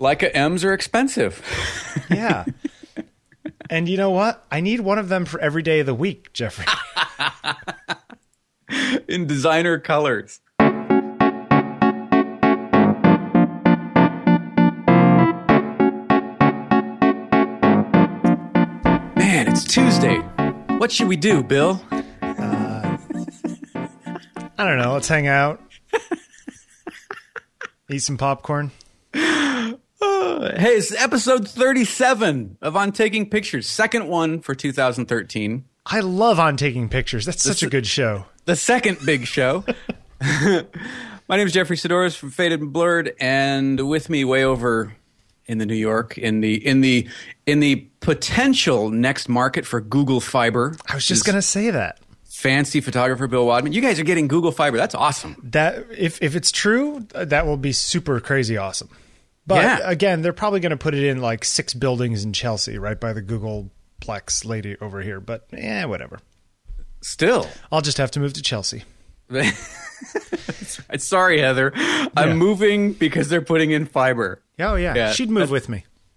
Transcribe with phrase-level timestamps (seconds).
[0.00, 1.42] Leica M's are expensive.
[2.10, 2.44] Yeah.
[3.68, 4.44] and you know what?
[4.50, 6.66] I need one of them for every day of the week, Jeffrey.
[9.08, 10.40] in designer colors.
[19.16, 20.18] Man, it's Tuesday.
[20.78, 21.82] What should we do, Bill?
[21.90, 22.96] Uh,
[24.58, 24.92] I don't know.
[24.92, 25.60] Let's hang out.
[27.90, 28.70] Eat some popcorn.
[30.38, 35.64] Hey, it's episode 37 of On Taking Pictures, second one for 2013.
[35.86, 37.24] I love on taking pictures.
[37.24, 38.26] That's such a good show.
[38.44, 39.64] the second big show.
[40.20, 44.94] My name is Jeffrey Saddoris from Faded and Blurred, and with me, way over
[45.46, 47.08] in the New York, in the in the
[47.46, 50.76] in the potential next market for Google Fiber.
[50.86, 51.98] I was just going to say that.
[52.24, 53.72] fancy photographer Bill Wadman.
[53.72, 54.76] You guys are getting Google Fiber.
[54.76, 55.36] That's awesome.
[55.44, 58.90] That if if it's true, that will be super crazy awesome.
[59.46, 59.78] But Yeah.
[59.84, 63.12] again, they're probably going to put it in like six buildings in Chelsea, right by
[63.12, 65.20] the Google Plex lady over here.
[65.20, 66.18] But yeah, whatever.
[67.02, 68.84] Still, I'll just have to move to Chelsea.
[70.98, 71.72] sorry, Heather.
[71.76, 72.06] Yeah.
[72.16, 74.42] I'm moving because they're putting in fiber.
[74.58, 75.84] Oh yeah, Yeah, she'd move with me.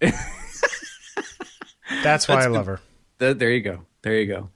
[2.02, 2.80] That's why I love her.
[3.18, 3.82] Th- There you go.
[4.02, 4.48] There you go.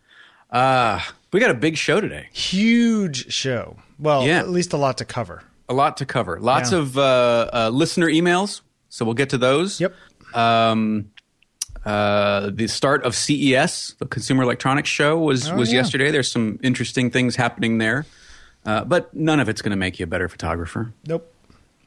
[0.51, 1.01] Uh,
[1.33, 2.29] we got a big show today.
[2.33, 3.77] Huge show.
[3.99, 4.39] Well, Yeah.
[4.39, 5.43] at least a lot to cover.
[5.69, 6.39] A lot to cover.
[6.41, 6.79] Lots Yeah.
[6.79, 8.61] of uh, uh, listener emails.
[8.95, 9.81] So we'll get to those.
[9.81, 9.93] Yep.
[10.35, 11.11] Um,
[11.85, 15.79] uh, the start of CES, the Consumer Electronics Show, was was Oh, yeah.
[15.79, 16.13] yesterday.
[16.13, 18.07] There's some interesting things happening there,
[18.65, 20.93] uh, but none of it's going to make you a better photographer.
[21.09, 21.29] Nope.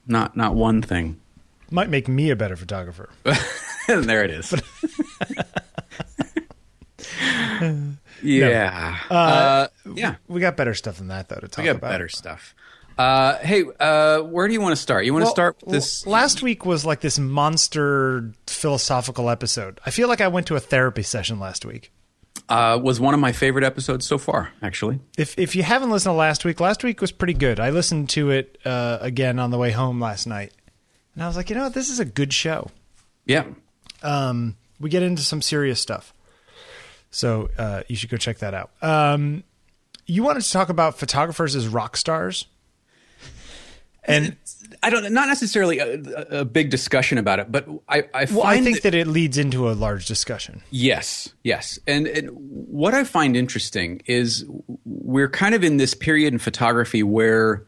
[0.06, 1.18] Not not one thing.
[1.72, 3.10] Might make me a better photographer.
[3.88, 4.54] and there it is.
[8.22, 8.98] yeah.
[9.10, 10.16] Uh, yeah.
[10.28, 11.62] We got better stuff than that, though, to talk about.
[11.64, 11.92] We got about.
[11.92, 12.54] better stuff.
[12.98, 15.06] Uh, hey, uh, where do you want to start?
[15.06, 16.06] You want to start with this?
[16.08, 19.80] last week was like this monster philosophical episode.
[19.86, 21.92] I feel like I went to a therapy session last week.
[22.50, 25.00] Uh, was one of my favorite episodes so far, actually.
[25.18, 27.60] If if you haven't listened to last week, last week was pretty good.
[27.60, 30.54] I listened to it uh, again on the way home last night,
[31.14, 32.72] and I was like, you know what, this is a good show.
[33.26, 33.48] Yeah.
[34.02, 36.14] Um, we get into some serious stuff,
[37.12, 38.72] so uh, you should go check that out.
[38.82, 39.44] Um,
[40.06, 42.46] you wanted to talk about photographers as rock stars,
[44.08, 44.36] and
[44.82, 46.00] I don't, not necessarily a,
[46.42, 49.08] a- big discussion about it, but I, I find well, I think that- that it
[49.08, 50.62] leads into a large discussion.
[50.72, 51.78] Yes, yes.
[51.88, 54.46] And, and what I find interesting is
[54.86, 57.66] we're kind of in this period in photography where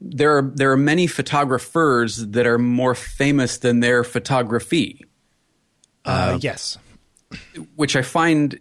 [0.00, 5.04] there are there are many photographers that are more famous than their photography,
[6.04, 6.76] Uh, yes,
[7.76, 8.58] which I find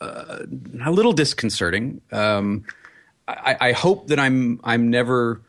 [0.00, 0.38] uh,
[0.84, 2.00] a little disconcerting.
[2.12, 2.64] Um,
[3.30, 5.40] I, I hope that I'm I'm never,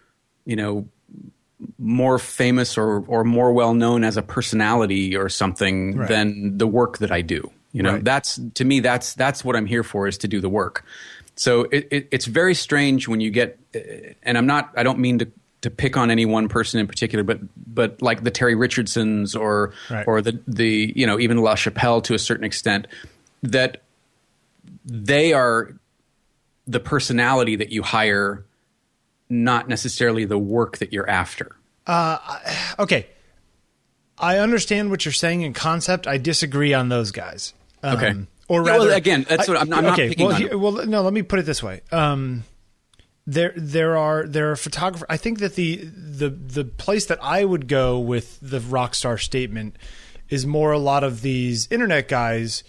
[0.45, 0.87] you know,
[1.77, 6.07] more famous or or more well known as a personality or something Right.
[6.09, 7.51] than the work that I do.
[7.73, 8.03] You know, Right.
[8.03, 10.83] that's to me that's that's what I'm here for is to do the work.
[11.35, 13.79] So it, it, it's very strange when you get, uh,
[14.23, 15.27] and I'm not I don't mean to
[15.61, 19.73] to pick on any one person in particular, but but like the Terry Richardsons or
[19.89, 20.05] Right.
[20.07, 22.87] or the the you know even La Chapelle to a certain extent
[23.43, 23.81] that
[24.85, 25.73] they are
[26.71, 28.45] the personality that you hire,
[29.29, 31.55] not necessarily the work that you're after.
[32.79, 33.07] okay.
[34.17, 36.05] I understand what you're saying in concept.
[36.07, 37.53] I disagree on those guys.
[37.83, 38.13] Um, Okay.
[38.47, 40.09] Or Yeah, well, rather, again, that's what I'm- I'm not okay.
[40.09, 41.01] picking well, on here- well, no.
[41.03, 41.81] Let me put it this way.
[41.91, 42.43] Um,
[43.25, 45.05] there, there are there are photographers.
[45.09, 49.17] I think that the the the place that I would go with the rock star
[49.17, 49.77] statement
[50.29, 52.63] is more a lot of these internet guys.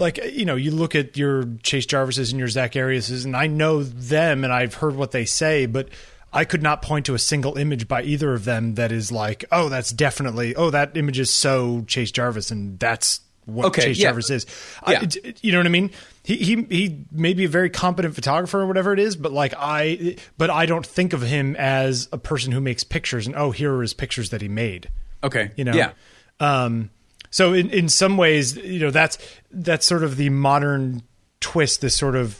[0.00, 3.46] Like you know, you look at your Chase Jarvises and your Zack Ariases, and I
[3.46, 5.88] know them, and I've heard what they say, but
[6.32, 9.44] I could not point to a single image by either of them that is like,
[9.52, 13.98] oh, that's definitely, oh, that image is so Chase Jarvis, and that's what Okay, Chase
[13.98, 14.08] yeah.
[14.08, 14.46] Jarvis is.
[14.84, 15.02] I- Yeah.
[15.02, 15.90] it- you know what I mean?
[16.22, 19.54] He he he may be a very competent photographer or whatever it is, but like
[19.58, 23.50] I, but I don't think of him as a person who makes pictures and oh,
[23.50, 24.88] here are his pictures that he made.
[25.24, 25.50] Okay.
[25.56, 25.92] You know, Yeah.
[26.38, 26.90] Um,
[27.30, 29.18] so in in some ways, you know, that's
[29.50, 31.02] that's sort of the modern
[31.40, 31.80] twist.
[31.80, 32.38] This sort of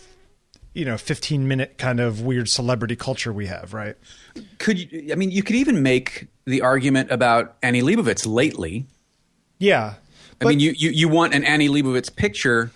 [0.75, 3.97] you know, fifteen minute kind of weird celebrity culture we have, right?
[4.59, 8.87] Could you, I mean you could even make the argument about Annie Leibovitz lately.
[9.59, 9.95] Yeah.
[10.41, 12.71] I mean, you, you, you want an Annie Leibovitz picture,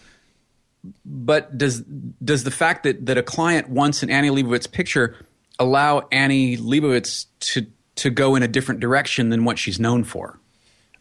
[1.04, 1.80] but does
[2.22, 5.16] does the fact that, that a client wants an Annie Leibovitz picture
[5.58, 10.38] allow Annie Leibovitz to to go in a different direction than what she's known for?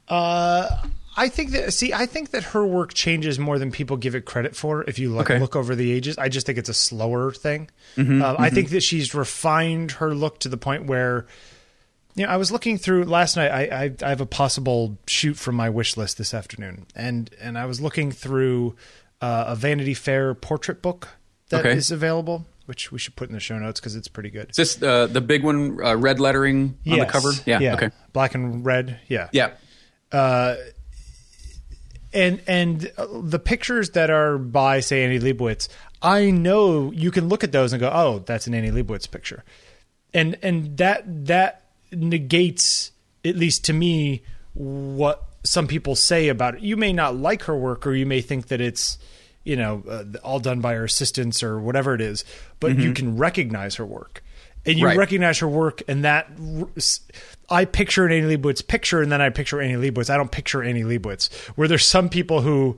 [0.07, 0.69] Uh,
[1.15, 4.25] I think that see, I think that her work changes more than people give it
[4.25, 4.83] credit for.
[4.83, 5.39] If you like Okay.
[5.39, 7.69] look over the ages, I just think it's a slower thing.
[7.97, 11.25] Uh, I think that she's refined her look to the point where
[12.15, 13.49] you know, I was looking through last night.
[13.49, 17.57] I, I, I have a possible shoot from my wish list this afternoon, and and
[17.57, 18.75] I was looking through
[19.21, 21.09] uh, a Vanity Fair portrait book
[21.49, 21.95] that is Okay.
[21.95, 24.49] available, which we should put in the show notes because it's pretty good.
[24.51, 27.31] Is this uh, the big one, uh, red lettering on the cover?
[27.45, 27.73] Yeah.
[27.75, 27.89] Okay.
[28.13, 28.99] black and red.
[29.07, 29.51] Yeah, Yeah.
[32.13, 35.67] And and uh, the pictures that are by say Annie Leibovitz,
[36.01, 39.43] I know you can look at those and go, oh, that's an Annie Leibovitz picture,
[40.13, 42.91] and and that that negates
[43.25, 44.23] at least to me
[44.53, 46.61] what some people say about it.
[46.61, 48.97] You may not like her work, or you may think that it's
[49.43, 52.23] you know uh, all done by her assistants or whatever it is,
[52.59, 54.23] but you can recognize her work.
[54.65, 54.97] And you Right.
[54.97, 56.29] recognize her work, and that
[57.49, 60.09] I picture an Annie Leibovitz picture, and then I picture Annie Leibovitz.
[60.09, 61.31] I don't picture Annie Leibovitz.
[61.57, 62.77] Where there's some people who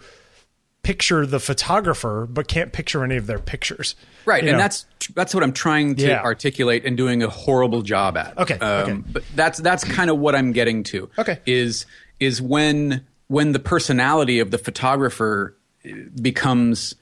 [0.82, 3.96] picture the photographer, but can't picture any of their pictures.
[4.26, 4.64] Right, You and know?
[4.64, 4.86] that's
[5.16, 6.22] that's what I'm trying to Yeah.
[6.22, 8.38] articulate and doing a horrible job at.
[8.38, 8.94] Okay, okay.
[9.12, 11.10] But that's that's kind of what I'm getting to.
[11.20, 11.40] Okay.
[11.46, 11.86] is
[12.20, 15.56] is when when the personality of the photographer
[15.86, 15.90] uh,
[16.22, 16.96] becomes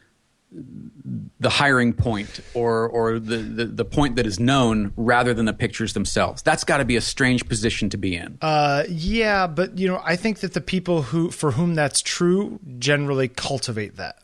[1.39, 5.53] the hiring point or or the, the, the point that is known rather than the
[5.53, 6.41] pictures themselves.
[6.41, 8.37] That's got to be a strange position to be in.
[8.41, 12.59] Uh, yeah, but you know, I think that the people who for whom that's true
[12.77, 14.19] generally cultivate that.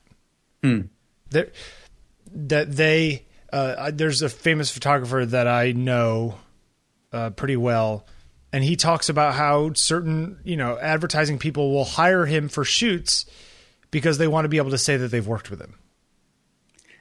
[1.32, 1.54] That
[2.32, 6.36] that they uh, there's a famous photographer that I know
[7.12, 8.06] uh, pretty well,
[8.54, 13.26] and he talks about how certain you know advertising people will hire him for shoots
[13.92, 15.79] because they want to be able to say that they've worked with him.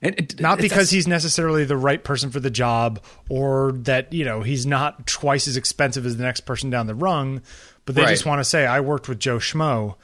[0.00, 4.25] And it- not because he's necessarily the right person for the job or that you
[4.25, 7.43] know he's not twice as expensive as the next person down the rung
[7.85, 8.11] but they Right.
[8.11, 9.97] just want to say i worked with joe schmo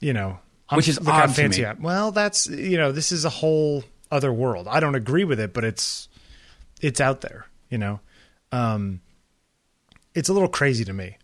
[0.00, 0.38] you know
[0.68, 1.64] I'm- Which is look how odd to me.
[1.64, 5.40] I well that's you know this is a whole other world i don't agree with
[5.40, 6.08] it but it's
[6.82, 8.00] it's out there you know
[8.52, 9.00] um
[10.14, 11.16] it's a little crazy to me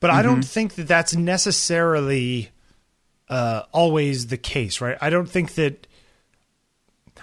[0.00, 0.22] but i Mm-hmm.
[0.28, 2.50] don't think that that's necessarily
[3.28, 5.86] uh always the case right i don't think that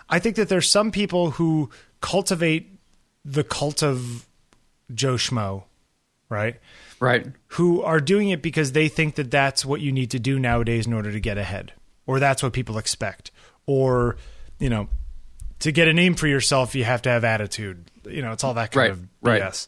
[0.10, 1.70] I think that there's some people who
[2.02, 2.70] cultivate
[3.24, 4.28] the cult of
[4.94, 5.64] Joe Schmo,
[6.30, 6.58] right?
[7.00, 7.26] right.
[7.50, 10.86] Who are doing it because they think that that's what you need to do nowadays
[10.88, 11.74] in order to get ahead,
[12.06, 13.32] or that's what people expect,
[13.66, 14.18] or
[14.60, 14.88] you know,
[15.60, 17.90] to get a name for yourself, you have to have attitude.
[18.08, 19.42] You know, it's all that kind Right, of right.
[19.42, 19.68] BS.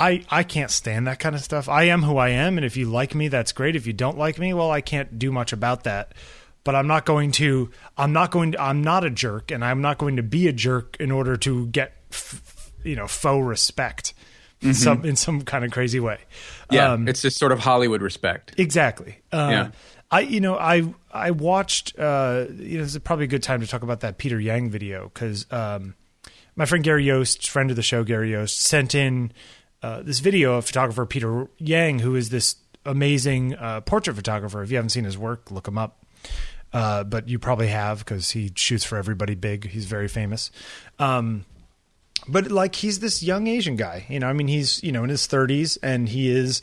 [0.00, 1.68] I, I can't stand that kind of stuff.
[1.68, 3.74] I am who I am, and if you like me, that's great.
[3.74, 6.12] If you don't like me, well, I can't do much about that.
[6.68, 7.70] But I'm not going to.
[7.96, 8.60] I'm not going to.
[8.60, 11.66] I'm not a jerk, and I'm not going to be a jerk in order to
[11.68, 14.12] get, f- you know, faux respect,
[14.60, 16.18] in some in some kind of crazy way.
[16.18, 16.74] Mm-hmm.
[16.74, 18.52] Yeah, Um, it's just sort of Hollywood respect.
[18.58, 19.16] Exactly.
[19.32, 19.70] Uh, Yeah.
[20.10, 21.98] I you know I I watched.
[21.98, 24.68] Uh, you know, this is probably a good time to talk about that Peter Yang
[24.68, 25.94] video because um,
[26.54, 29.32] my friend Gary Yost, friend of the show Gary Yost, sent in
[29.82, 34.62] uh, this video of photographer Peter Yang, who is this amazing uh, portrait photographer.
[34.62, 35.97] If you haven't seen his work, look him up.
[36.72, 39.68] Uh, but you probably have because he shoots for everybody big.
[39.70, 40.50] He's very famous.
[40.98, 41.44] Um,
[42.28, 44.28] but like he's this young Asian guy, you know.
[44.28, 46.60] I mean, he's you know in his thirties, and he is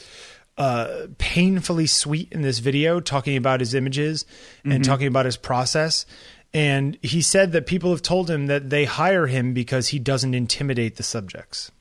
[0.58, 4.26] uh, painfully sweet in this video, talking about his images
[4.64, 6.06] and talking about his process.
[6.54, 10.34] And he said that people have told him that they hire him because he doesn't
[10.34, 11.72] intimidate the subjects.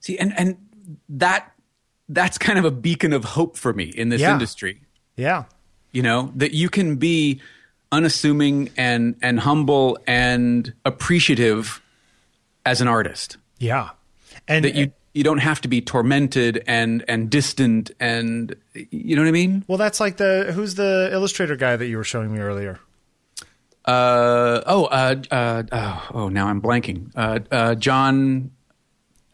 [0.00, 0.56] See, and and
[1.08, 1.52] that
[2.08, 4.32] that's kind of a beacon of hope for me in this Yeah.
[4.32, 4.80] industry.
[5.16, 5.44] Yeah,
[5.92, 7.40] You know that you can be
[7.92, 11.80] unassuming and and humble and appreciative
[12.66, 13.36] as an artist.
[13.58, 13.90] yeah,
[14.46, 18.54] and That you you don't have to be tormented and and distant and
[18.90, 19.64] you know what I mean.
[19.66, 22.78] well, that's like the who's the illustrator guy that you were showing me earlier.
[23.84, 27.10] Uh oh uh uh oh, oh now I'm blanking.
[27.16, 28.50] Uh uh John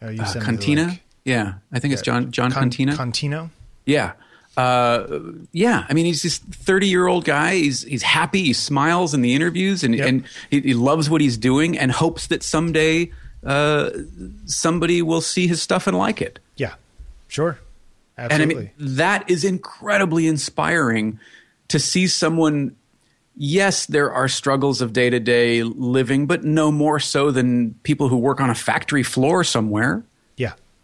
[0.00, 1.00] Uh, you uh, sent me the Cantina.
[1.25, 2.92] Yeah, I think it's John John Con- Cantina.
[2.92, 3.50] Contino.
[3.84, 4.12] Yeah.
[4.56, 5.20] Uh,
[5.52, 5.84] yeah.
[5.88, 7.54] I mean, he's this 30 year old guy.
[7.56, 8.44] He's, he's happy.
[8.44, 10.08] He smiles in the interviews and, Yep.
[10.08, 13.11] and he, he loves what he's doing and hopes that someday,
[13.44, 13.90] uh,
[14.46, 16.38] somebody will see his stuff and like it.
[16.56, 16.75] Yeah,
[17.28, 17.58] sure,
[18.16, 21.18] And I mean, that is incredibly inspiring
[21.68, 22.76] to see someone.
[23.37, 28.08] Yes, there are struggles of day to day living, but no more so than people
[28.08, 30.04] who work on a factory floor somewhere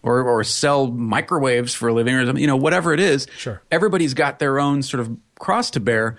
[0.02, 3.26] or or sell microwaves for a living or something, you know, whatever it is.
[3.36, 3.62] Sure.
[3.70, 6.16] Everybody's got their own sort of cross to bear.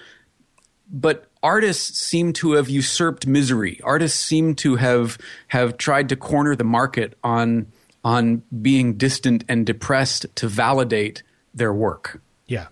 [0.94, 3.80] But artists seem to have usurped misery.
[3.84, 7.68] Artists seem to have have tried to corner the market on
[8.04, 11.24] on being distant and depressed to validate
[11.54, 12.22] their work.
[12.48, 12.68] yeah,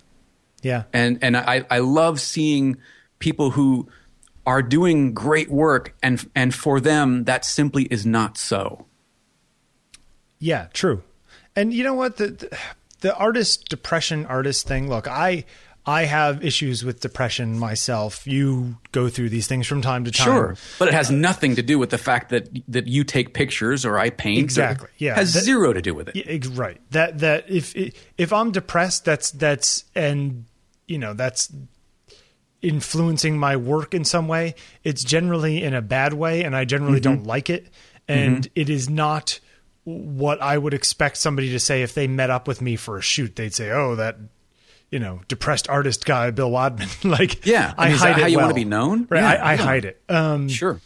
[0.61, 0.83] yeah.
[0.93, 2.77] And and I, I love seeing
[3.19, 3.87] people who
[4.45, 8.85] are doing great work and and for them that simply is not so.
[10.39, 11.03] Yeah, true.
[11.55, 12.57] And you know what the, the
[13.01, 14.89] the artist depression artist thing.
[14.89, 15.45] Look, I
[15.85, 18.27] I have issues with depression myself.
[18.27, 20.25] You go through these things from time to time.
[20.25, 23.85] Sure, but it has nothing to do with the fact that that you take pictures
[23.85, 24.39] or I paint.
[24.39, 24.89] Exactly.
[24.97, 26.15] Yeah, has that, zero to do with it.
[26.15, 26.79] Yeah, right.
[26.91, 27.75] That that if
[28.17, 30.45] if I'm depressed, that's that's and
[30.87, 31.51] you know that's
[32.61, 34.55] influencing my work in some way.
[34.83, 37.15] It's generally in a bad way, and I generally mm-hmm.
[37.15, 37.67] don't like it.
[38.07, 38.51] And mm-hmm.
[38.55, 39.39] it is not
[39.89, 43.01] what I would expect somebody to say if they met up with me for a
[43.01, 43.35] shoot.
[43.35, 44.17] They'd say, "Oh, that
[44.91, 46.89] you know, depressed artist guy, Bill Wadman.
[47.03, 48.47] like, yeah, I, I hide how it you well.
[48.47, 49.21] want to be known, right?
[49.21, 50.01] Yeah, I, I hide it.
[50.09, 50.81] Um, sure.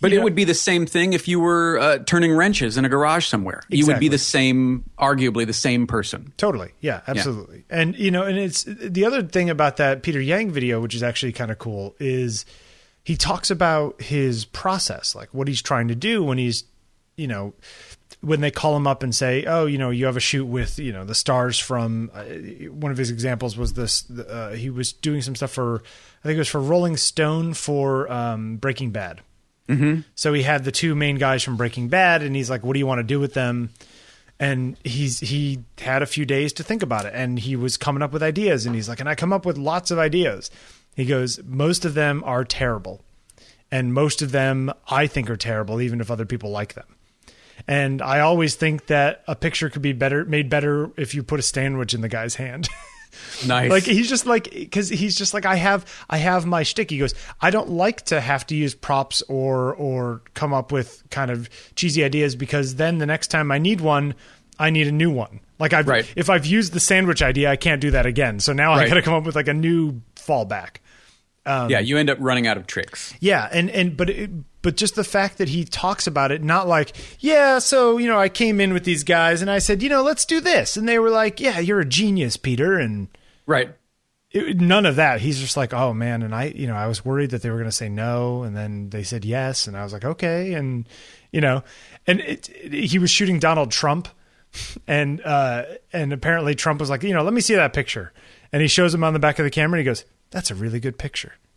[0.00, 2.84] But it know, would be the same thing if you were uh, turning wrenches in
[2.84, 3.58] a garage somewhere.
[3.58, 3.78] Exactly.
[3.78, 6.32] You would be the same, arguably the same person.
[6.36, 6.70] Totally.
[6.80, 7.64] Yeah, absolutely.
[7.68, 7.80] Yeah.
[7.80, 11.02] And you know, and it's the other thing about that Peter Yang video, which is
[11.02, 12.44] actually kind of cool, is
[13.02, 16.64] he talks about his process, like what he's trying to do when he's,
[17.16, 17.54] you know,
[18.20, 20.78] when they call him up and say, "Oh, you know, you have a shoot with
[20.78, 22.24] you know the stars from," uh,
[22.70, 24.10] one of his examples was this.
[24.10, 25.82] Uh, he was doing some stuff for,
[26.24, 29.20] I think it was for Rolling Stone for um, Breaking Bad.
[29.68, 30.00] Mm-hmm.
[30.14, 32.78] So he had the two main guys from Breaking Bad, and he's like, "What do
[32.78, 33.70] you want to do with them?"
[34.40, 38.02] And he's he had a few days to think about it, and he was coming
[38.02, 40.50] up with ideas, and he's like, "And I come up with lots of ideas."
[40.96, 43.04] He goes, "Most of them are terrible,
[43.70, 46.96] and most of them I think are terrible, even if other people like them."
[47.66, 51.40] And I always think that a picture could be better made better if you put
[51.40, 52.68] a sandwich in the guy's hand.
[53.46, 53.70] Nice.
[53.70, 56.90] like he's just like because he's just like I have I have my shtick.
[56.90, 61.02] He goes, I don't like to have to use props or or come up with
[61.10, 64.14] kind of cheesy ideas because then the next time I need one,
[64.58, 65.40] I need a new one.
[65.58, 66.10] Like I've right.
[66.16, 68.40] if I've used the sandwich idea, I can't do that again.
[68.40, 68.86] So now right.
[68.86, 70.76] I got to come up with like a new fallback.
[71.46, 73.14] Um, yeah, you end up running out of tricks.
[73.20, 74.30] Yeah, and and but it,
[74.68, 78.20] but just the fact that he talks about it, not like, yeah, so you know,
[78.20, 80.86] I came in with these guys and I said, you know, let's do this, and
[80.86, 83.08] they were like, yeah, you're a genius, Peter, and
[83.46, 83.74] right.
[84.30, 85.22] It, none of that.
[85.22, 87.56] He's just like, oh man, and I, you know, I was worried that they were
[87.56, 90.86] going to say no, and then they said yes, and I was like, okay, and
[91.32, 91.64] you know,
[92.06, 94.06] and it, it, he was shooting Donald Trump,
[94.86, 98.12] and uh, and apparently Trump was like, you know, let me see that picture,
[98.52, 100.54] and he shows him on the back of the camera, and he goes, that's a
[100.54, 101.32] really good picture.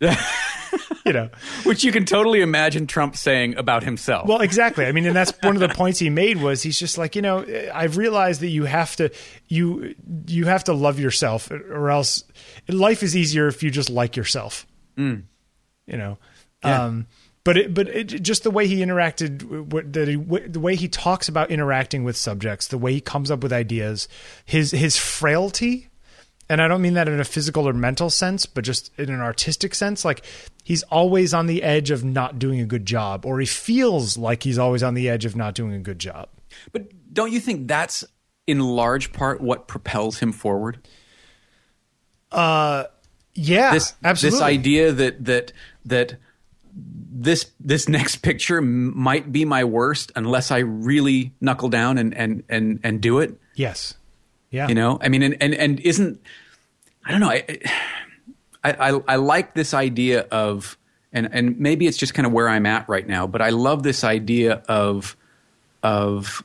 [1.06, 1.30] you know,
[1.64, 4.28] which you can totally imagine Trump saying about himself.
[4.28, 4.86] Well, exactly.
[4.86, 7.22] I mean, and that's one of the points he made was he's just like, you
[7.22, 9.10] know, I've realized that you have to
[9.48, 9.94] you
[10.26, 12.24] you have to love yourself, or else
[12.68, 14.66] life is easier if you just like yourself.
[14.96, 15.24] Mm.
[15.86, 16.18] You know.
[16.64, 16.84] Yeah.
[16.84, 17.06] Um,
[17.44, 19.40] but it, but it, just the way he interacted,
[19.92, 23.52] that the way he talks about interacting with subjects, the way he comes up with
[23.52, 24.06] ideas,
[24.44, 25.88] his his frailty
[26.52, 29.22] and I don't mean that in a physical or mental sense, but just in an
[29.22, 30.04] artistic sense.
[30.04, 30.22] Like
[30.62, 34.42] he's always on the edge of not doing a good job, or he feels like
[34.42, 36.28] he's always on the edge of not doing a good job.
[36.70, 38.04] But don't you think that's
[38.46, 40.86] in large part what propels him forward?
[42.30, 42.84] Uh,
[43.32, 44.36] yeah, this absolutely.
[44.36, 45.52] This idea that that
[45.86, 46.16] that
[46.74, 52.42] this this next picture might be my worst unless I really knuckle down and and
[52.50, 53.40] and and do it.
[53.54, 53.94] Yes.
[54.50, 54.68] Yeah.
[54.68, 56.20] You know, I mean, and and and isn't
[57.04, 57.30] I don't know.
[57.30, 57.58] I,
[58.64, 60.78] I, I, I like this idea of,
[61.12, 63.82] and, and maybe it's just kind of where I'm at right now, but I love
[63.82, 65.16] this idea of,
[65.82, 66.42] of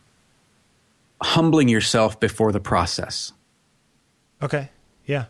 [1.21, 3.33] humbling yourself before the process.
[4.41, 4.69] Okay.
[5.05, 5.25] Yeah.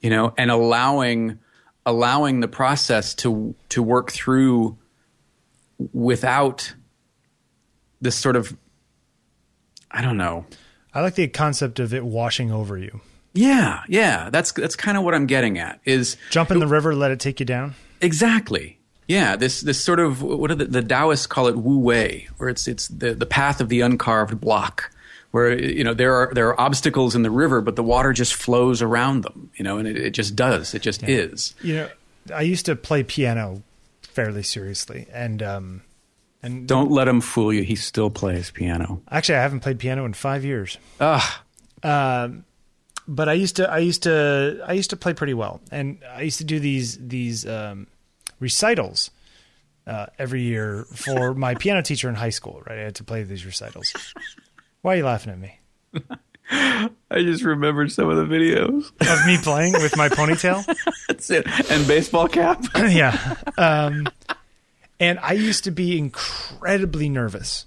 [0.00, 1.38] You know, and allowing,
[1.84, 4.76] allowing the process to, to work through
[5.92, 6.74] without
[8.00, 8.56] this sort of,
[9.90, 10.46] I don't know.
[10.94, 13.00] I like the concept of it washing over you.
[13.36, 14.30] Yeah, yeah.
[14.30, 15.80] That's that's kind of what I'm getting at.
[15.84, 17.74] Is jump in the river, let it take you down.
[18.00, 18.78] Exactly.
[19.06, 19.36] Yeah.
[19.36, 22.66] This this sort of what do the, the Taoists call it Wu Wei, where it's
[22.66, 24.90] it's the the path of the uncarved block,
[25.30, 28.34] where you know there are there are obstacles in the river, but the water just
[28.34, 29.50] flows around them.
[29.56, 30.74] You know, and it, it just does.
[30.74, 31.08] It just yeah.
[31.08, 31.54] is.
[31.62, 31.88] You know,
[32.34, 33.62] I used to play piano
[34.02, 35.82] fairly seriously, and um,
[36.42, 37.62] and don't let him fool you.
[37.62, 39.02] He still plays piano.
[39.10, 40.78] Actually, I haven't played piano in five years.
[41.00, 41.42] Ah.
[41.82, 42.44] Um,
[43.08, 46.22] but I used to I used to I used to play pretty well, and I
[46.22, 47.86] used to do these these um,
[48.40, 49.10] recitals
[49.86, 52.62] uh, every year for my piano teacher in high school.
[52.66, 53.92] Right, I had to play these recitals.
[54.82, 55.60] Why are you laughing at me?
[56.50, 60.64] I just remembered some of the videos of me playing with my ponytail.
[61.08, 62.64] That's it, and baseball cap.
[62.76, 64.08] yeah, um,
[65.00, 67.66] and I used to be incredibly nervous.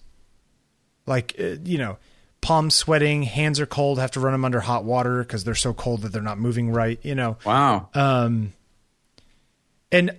[1.06, 1.98] Like uh, you know
[2.42, 5.74] palms sweating, hands are cold, have to run them under hot water because they're so
[5.74, 7.38] cold that they're not moving right, you know.
[7.46, 7.90] Wow.
[7.94, 8.54] Um,
[9.92, 10.16] and,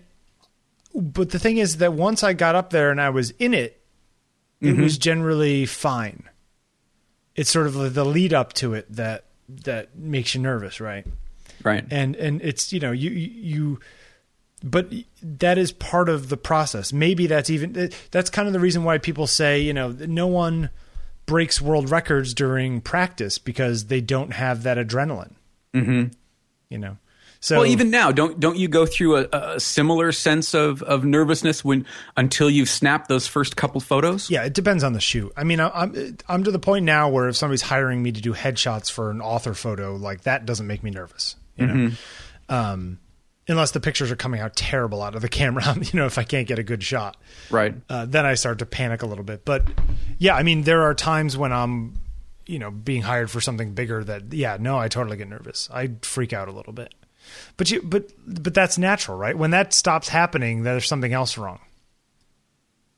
[0.95, 3.81] but the thing is that once I got up there and I was in it,
[4.61, 4.83] it mm-hmm.
[4.83, 6.25] was generally fine.
[7.35, 11.07] it's sort of the lead up to it that that makes you nervous, right?
[11.63, 11.85] Right.
[11.91, 13.81] And and it's you know you you
[14.63, 16.93] but that is part of the process.
[16.93, 20.71] Maybe that's even that's kind of the reason why people say you know no one
[21.31, 25.35] breaks world records during practice because they don't have that adrenaline.
[25.73, 26.09] Mm-hmm.
[26.69, 26.97] You know.
[27.39, 31.05] So well, even now, don't don't you go through a, a, similar sense of, of
[31.05, 34.29] nervousness when until you've snapped those first couple photos?
[34.29, 35.33] Yeah, it depends on the shoot.
[35.37, 38.35] I mean, I'm I'm to the point now where if somebody's hiring me to do
[38.35, 41.37] headshots for an author photo, like that doesn't make me nervous.
[41.57, 42.55] You know, mm-hmm.
[42.55, 42.99] um,
[43.51, 45.77] unless the pictures are coming out terrible out of the camera.
[45.81, 47.17] You know, if I can't get a good shot,
[47.51, 47.75] right?
[47.89, 49.45] Uh, then I start to panic a little bit.
[49.45, 49.65] But
[50.19, 51.99] yeah, I mean, there are times when I'm,
[52.47, 55.69] you know, being hired for something bigger that yeah, no, I totally get nervous.
[55.73, 56.95] I freak out a little bit.
[57.57, 59.37] But you, but but that's natural, right?
[59.37, 61.61] When that stops happening, there's something else wrong.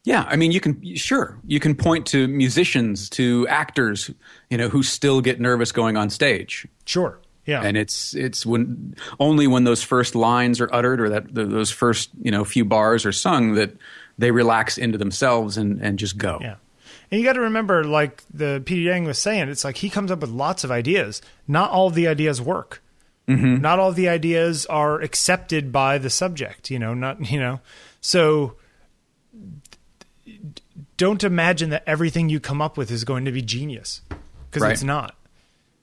[0.05, 4.11] Yeah, I mean, you can sure you can point to musicians, to actors,
[4.51, 6.67] you know, who still get nervous going on stage.
[6.85, 7.19] Sure.
[7.45, 7.63] Yeah.
[7.63, 12.11] And it's it's when only when those first lines are uttered or that those first
[12.21, 13.77] you know few bars are sung that
[14.19, 16.39] they relax into themselves and and just go.
[16.41, 16.57] Yeah.
[17.11, 20.11] And you got to remember, like the Peter Yang was saying, it's like he comes
[20.11, 21.21] up with lots of ideas.
[21.47, 22.83] Not all of the ideas work.
[23.29, 23.61] Mm-hmm.
[23.61, 27.61] Not all the ideas are accepted by the subject, you know, not, you know,
[28.01, 28.57] so
[30.97, 34.03] don't imagine that everything you come up with is going to be genius
[34.51, 34.73] because right.
[34.73, 35.15] it's not.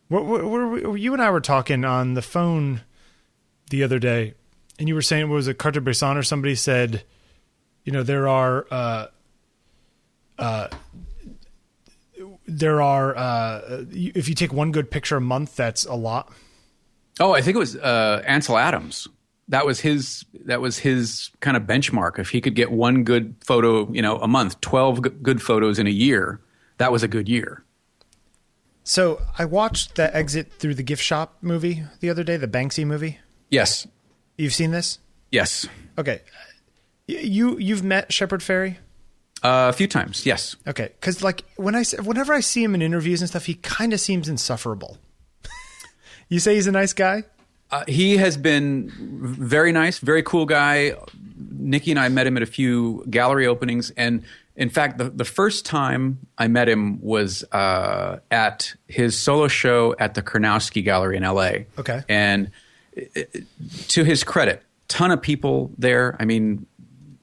[0.09, 2.81] You and I were talking on the phone
[3.69, 4.33] the other day,
[4.79, 7.03] and you were saying, what was it, Cartier-Bresson or somebody said,
[7.83, 9.07] you know, there are, uh,
[10.39, 10.67] uh,
[12.47, 16.31] there are, uh, if you take one good picture a month, that's a lot.
[17.19, 19.07] Oh, I think it was uh, Ansel Adams.
[19.49, 20.25] That was his.
[20.45, 22.19] That was his kind of benchmark.
[22.19, 25.87] If he could get one good photo, you know, a month, twelve good photos in
[25.87, 26.39] a year,
[26.77, 27.63] that was a good year.
[28.89, 32.87] So I watched the Exit Through the Gift Shop movie the other day, the Banksy
[32.87, 33.19] movie.
[33.51, 33.85] Yes,
[34.35, 34.97] you've seen this.
[35.31, 35.67] Yes.
[35.95, 36.21] Okay,
[37.05, 38.77] you you've met Shepard Fairey.
[39.43, 40.55] Uh, a few times, yes.
[40.67, 43.93] Okay, because like when I whenever I see him in interviews and stuff, he kind
[43.93, 44.97] of seems insufferable.
[46.31, 47.23] You say he's a nice guy?
[47.71, 50.95] Uh, he has been very nice, very cool guy.
[51.37, 54.23] Nikki and I met him at a few gallery openings, and
[54.59, 59.95] in fact, the, the first time I met him was uh, at his solo show
[59.97, 61.65] at the Karnowsky Gallery in L.A.
[61.77, 62.51] Okay, and
[62.91, 63.39] it, uh,
[63.87, 66.17] to his credit, ton of people there.
[66.19, 66.65] I mean,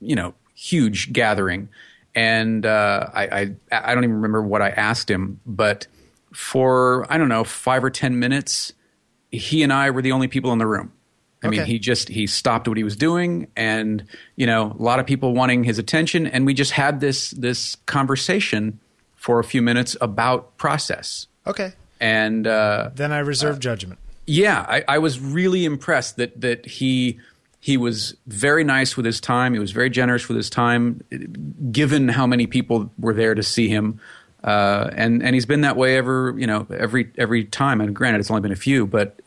[0.00, 1.68] you know, huge gathering,
[2.14, 5.86] and uh, I, I I don't even remember what I asked him, but
[6.32, 8.72] for I don't know five or ten minutes
[9.30, 10.92] he and I were the only people in the room.
[11.42, 11.58] I okay.
[11.58, 14.04] mean, he just he stopped what he was doing, and
[14.36, 17.76] you know, a lot of people wanting his attention, and we just had this this
[17.86, 18.80] conversation
[19.16, 21.26] for a few minutes about process.
[21.46, 21.72] Okay.
[22.00, 23.98] And uh, then I reserve uh, judgment.
[24.26, 27.18] Yeah, I, I was really impressed that that he
[27.60, 29.52] he was very nice with his time.
[29.52, 31.02] He was very generous with his time,
[31.70, 34.00] given how many people were there to see him.
[34.46, 37.80] Uh, and and he's been that way ever you know every every time.
[37.80, 39.18] And granted, it's only been a few, but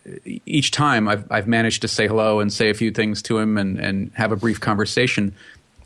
[0.46, 3.58] each time I've I've managed to say hello and say a few things to him
[3.58, 5.36] and and have a brief conversation,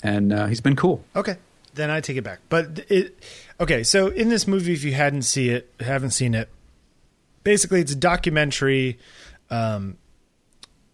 [0.04, 1.04] and uh, he's been cool.
[1.16, 1.38] Okay,
[1.74, 2.42] then I take it back.
[2.50, 3.18] But it
[3.60, 3.82] okay.
[3.82, 6.48] So in this movie, if you hadn't see it, haven't seen it,
[7.44, 9.00] basically it's a documentary.
[9.50, 9.98] Um,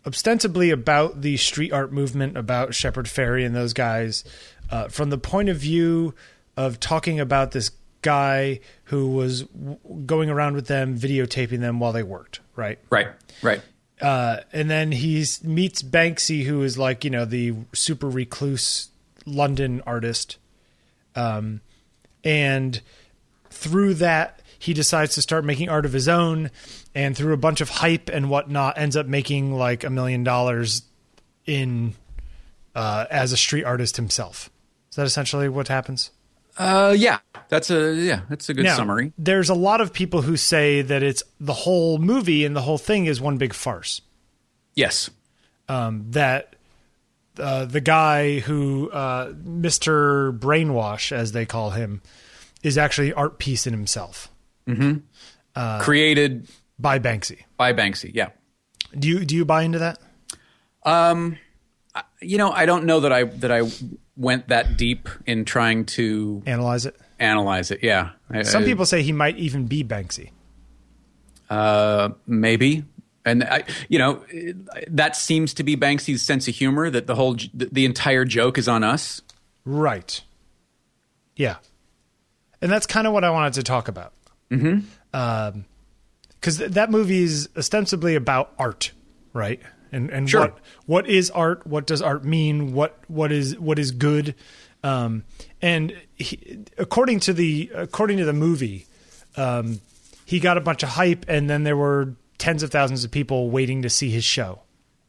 [0.05, 4.23] ostensibly about the street art movement, about Shepard Fairey and those guys,
[4.71, 6.15] uh, from the point of view
[6.55, 7.69] of talking about this
[8.01, 9.45] guy who was
[10.05, 12.39] going around with them, videotaping them while they worked.
[12.55, 12.79] Right.
[12.89, 13.07] Right.
[13.41, 13.61] Right.
[14.01, 18.89] Uh, and then he meets Banksy, who is like you know the super recluse
[19.25, 20.37] London artist,
[21.15, 21.61] um,
[22.23, 22.81] and
[23.49, 26.49] through that he decides to start making art of his own,
[26.95, 30.83] and through a bunch of hype and whatnot, ends up making like a million dollars
[31.45, 31.93] in
[32.75, 34.49] uh, as a street artist himself.
[34.89, 36.11] Is that essentially what happens?
[36.59, 39.13] Uh, yeah, that's a yeah, that's a good now, summary.
[39.17, 42.77] There's a lot of people who say that it's the whole movie and the whole
[42.77, 44.01] thing is one big farce.
[44.75, 45.09] Yes,
[45.69, 46.57] um, that
[47.39, 52.01] uh, the guy who uh, Mister Brainwash, as they call him,
[52.61, 54.29] is actually art piece in himself.
[54.67, 54.97] Mm-hmm.
[55.55, 57.45] Uh, Created by Banksy.
[57.55, 58.31] By Banksy, yeah.
[58.97, 59.97] Do you do you buy into that?
[60.83, 61.37] Um,
[62.21, 63.61] you know, I don't know that I that I
[64.19, 66.95] went that deep in trying to analyze it.
[67.19, 68.11] Analyze it, yeah.
[68.43, 70.31] Some I, people say he might even be Banksy.
[71.49, 72.83] Uh, maybe,
[73.25, 74.23] and I, you know,
[74.87, 76.89] that seems to be Banksy's sense of humor.
[76.89, 79.21] That the whole, the entire joke is on us.
[79.65, 80.21] Right.
[81.35, 81.57] Yeah,
[82.61, 84.13] and that's kind of what I wanted to talk about.
[84.51, 85.59] Mm-hmm.
[86.39, 88.91] because th- that movie is ostensibly about art,
[89.33, 89.61] right?
[89.91, 90.41] And and Sure.
[90.41, 91.65] what what is art?
[91.65, 92.73] What does art mean?
[92.73, 94.35] What what is what is good?
[94.83, 95.23] Um,
[95.61, 98.87] and he, according to the according to the movie,
[99.35, 99.81] um,
[100.25, 103.49] he got a bunch of hype, and then there were tens of thousands of people
[103.49, 104.61] waiting to see his show,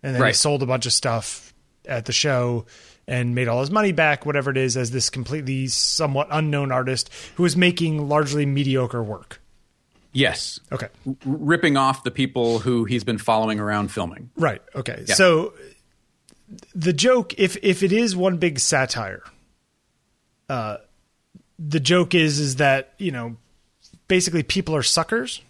[0.02, 1.52] and then he sold a bunch of stuff
[1.86, 2.66] at the show
[3.06, 7.10] and made all his money back, whatever it is, as this completely somewhat unknown artist
[7.36, 9.39] who was making largely mediocre work.
[10.12, 10.60] Yes.
[10.72, 10.88] Okay.
[11.06, 14.30] R- ripping off the people who he's been following around filming.
[14.36, 14.62] Right.
[14.74, 15.04] Okay.
[15.06, 15.14] Yeah.
[15.14, 15.52] So
[16.74, 19.22] the joke, if if it is one big satire,
[20.48, 20.78] uh,
[21.58, 23.36] the joke is is that you know
[24.08, 25.42] basically people are suckers.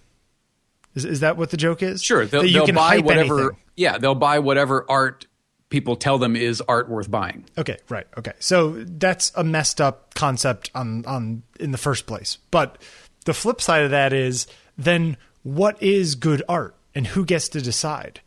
[0.95, 2.03] Is is that what the joke is?
[2.03, 3.41] Sure, they'll, they'll buy whatever.
[3.41, 3.57] anything.
[3.77, 5.27] Yeah, they'll buy whatever art
[5.71, 7.45] people tell them is art worth buying.
[7.57, 8.07] Okay, right.
[8.19, 8.33] Okay.
[8.41, 12.39] So that's a messed up concept on on in the first place.
[12.51, 12.79] But
[13.25, 17.61] the flip side of that is then what is good art and who gets to
[17.61, 18.21] decide?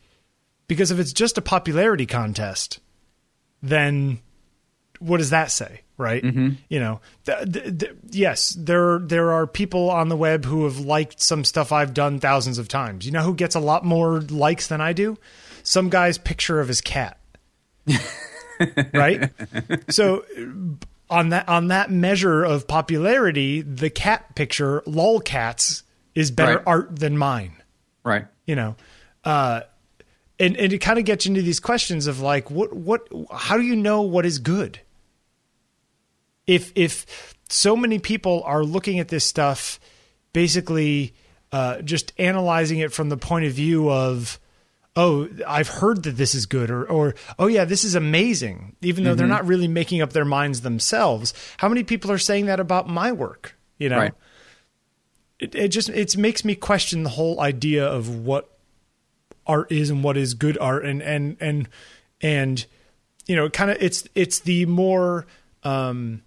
[0.66, 2.80] Because if it's just a popularity contest,
[3.62, 4.20] then
[4.98, 6.22] what does that say, right?
[6.22, 6.50] Mm-hmm.
[6.68, 10.78] You know, th- th- th- yes, there there are people on the web who have
[10.78, 13.04] liked some stuff I've done thousands of times.
[13.04, 15.18] You know who gets a lot more likes than I do?
[15.62, 17.18] Some guy's picture of his cat.
[18.94, 19.30] right?
[19.90, 20.24] So
[21.10, 25.82] on that on that measure of popularity, the cat picture, lolcats,
[26.14, 26.66] is better Right.
[26.66, 27.52] art than mine
[28.04, 28.26] Right.
[28.46, 28.76] you know
[29.24, 29.62] uh
[30.38, 33.56] and and it kind of gets you into these questions of like what what how
[33.56, 34.80] do you know what is good
[36.46, 39.80] if if so many people are looking at this stuff
[40.32, 41.14] basically
[41.52, 44.38] uh just analyzing it from the point of view of
[44.96, 49.04] oh i've heard that this is good or or oh yeah this is amazing even
[49.04, 51.34] though they're not really making up their minds themselves.
[51.56, 53.98] How many people are saying that about my work you know?
[53.98, 54.14] Right.
[55.38, 58.50] it, it just it makes me question the whole idea of what
[59.46, 61.68] art is and what is good art and and and
[62.20, 62.66] and
[63.26, 65.26] you know kind of it's it's the more
[65.62, 66.22] um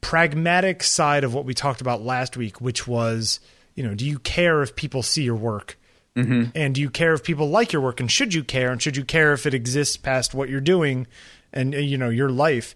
[0.00, 3.40] pragmatic side of what we talked about last week which was
[3.74, 5.78] you know do you care if people see your work
[6.16, 6.44] mm-hmm.
[6.54, 8.96] and do you care if people like your work and should you care and should
[8.96, 11.06] you care if it exists past what you're doing
[11.52, 12.74] and uh, you know your life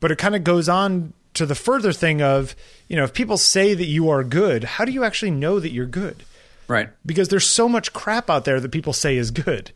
[0.00, 2.54] but it kind of goes on to the further thing of
[2.88, 5.70] you know if people say that you are good how do you actually know that
[5.72, 6.22] you're good
[6.66, 6.88] Right.
[7.04, 9.72] because there's so much crap out there that people say is good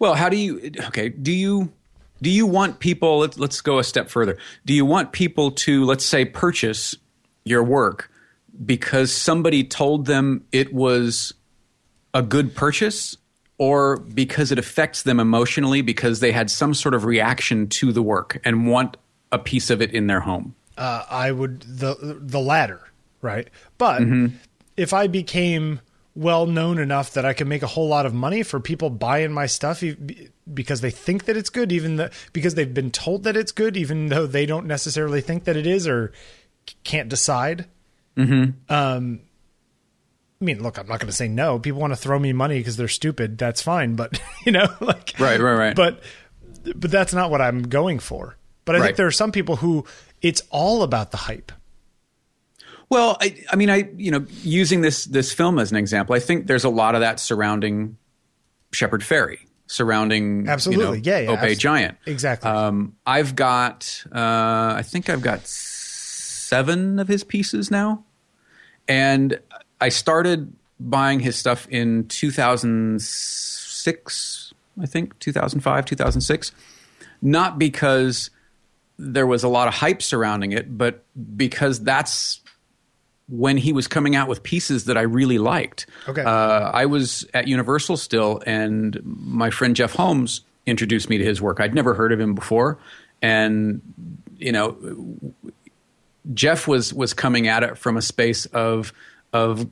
[0.00, 0.72] Well, how do you?
[0.88, 1.08] Okay.
[1.08, 1.72] Do you?
[2.20, 3.18] Do you want people?
[3.20, 4.36] Let's let's go a step further.
[4.66, 6.96] Do you want people to, let's say, purchase
[7.44, 8.10] your work
[8.66, 11.32] because somebody told them it was
[12.14, 13.16] a good purchase,
[13.58, 18.02] or because it affects them emotionally because they had some sort of reaction to the
[18.02, 18.96] work and want
[19.30, 20.54] a piece of it in their home?
[20.76, 22.80] uh, I would the the latter,
[23.22, 23.48] right?
[23.78, 24.02] But
[24.76, 25.80] if I became
[26.16, 29.32] well known enough that I could make a whole lot of money for people buying
[29.32, 29.82] my stuff
[30.52, 33.76] because they think that it's good, even the, because they've been told that it's good,
[33.76, 36.12] even though they don't necessarily think that it is or
[36.84, 37.66] can't decide.
[38.68, 39.20] Um,
[40.40, 41.58] I mean, look, I'm not going to say no.
[41.58, 43.38] People want to throw me money because they're stupid.
[43.38, 45.76] That's fine, but you know, like Right, right, right.
[45.76, 46.02] But
[46.74, 48.36] but that's not what I'm going for.
[48.64, 49.84] But I think there are some people who
[50.22, 51.52] it's all about the hype.
[52.88, 56.20] Well, I, I mean, I you know, using this this film as an example, I
[56.20, 57.96] think there's a lot of that surrounding
[58.72, 60.84] Shepard Fairey, surrounding Absolutely.
[60.84, 61.96] you know, Yeah, yeah, Obey Giant.
[62.06, 62.50] exactly.
[62.50, 68.04] Um, I've got, uh, I think I've got seven of his pieces now,
[68.88, 69.40] and
[69.84, 76.52] I started buying his stuff in 2006, I think 2005, 2006,
[77.20, 78.30] not because
[78.98, 81.04] there was a lot of hype surrounding it, but
[81.36, 82.40] because that's
[83.28, 85.84] when he was coming out with pieces that I really liked.
[86.08, 86.22] Okay.
[86.22, 91.42] Uh, I was at Universal still, and my friend Jeff Holmes introduced me to his
[91.42, 91.60] work.
[91.60, 92.78] I'd never heard of him before,
[93.20, 93.82] and
[94.38, 94.78] you know,
[96.32, 98.94] Jeff was was coming at it from a space of
[99.34, 99.68] of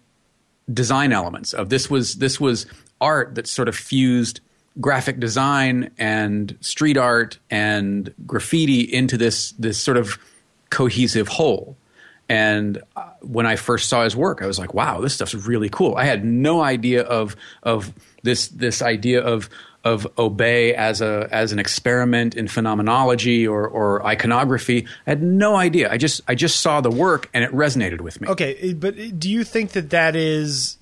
[0.73, 1.55] design elements.
[1.55, 2.67] Of this was this was
[3.01, 4.41] art that sort of fused
[4.81, 10.19] graphic design and street art and graffiti into this this sort of
[10.71, 11.77] cohesive whole.
[12.29, 15.69] And uh, when I first saw his work, I was like, "Wow, this stuff's really
[15.69, 19.49] cool." I had no idea of of this this idea of
[19.85, 24.87] of obey as a as an experiment in phenomenology or or iconography.
[25.07, 25.91] I had no idea.
[25.91, 28.29] I just I just saw the work and it resonated with me.
[28.29, 30.79] Okay, but do you think that that is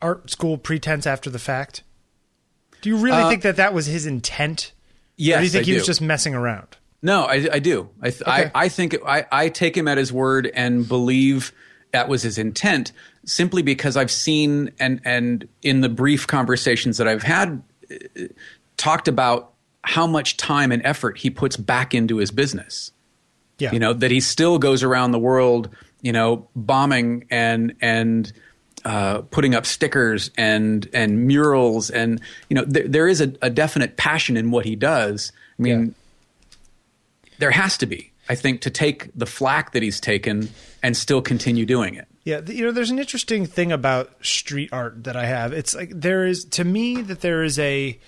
[0.00, 1.82] art school pretense after the fact?
[2.80, 4.72] Do you really think that that was his intent?
[5.16, 6.78] Yes, or do you Uh, think I he was just messing around?
[7.02, 7.90] No, I, I do.
[8.02, 8.50] I, th- Okay.
[8.54, 11.52] I, I think I, I take him at his word and believe
[11.92, 12.92] that was his intent.
[13.26, 17.56] simply because I've seen and and in the brief conversations that I've had uh,
[18.76, 22.92] talked about how much time and effort he puts back into his business.
[23.58, 23.72] Yeah.
[23.72, 25.68] You know, that he still goes around the world,
[26.00, 28.32] you know, bombing and and
[28.84, 33.50] uh, putting up stickers and and murals and you know th- there is a, a,
[33.50, 35.32] definite passion in what he does.
[35.58, 36.56] I mean, yeah.
[37.38, 40.48] there has to be, I think, to take the flack that he's taken
[40.82, 42.08] and still continue doing it.
[42.22, 45.52] Yeah, you know, there's an interesting thing about street art that I have.
[45.52, 47.98] It's like there is to me that there is a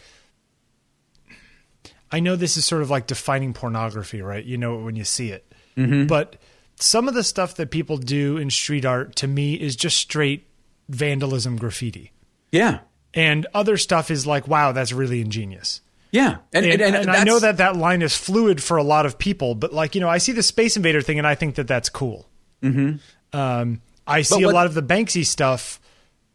[2.13, 4.45] I know this is sort of like defining pornography, right?
[4.45, 5.51] You know it when you see it.
[5.77, 6.07] Mm-hmm.
[6.07, 6.37] But
[6.77, 10.47] some of the stuff that people do in street art to me is just straight
[10.91, 12.13] vandalism graffiti.
[12.51, 12.81] Yeah.
[13.15, 15.81] And other stuff is like, wow, that's really ingenious.
[16.11, 16.39] Yeah.
[16.53, 19.19] And, and, and, and I know that that line is fluid for a lot of
[19.19, 21.67] people, but like, you know, I see the Space Invader thing and I think that
[21.67, 22.29] that's cool.
[22.63, 22.97] Mm-hmm.
[23.39, 23.81] Um,
[24.13, 25.81] I see what, a lot of the Banksy stuff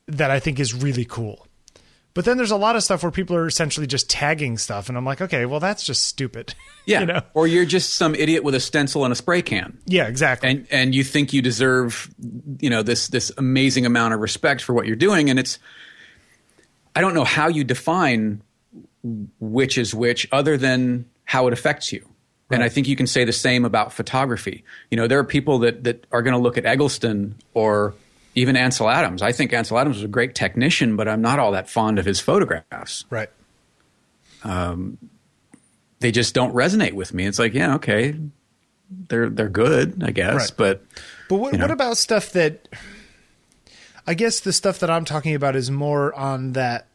[0.07, 1.47] that I think is really cool.
[2.13, 4.97] But then there's a lot of stuff where people are essentially just tagging stuff, and
[4.97, 6.53] I'm like, okay, well, that's just stupid.
[6.87, 7.01] Yeah.
[7.01, 7.21] you know?
[7.33, 9.77] Or you're just some idiot with a stencil and a spray can.
[9.87, 10.49] Yeah, exactly.
[10.49, 12.09] And and you think you deserve,
[12.59, 15.59] you know, this this amazing amount of respect for what you're doing, and it's.
[16.95, 18.41] I don't know how you define
[19.39, 22.07] which is which, other than how it affects you.
[22.49, 22.55] Right.
[22.55, 24.63] And I think you can say the same about photography.
[24.89, 27.93] You know, there are people that that are going to look at Eggleston or
[28.35, 29.21] even Ansel Adams.
[29.21, 32.05] I think Ansel Adams was a great technician, but I'm not all that fond of
[32.05, 33.03] his photographs.
[33.09, 33.29] Right.
[34.43, 34.97] Um,
[35.99, 37.25] they just don't resonate with me.
[37.25, 38.15] It's like, yeah, okay,
[38.89, 40.51] they're they're good, I guess, right.
[40.55, 40.83] but
[41.27, 41.65] but what, you know.
[41.65, 42.67] what about stuff that?
[44.05, 46.87] I guess the stuff that I'm talking about is more on that,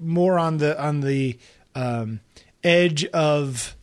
[0.00, 1.38] more on the on the
[1.74, 2.20] um,
[2.64, 3.76] edge of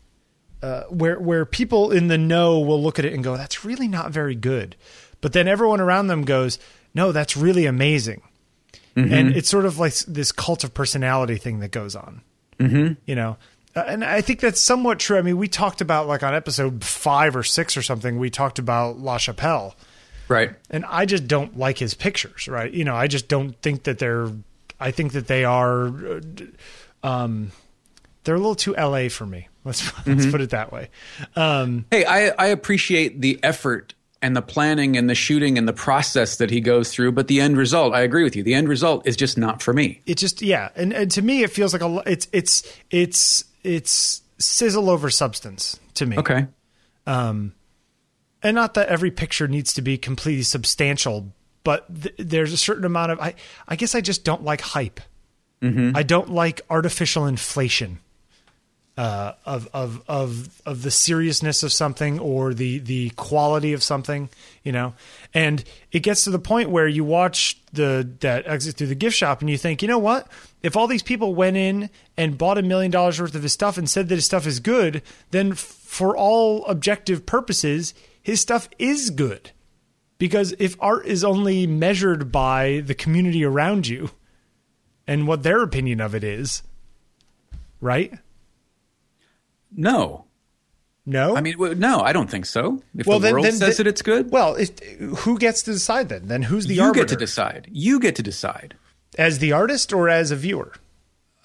[0.61, 3.87] uh, where where people in the know will look at it and go, "That's really
[3.87, 4.75] not very good,"
[5.21, 6.59] but then everyone around them goes,
[6.93, 8.21] "No, that's really amazing,"
[8.95, 9.13] mm-hmm.
[9.13, 12.21] and it's sort of like this cult of personality thing that goes on.
[12.59, 12.93] Mm-hmm.
[13.05, 13.37] You know,
[13.75, 15.17] uh, and I think that's somewhat true.
[15.17, 18.59] I mean, we talked about like on episode five or six or something, we talked
[18.59, 19.75] about La Chapelle.
[20.27, 20.51] Right.
[20.69, 22.71] And I just don't like his pictures, right?
[22.71, 24.29] You know, I just don't think that they're,
[24.79, 26.21] I think that they are, uh,
[27.03, 27.51] um,
[28.29, 29.47] they're a little too LA for me.
[29.63, 30.13] Let's, mm-hmm.
[30.13, 30.89] let's put it that way.
[31.35, 35.73] Um, hey, I, I appreciate the effort and the planning and the shooting and the
[35.73, 38.67] process that he goes through but the end result i agree with you the end
[38.67, 41.71] result is just not for me it just yeah and, and to me it feels
[41.71, 46.17] like a it's it's it's it's sizzle over substance to me.
[46.17, 46.47] Okay.
[47.05, 47.53] Um,
[48.41, 52.85] and not that every picture needs to be completely substantial, but th- there's a certain
[52.85, 53.35] amount of I.
[53.67, 55.01] I guess I just don't like hype.
[55.61, 55.95] Mm-hmm.
[55.95, 57.99] I don't like artificial inflation
[58.99, 64.27] uh, of of of of the seriousness of something or the the quality of something,
[64.61, 64.93] you know.
[65.33, 69.15] And it gets to the point where you watch the that exit through the gift
[69.15, 70.27] shop and you think, you know what?
[70.63, 73.77] If all these people went in and bought a million dollars worth of his stuff
[73.77, 79.11] and said that his stuff is good, then for all objective purposes, his stuff is
[79.11, 79.51] good.
[80.17, 84.09] Because if art is only measured by the community around you
[85.07, 86.63] and what their opinion of it is,
[87.79, 88.19] right?
[89.75, 90.25] No.
[91.05, 92.83] No, I mean, no, I don't think so.
[92.95, 95.63] If well, the then, world then, says then, that it's good, well, if, who gets
[95.63, 96.27] to decide then?
[96.27, 97.05] Then who's the you arbiter?
[97.05, 97.67] get to decide.
[97.71, 98.75] You get to decide
[99.17, 100.73] as the artist or as a viewer.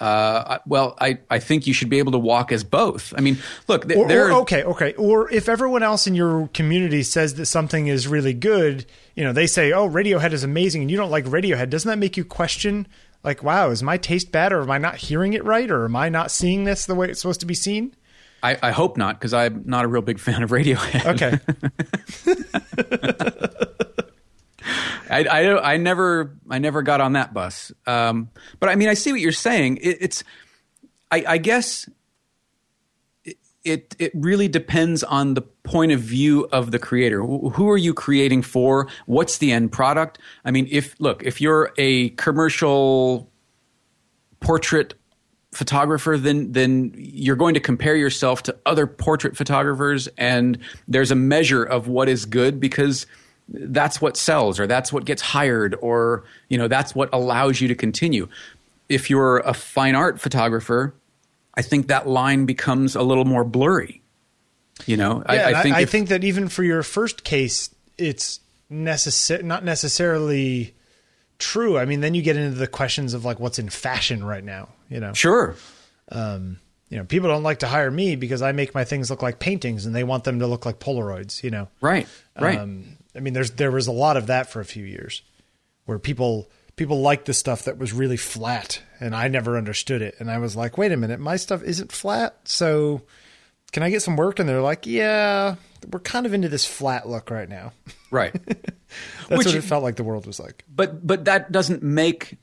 [0.00, 3.14] Uh, well, I, I think you should be able to walk as both.
[3.16, 4.92] I mean, look, th- or, or, okay, okay.
[4.94, 8.84] Or if everyone else in your community says that something is really good,
[9.14, 11.70] you know, they say, "Oh, Radiohead is amazing," and you don't like Radiohead.
[11.70, 12.88] Doesn't that make you question,
[13.22, 15.94] like, wow, is my taste bad, or am I not hearing it right, or am
[15.96, 17.94] I not seeing this the way it's supposed to be seen?
[18.44, 21.14] I, I hope not, because I'm not a real big fan of Radiohead.
[21.14, 21.38] Okay.
[25.10, 27.72] I, I, I, never I never got on that bus.
[27.86, 28.28] Um,
[28.60, 29.78] but I mean, I see what you're saying.
[29.78, 30.24] It, it's
[31.10, 31.88] I, I guess
[33.24, 37.22] it, it, it really depends on the point of view of the creator.
[37.22, 38.88] Who are you creating for?
[39.06, 40.18] What's the end product?
[40.44, 43.30] I mean, if look, if you're a commercial
[44.40, 44.94] portrait
[45.54, 51.14] photographer, then then you're going to compare yourself to other portrait photographers, and there's a
[51.14, 53.06] measure of what is good because
[53.48, 57.68] that's what sells, or that's what gets hired, or you know that's what allows you
[57.68, 58.28] to continue.
[58.88, 60.94] If you're a fine art photographer,
[61.54, 64.02] I think that line becomes a little more blurry.
[64.86, 67.72] You know, yeah, I, I, think I, if, think that even for your first case,
[67.96, 70.74] it's necessary not necessarily
[71.38, 71.78] true.
[71.78, 74.68] I mean, then you get into the questions of like what's in fashion right now.
[74.94, 75.56] You know, sure.
[76.12, 79.22] Um, you know, people don't like to hire me because I make my things look
[79.22, 81.42] like paintings, and they want them to look like Polaroids.
[81.42, 82.06] You know, right,
[82.40, 82.58] right.
[82.58, 85.22] Um, I mean, there's there was a lot of that for a few years.
[85.86, 90.14] where people people liked the stuff that was really flat, and I never understood it.
[90.20, 93.02] And I was like, wait a minute, my stuff isn't flat, so
[93.72, 94.38] can I get some work?
[94.38, 95.56] And they're like, yeah,
[95.90, 97.72] we're kind of into this flat look right now.
[98.12, 98.32] Right.
[99.28, 100.62] That's Which- what it felt like the world was like.
[100.68, 102.36] but but that doesn't make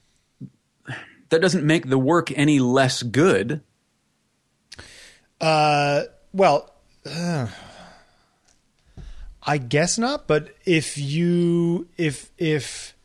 [1.31, 3.61] that doesn't make the work any less good.
[5.39, 6.71] Uh, well,
[7.05, 7.47] uh,
[9.41, 10.27] I guess not.
[10.27, 12.95] But if you if if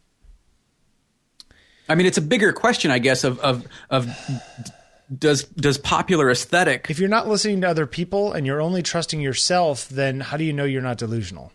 [1.88, 4.08] I mean, it's a bigger question, I guess, of of of
[5.16, 9.20] does does popular aesthetic if you're not listening to other people and you're only trusting
[9.20, 11.52] yourself, then how do you know you're not delusional?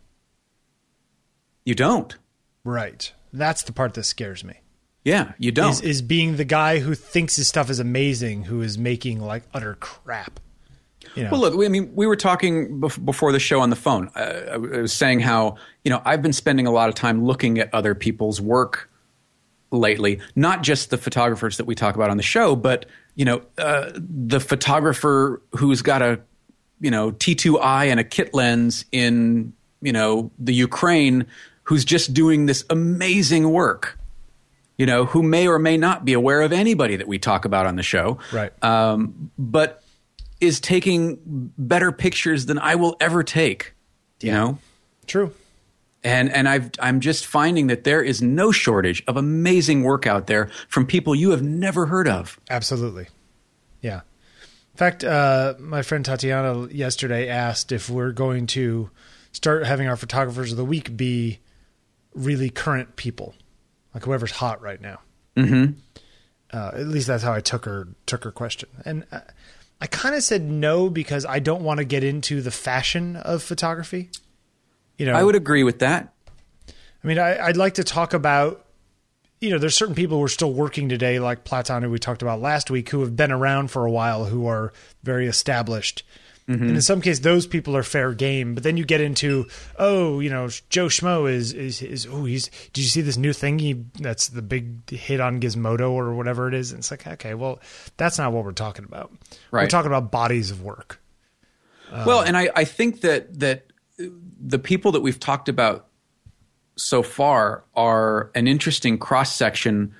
[1.64, 2.18] you don't.
[2.64, 3.14] Right.
[3.32, 4.61] That's the part that scares me.
[5.04, 5.72] Yeah, you don't.
[5.72, 9.44] Is is being the guy who thinks his stuff is amazing, who is making like
[9.54, 10.40] utter crap.
[11.16, 11.32] You know.
[11.32, 14.10] Well, look, we- I mean, we were talking bef- before the show on the phone.
[14.16, 17.58] Uh, I was saying how, you know, I've been spending a lot of time looking
[17.60, 18.90] at other people's work
[19.72, 22.86] lately, not just the photographers that we talk about on the show, but,
[23.16, 26.20] you know, uh, the photographer who's got a,
[26.80, 31.26] you know, T2i and a kit lens in, you know, the Ukraine
[31.64, 33.98] who's just doing this amazing work.
[34.82, 37.68] You know, who may or may not be aware of anybody that we talk about
[37.68, 38.52] on the show Right.
[38.64, 39.84] um, but
[40.40, 41.20] is taking
[41.56, 43.76] better pictures than I will ever take.
[44.22, 44.58] You know,
[45.06, 45.34] True.
[46.04, 50.26] and and I've I'm just finding that there is no shortage of amazing work out
[50.26, 52.40] there from people you have never heard of.
[52.50, 53.06] Absolutely.
[53.82, 54.02] Yeah.
[54.74, 58.90] In fact, uh, my friend Tatiana yesterday asked if we're going to
[59.32, 61.40] start having our photographers of the week be
[62.16, 63.36] really current people,
[63.94, 65.00] like whoever's hot right now.
[65.36, 65.74] Mm-hmm.
[66.54, 69.22] Uh, at least that's how I took her took her question, and uh,
[69.80, 73.42] I kind of said no because I don't want to get into the fashion of
[73.42, 74.10] photography.
[74.98, 76.14] You know, I would agree with that.
[77.04, 78.66] I mean, I, I'd like to talk about,
[79.40, 82.22] you know, there's certain people who are still working today, like Platon, who we talked
[82.22, 84.72] about last week, who have been around for a while, who are
[85.04, 86.04] very established.
[86.48, 86.64] Mm-hmm.
[86.64, 88.56] And in some case, those people are fair game.
[88.56, 92.50] But then you get into, oh, you know, Joe Schmo is is is oh, he's.
[92.74, 93.60] Did you see this new thing?
[93.60, 96.72] He that's the big hit on Gizmodo or whatever it is.
[96.72, 97.60] And it's like, okay, well,
[97.98, 99.12] that's not what we're talking about.
[99.52, 99.64] Right.
[99.64, 101.00] We're talking about bodies of work.
[101.92, 103.66] well, uh, and I, I think that that
[103.98, 105.88] the people that we've talked about
[106.76, 109.94] so far are an interesting cross section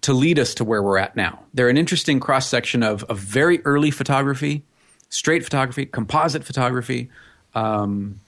[0.00, 1.42] to lead us to where we're at now.
[1.54, 4.64] They're an interesting cross section of, of very early photography,
[5.08, 7.10] straight photography, composite photography,
[7.54, 8.20] um,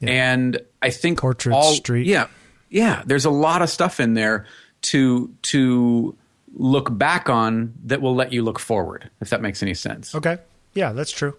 [0.00, 2.06] and I think Portrait all, street.
[2.06, 2.26] Yeah,
[2.68, 3.02] yeah.
[3.06, 4.46] There's a lot of stuff in there
[4.82, 6.16] to to
[6.54, 10.14] look back on that will let you look forward, if that makes any sense.
[10.14, 10.38] Okay,
[10.74, 11.36] yeah, that's true.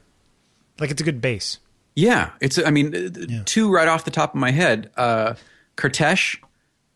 [0.80, 1.60] Like it's a good base.
[1.96, 2.58] Yeah, it's.
[2.64, 5.34] I mean, uh, two right off the top of my head: uh,
[5.76, 6.38] Kertész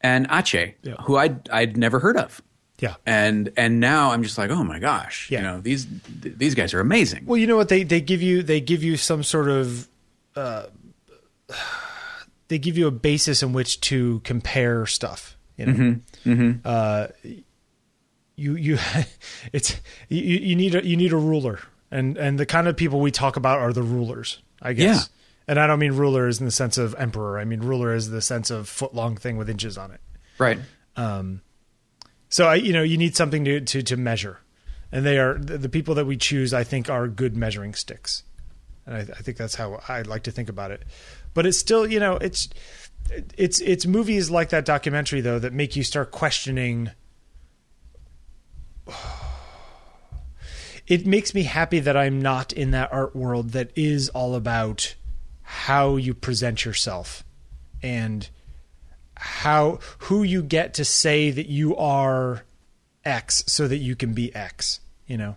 [0.02, 0.96] and Atget, Yeah.
[1.04, 2.42] who I'd I'd never heard of,
[2.80, 2.96] Yeah.
[3.06, 5.40] and and now I'm just like, oh my gosh, Yeah.
[5.40, 5.88] you know these
[6.22, 7.26] th- these guys are amazing.
[7.26, 9.88] Well, you know what they they give you they give you some sort of
[10.36, 10.66] uh,
[12.48, 15.38] they give you a basis in which to compare stuff.
[15.58, 17.08] You know, Uh,
[18.36, 18.78] you you
[19.54, 21.60] it's you, you need a you need a ruler,
[21.92, 24.96] and and the kind of people we talk about are the rulers, I guess.
[24.98, 25.02] Yeah.
[25.48, 27.38] And I don't mean rulers in the sense of emperor.
[27.40, 30.02] I mean ruler is the sense of foot long thing with inches on it.
[30.40, 30.58] Right.
[32.36, 34.40] So I, you know, you need something to to, to measure,
[34.92, 36.54] and they are the, people that we choose.
[36.54, 38.24] I think are good measuring sticks,
[38.86, 40.84] and I, I think that's how I like to think about it.
[41.34, 42.50] But it's still, you know, it's
[43.38, 46.92] it's it's movies like that documentary though that make you start questioning.
[50.88, 54.94] It makes me happy that I'm not in that art world that is all about
[55.42, 57.24] how you present yourself
[57.82, 58.30] and
[59.18, 62.44] how who you get to say that you are
[63.04, 64.80] X so that you can be X.
[65.08, 65.36] You know,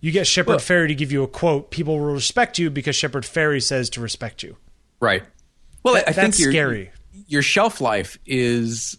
[0.00, 1.70] you get Shepard Well- Fairey to give you a quote.
[1.70, 4.56] People will respect you because Shepard Fairey says to respect you.
[5.00, 5.22] Right.
[5.82, 6.90] Well, I, I think scary.
[7.26, 8.96] Your shelf life is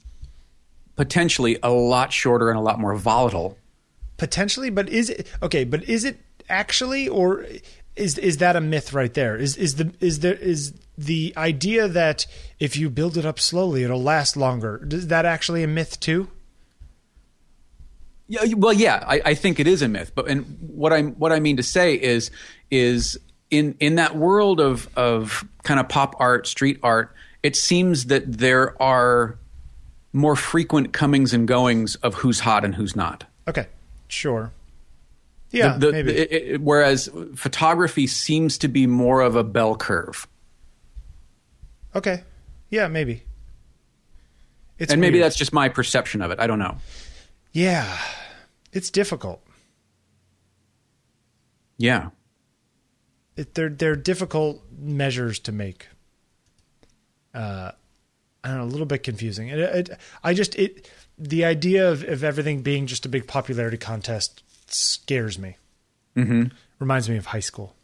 [0.95, 3.57] potentially a lot shorter and a lot more volatile.
[4.17, 5.63] Potentially, but is it okay?
[5.63, 7.45] But is it actually, or
[7.95, 9.35] is is that a myth right there?
[9.35, 12.25] Is is the is there is the idea that
[12.59, 14.87] if you build it up slowly, it'll last longer?
[14.89, 16.29] Is that actually a myth too?
[18.27, 20.13] Yeah, well, yeah, I, I think it is a myth.
[20.15, 22.31] But and what I'm what I mean to say is
[22.69, 23.17] is
[23.49, 27.13] in in that world of of kind of pop art, street art,
[27.43, 29.37] it seems that there are
[30.13, 33.25] more frequent comings and goings of who's hot and who's not.
[33.47, 33.67] Okay,
[34.07, 34.51] sure.
[35.51, 36.11] Yeah, The- the- maybe.
[36.17, 40.27] it- it- whereas photography seems to be more of a bell curve.
[41.93, 42.23] Okay.
[42.69, 43.23] Yeah, maybe.
[44.79, 46.39] It's and maybe that's just my perception of it.
[46.39, 46.77] I don't know.
[47.51, 47.97] yeah,
[48.71, 49.41] it's difficult.
[51.77, 52.09] Yeah.
[53.35, 55.87] It, they're they're difficult measures to make.
[57.33, 57.71] Uh,
[58.43, 59.47] I don't know, a little bit confusing.
[59.49, 59.89] It, it,
[60.23, 64.43] I just it the idea of, of everything being just a big popularity contest
[64.73, 65.57] scares me.
[66.15, 66.43] Mm-hmm.
[66.79, 67.75] Reminds me of high school.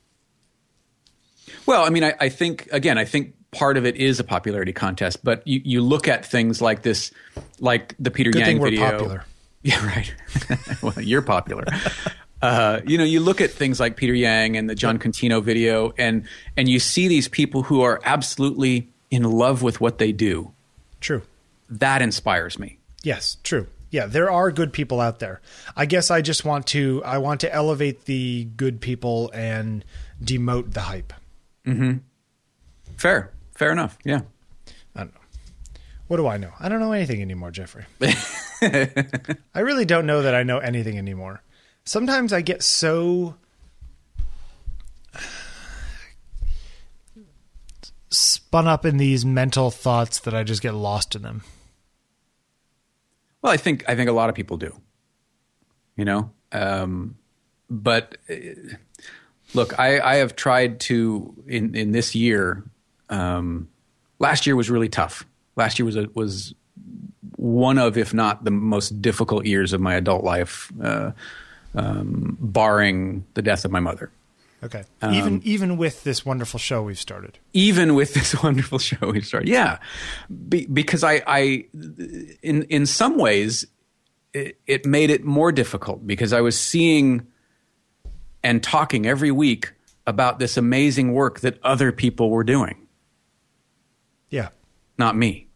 [1.65, 4.73] Well, I mean, I, I think again, I think part of it is a popularity
[4.73, 7.11] contest, but you, you look at things like this,
[7.59, 8.91] like the Peter Good Yang thing we're video.
[8.91, 9.25] popular.
[9.63, 10.15] Yeah, right.
[10.81, 11.65] well, you're popular.
[12.41, 15.93] Uh, you know, you look at things like Peter Yang and the John Contino video,
[15.97, 16.25] and
[16.55, 20.53] and you see these people who are absolutely in love with what they do.
[21.01, 21.23] True.
[21.69, 22.77] That inspires me.
[23.03, 23.67] Yes, true.
[23.89, 25.41] Yeah, there are good people out there.
[25.75, 29.83] I guess I just want to I want to elevate the good people and
[30.21, 31.13] demote the hype.
[31.65, 31.97] Mm-hmm.
[32.97, 33.97] Fair, fair enough.
[34.03, 34.21] Yeah.
[34.95, 35.21] I don't know.
[36.07, 36.51] What do I know?
[36.59, 37.85] I don't know anything anymore, Jeffrey.
[38.61, 41.41] I really don't know that I know anything anymore.
[41.85, 43.35] Sometimes I get so
[48.09, 51.43] spun up in these mental thoughts that I just get lost in them.
[53.41, 54.73] Well, I think I think a lot of people do.
[55.95, 57.15] You know, um,
[57.69, 58.35] but uh,
[59.53, 62.63] look, I, I have tried to in in this year.
[63.09, 63.69] Um,
[64.19, 65.25] last year was really tough.
[65.55, 66.53] Last year was a, was
[67.38, 71.11] one of, if not the most difficult years of my adult life, uh,
[71.75, 74.11] um, barring the death of my mother.
[74.64, 74.84] Okay.
[75.03, 77.38] Um, even even with this wonderful show we've started.
[77.53, 79.49] even with this wonderful show we started.
[79.49, 79.78] Yeah,
[80.49, 81.66] Be, because I, I,
[82.41, 83.68] in in some ways,
[84.34, 87.28] it, it made it more difficult because I was seeing
[88.43, 89.74] and talking every week
[90.08, 92.88] about this amazing work that other people were doing,
[94.30, 94.49] Yeah.
[94.97, 95.47] not me.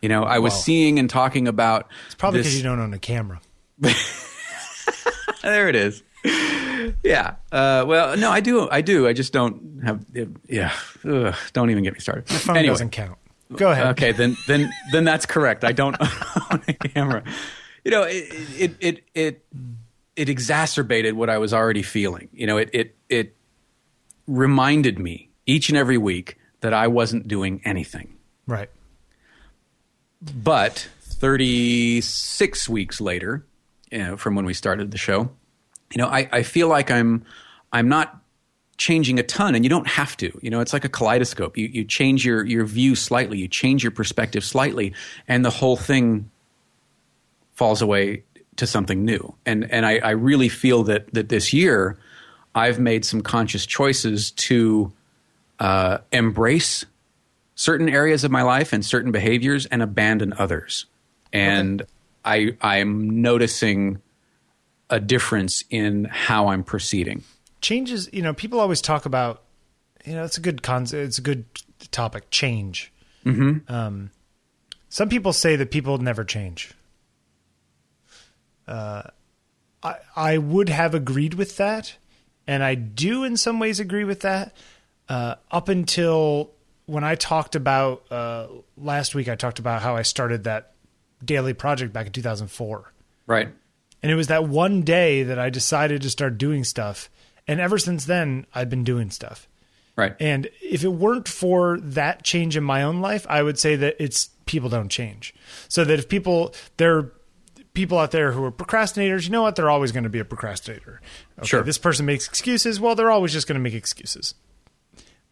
[0.00, 0.58] You know, I was Wow.
[0.60, 1.90] seeing and talking about.
[2.06, 3.40] It's probably because you don't own a camera.
[5.42, 6.02] there it is.
[7.02, 7.36] Yeah.
[7.52, 8.68] Uh, well, no, I do.
[8.70, 9.06] I do.
[9.06, 10.04] I just don't have.
[10.48, 10.72] Yeah.
[11.04, 12.28] Ugh, don't even get me started.
[12.28, 12.72] Phone anyway.
[12.72, 13.18] doesn't count.
[13.54, 13.86] Go ahead.
[13.88, 15.64] Okay, then then then that's correct.
[15.64, 15.96] I don't
[16.50, 17.22] own a camera.
[17.84, 18.24] You know, it
[18.58, 19.44] it it it,
[20.16, 22.28] it exacerbated what I was already feeling.
[22.32, 23.36] You know, it it it
[24.26, 28.16] reminded me each and every week that I wasn't doing anything.
[28.46, 28.70] Right.
[30.20, 33.46] But 36 weeks later,
[33.90, 35.30] you know, from when we started the show,
[35.92, 37.24] you know, I, I feel like I'm
[37.72, 38.20] I'm not
[38.76, 40.38] changing a ton and you don't have to.
[40.42, 41.56] You know, it's like a kaleidoscope.
[41.56, 44.94] You you change your your view slightly, you change your perspective slightly,
[45.28, 46.30] and the whole thing
[47.54, 48.22] falls away
[48.56, 49.34] to something new.
[49.44, 51.98] And and I, I really feel that that this year
[52.54, 54.92] I've made some conscious choices to
[55.58, 56.84] uh, embrace
[57.54, 60.86] certain areas of my life and certain behaviors and abandon others.
[61.32, 61.82] And
[62.24, 64.00] I I'm noticing
[64.90, 67.22] a difference in how I'm proceeding.
[67.60, 69.42] changes you know people always talk about
[70.04, 71.44] you know it's a good concept it's a good
[71.90, 72.92] topic change
[73.24, 73.58] mm-hmm.
[73.72, 74.10] um,
[74.88, 76.72] some people say that people never change
[78.68, 79.02] uh,
[79.82, 81.96] I, I would have agreed with that
[82.46, 84.54] and i do in some ways agree with that
[85.08, 86.50] uh, up until
[86.84, 90.72] when i talked about uh, last week i talked about how i started that
[91.24, 92.92] daily project back in 2004
[93.26, 93.48] Right.
[94.02, 97.10] And it was that one day that I decided to start doing stuff.
[97.48, 99.48] And ever since then, I've been doing stuff.
[99.96, 100.14] Right.
[100.20, 103.96] And if it weren't for that change in my own life, I would say that
[103.98, 105.34] it's people don't change.
[105.68, 107.12] So that if people, there are
[107.72, 109.56] people out there who are procrastinators, you know what?
[109.56, 111.00] They're always going to be a procrastinator.
[111.38, 111.62] Okay, Sure.
[111.62, 112.78] This person makes excuses.
[112.78, 114.34] Well, they're always just going to make excuses.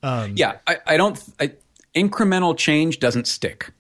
[0.02, 1.22] Um, yeah, I, I don't.
[1.40, 1.52] I,
[1.94, 3.70] incremental change doesn't stick.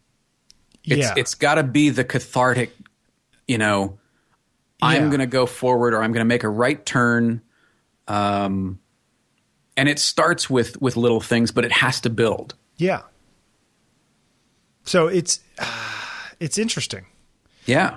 [0.82, 1.14] It's, yeah.
[1.16, 2.74] it's got to be the cathartic.
[3.46, 3.98] You know,
[4.84, 5.08] I'm Yeah.
[5.08, 7.40] going to go forward, or I'm going to make a right turn.
[8.08, 8.78] Um,
[9.76, 12.54] and it starts with with little things, but it has to build.
[12.76, 13.02] yeah.
[14.84, 15.40] So it's,
[16.40, 17.06] it's interesting.
[17.66, 17.96] Yeah.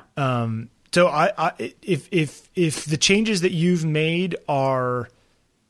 [0.94, 5.10] So I, I if if if the changes that you've made are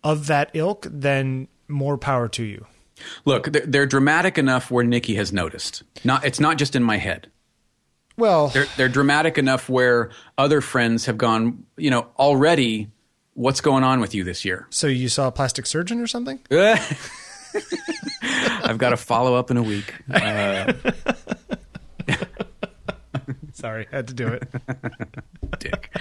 [0.03, 2.65] of that ilk, then more power to you.
[3.26, 5.84] Look, they're, they're dramatic enough where Nikki has noticed.
[6.03, 7.30] Not, it's not just in my head.
[8.18, 11.65] Well, They're, they're dramatic enough where other friends have gone.
[11.78, 12.89] You know, already.
[13.34, 14.65] What's going on with you this year?
[14.72, 16.39] so you saw a plastic surgeon or something?
[18.63, 19.93] I've got to follow up in a week.
[20.11, 20.74] Uh,
[23.53, 24.47] Sorry, had to do it.
[25.59, 25.95] dick.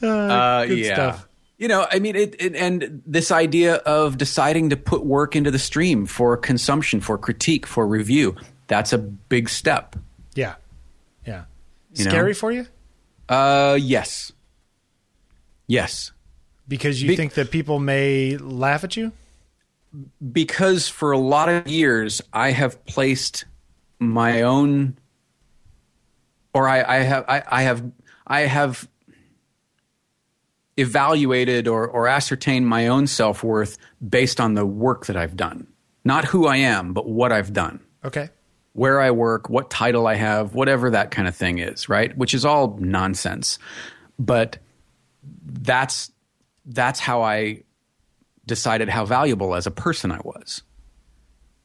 [0.00, 0.94] Uh, good yeah.
[0.94, 1.28] stuff.
[1.58, 5.50] You know, I mean, it, it, and this idea of deciding to put work into
[5.50, 9.96] the stream for consumption, for critique, for review, that's a big step.
[10.34, 10.54] Yeah.
[11.26, 11.44] Yeah.
[11.94, 12.10] You know?
[12.10, 12.66] Scary for you
[13.28, 14.32] Uh, yes,
[15.66, 16.12] yes.
[16.68, 19.12] because you Be- think that people may laugh at you.
[20.32, 23.44] because for a lot of years I have placed
[23.98, 24.98] my own,
[26.52, 27.82] or I, I have, I, I have,
[28.26, 28.86] I have
[30.76, 35.66] evaluated or, or ascertained my own self worth based on the work that I've done,
[36.04, 38.28] not who I am, but what I've done, Okay.
[38.76, 42.14] Where I work, what title I have, whatever that kind of thing is, right?
[42.14, 43.58] Which is all nonsense,
[44.18, 44.58] but
[45.44, 46.12] that's
[46.66, 47.62] that's how I
[48.44, 50.62] decided how valuable as a person I was.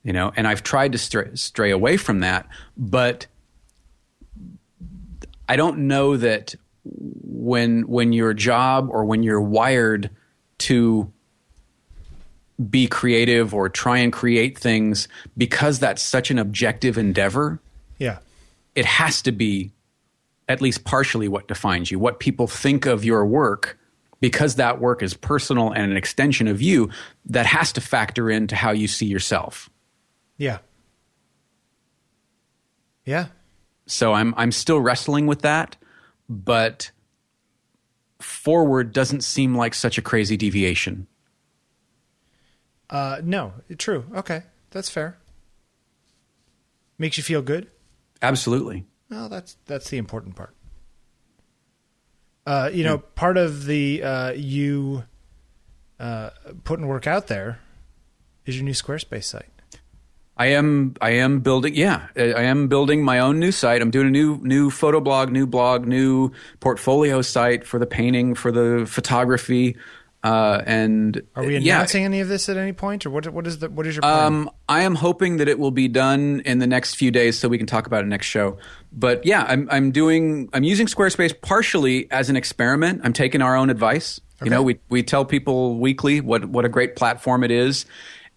[0.03, 2.47] You know, and I've tried to stray, stray away from that,
[2.77, 3.27] but
[5.49, 6.55] I don't know that
[6.85, 10.09] when when your job or when you're wired
[10.59, 11.11] to
[12.69, 15.07] be creative or try and create things
[15.37, 17.59] because that's such an objective endeavor,
[17.97, 18.19] Yeah.
[18.75, 19.71] it has to be
[20.47, 21.97] at least partially what defines you.
[21.99, 23.77] What people think of your work,
[24.19, 26.89] because that work is personal and an extension of you,
[27.25, 29.69] that has to factor into how you see yourself.
[30.37, 30.59] Yeah.
[33.05, 33.27] Yeah.
[33.87, 35.75] So I'm I'm still wrestling with that,
[36.29, 36.91] but
[38.19, 41.07] forward doesn't seem like such a crazy deviation.
[42.91, 44.05] Uh, no, true.
[44.13, 45.17] Okay, that's fair.
[46.97, 47.67] Makes you feel good.
[48.21, 48.85] Absolutely.
[49.09, 50.53] Well, that's that's the important part.
[52.45, 55.03] Uh, you know, part of the uh, you
[55.99, 56.31] uh,
[56.63, 57.59] putting work out there
[58.45, 59.49] is your new Squarespace site.
[60.37, 63.81] I am I am building yeah I I am building my own new site.
[63.81, 68.33] I'm doing a new new photo blog, new blog, new portfolio site for the painting,
[68.33, 69.77] for the photography,
[70.23, 73.27] uh, and Are we yeah, announcing any of this at any point, or what?
[73.33, 74.25] What is the what is your plan?
[74.25, 77.47] Um, I am hoping that it will be done in the next few days, so
[77.49, 78.57] we can talk about it next show.
[78.91, 83.01] But yeah, I'm I'm doing I'm using Squarespace partially as an experiment.
[83.03, 84.19] I'm taking our own advice.
[84.43, 87.85] You know, we we tell people weekly what what a great platform it is,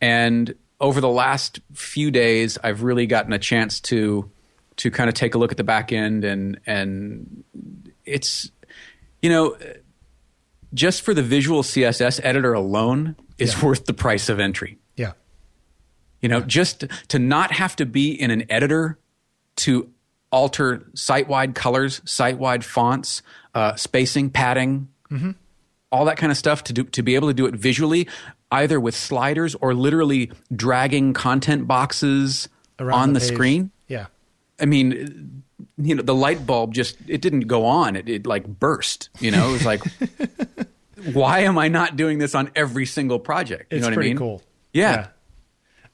[0.00, 4.30] and over the last few days, I've really gotten a chance to
[4.76, 7.44] to kind of take a look at the back end and and
[8.04, 8.50] it's
[9.22, 9.56] you know
[10.74, 14.78] just for the visual css editor alone is worth the price of entry.
[14.96, 15.12] Yeah,
[16.20, 18.98] you know, just to not have to be in an editor
[19.56, 19.90] to
[20.32, 23.22] alter site-wide colors, site-wide fonts,
[23.54, 24.88] uh, spacing, padding,
[25.92, 28.08] all that kind of stuff to do to be able to do it visually,
[28.50, 32.48] either with sliders or literally dragging content boxes
[32.80, 33.28] Around on the, page.
[33.28, 33.70] screen.
[33.86, 34.06] Yeah,
[34.58, 35.43] I mean,
[35.76, 39.08] you know, the light bulb just it didn't go on; it, it like burst.
[39.20, 39.82] You know, it was like,
[41.12, 43.72] why am I not doing this on every single project?
[43.72, 44.18] You it's know what pretty I mean?
[44.18, 44.42] cool.
[44.72, 45.08] Yeah.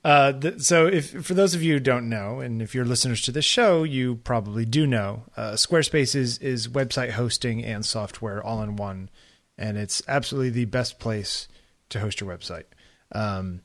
[0.02, 3.20] Uh, th- so, if for those of you who don't know, and if you're listeners
[3.22, 8.42] to this show, you probably do know, uh, Squarespace is is website hosting and software
[8.42, 9.10] all in one,
[9.58, 11.48] and it's absolutely the best place
[11.90, 12.64] to host your website.
[13.12, 13.60] Um,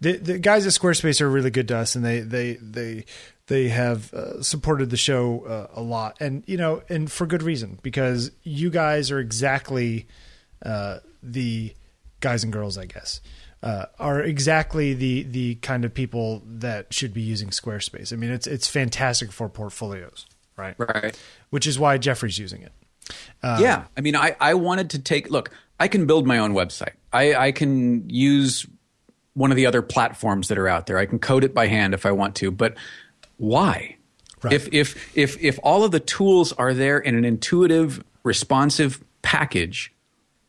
[0.00, 3.04] the the guys at Squarespace are really good to us, and they they they
[3.48, 7.42] they have uh, supported the show uh, a lot, and you know, and for good
[7.42, 10.06] reason because you guys are exactly
[10.64, 11.74] uh, the
[12.20, 13.20] guys and girls, I guess,
[13.62, 18.12] uh, are exactly the the kind of people that should be using Squarespace.
[18.12, 20.26] I mean, it's it's fantastic for portfolios,
[20.56, 20.76] right?
[20.78, 21.18] Right.
[21.50, 22.72] Which is why Jeffrey's using it.
[23.42, 23.84] yeah.
[23.96, 26.92] I mean, I, I wanted to take, look, I can build my own website.
[27.12, 28.66] I, I can use
[29.32, 30.98] one of the other platforms that are out there.
[30.98, 32.74] I can code it by hand if I want to, but
[33.38, 33.96] why?
[34.42, 34.52] Right.
[34.52, 39.92] If, if, if, if all of the tools are there in an intuitive, responsive package,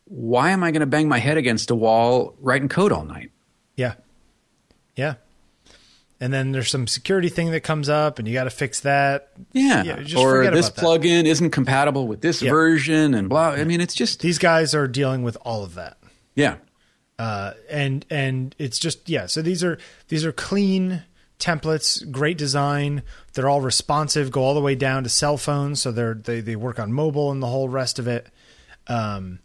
[0.04, 3.30] why am I going to bang my head against a wall writing code all night?
[3.76, 3.94] Yeah,
[4.94, 5.14] yeah.
[6.22, 9.30] And then there's some security thing that comes up, and you got to fix that.
[9.52, 9.82] Yeah.
[9.82, 12.50] Yeah, or this plugin isn't compatible with this Yeah.
[12.50, 13.50] version and blah.
[13.52, 15.96] I mean, it's just, These guys are dealing with all of that.
[16.34, 16.56] yeah.
[17.18, 19.26] uh, and and it's just yeah.
[19.26, 19.78] So these are
[20.08, 21.04] these are clean
[21.40, 23.02] templates, great design.
[23.32, 26.56] They're all responsive, go all the way down to cell phones, so they're they they
[26.56, 28.28] work on mobile and the whole rest of it.
[28.86, 29.40] Um,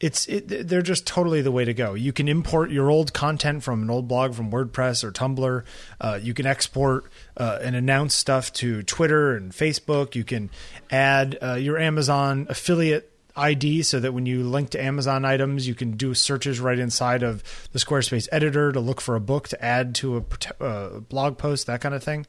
[0.00, 1.94] it's it, they're just totally the way to go.
[1.94, 5.62] You can import your old content from an old blog from WordPress or Tumblr.
[6.00, 10.14] Uh, you can export uh, and announce stuff to Twitter and Facebook.
[10.14, 10.50] You can
[10.90, 15.74] add uh, your Amazon affiliate ID so that when you link to Amazon items, you
[15.74, 19.64] can do searches right inside of the Squarespace editor to look for a book to
[19.64, 22.26] add to a uh, blog post, that kind of thing.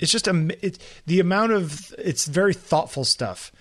[0.00, 3.52] It's just a it, the amount of it's very thoughtful stuff.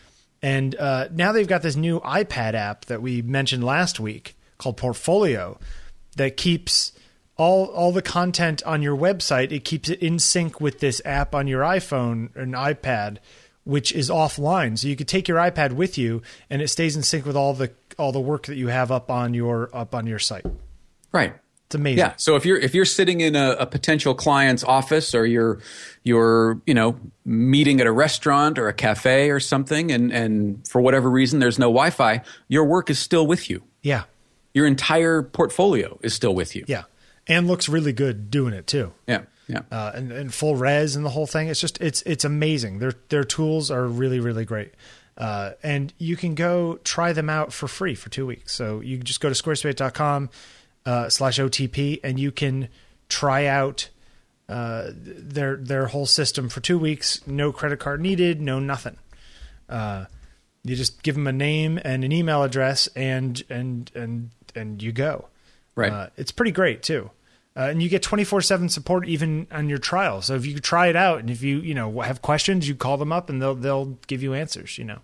[0.41, 4.76] And uh, now they've got this new iPad app that we mentioned last week called
[4.76, 5.57] Portfolio
[6.17, 6.91] that keeps
[7.38, 9.51] all all the content on your website.
[9.51, 13.17] It keeps it in sync with this app on your iPhone and iPad,
[13.64, 14.78] which is offline.
[14.78, 17.53] So you could take your iPad with you, and it stays in sync with all
[17.53, 20.45] the all the work that you have up on your up on your site.
[21.11, 21.36] Right.
[21.68, 21.99] It's amazing.
[21.99, 22.14] Yeah.
[22.18, 25.59] So if you're if you're sitting in a, a, potential client's office or you're
[26.03, 30.82] you're you know meeting at a restaurant or a cafe or something, and and for
[30.82, 33.64] whatever reason there's no Wi-Fi, your work is still with you.
[33.82, 34.03] Yeah.
[34.53, 36.64] Your entire portfolio is still with you.
[36.68, 36.84] Yeah,
[37.28, 38.93] and looks really good doing it too.
[39.07, 39.24] Yeah.
[39.53, 39.61] Yeah.
[39.71, 41.47] Uh, and, and full res and the whole thing.
[41.47, 42.79] It's just it's it's amazing.
[42.79, 44.73] Their their tools are really really great.
[45.17, 48.53] Uh, and you can go try them out for free for two weeks.
[48.53, 50.29] So you just go to squarespace.com
[50.85, 52.69] uh, slash OTP and you can
[53.09, 53.89] try out
[54.49, 57.25] uh, their their whole system for two weeks.
[57.27, 58.41] No credit card needed.
[58.41, 58.97] No nothing.
[59.69, 60.05] Uh,
[60.63, 64.91] you just give them a name and an email address, and and and and you
[64.91, 65.27] go.
[65.75, 65.91] Right.
[65.91, 67.09] Uh, it's pretty great too.
[67.55, 70.21] Uh, and you get 24/7 support even on your trial.
[70.21, 72.97] So if you try it out and if you, you know, have questions, you call
[72.97, 74.99] them up and they'll they'll give you answers, you know.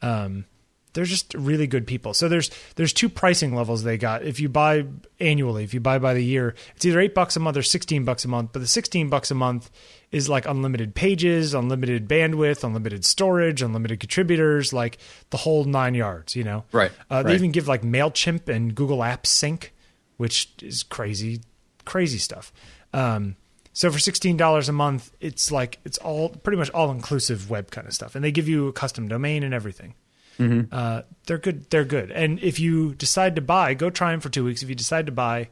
[0.00, 0.44] Um,
[0.92, 2.14] they're just really good people.
[2.14, 4.22] So there's there's two pricing levels they got.
[4.24, 4.84] If you buy
[5.20, 8.04] annually, if you buy by the year, it's either 8 bucks a month or 16
[8.04, 9.70] bucks a month, but the 16 bucks a month
[10.10, 14.98] is like unlimited pages, unlimited bandwidth, unlimited storage, unlimited contributors, like
[15.30, 16.64] the whole 9 yards, you know.
[16.72, 16.92] Right.
[17.08, 17.36] Uh, they right.
[17.36, 19.72] even give like Mailchimp and Google Apps Sync,
[20.18, 21.40] which is crazy
[21.84, 22.52] crazy stuff.
[22.92, 23.36] Um,
[23.72, 27.70] so for sixteen dollars a month, it's like it's all pretty much all inclusive web
[27.70, 29.94] kind of stuff, and they give you a custom domain and everything.
[30.38, 30.72] Mm-hmm.
[30.72, 31.70] Uh, they're good.
[31.70, 32.10] They're good.
[32.10, 34.62] And if you decide to buy, go try them for two weeks.
[34.62, 35.48] If you decide to buy,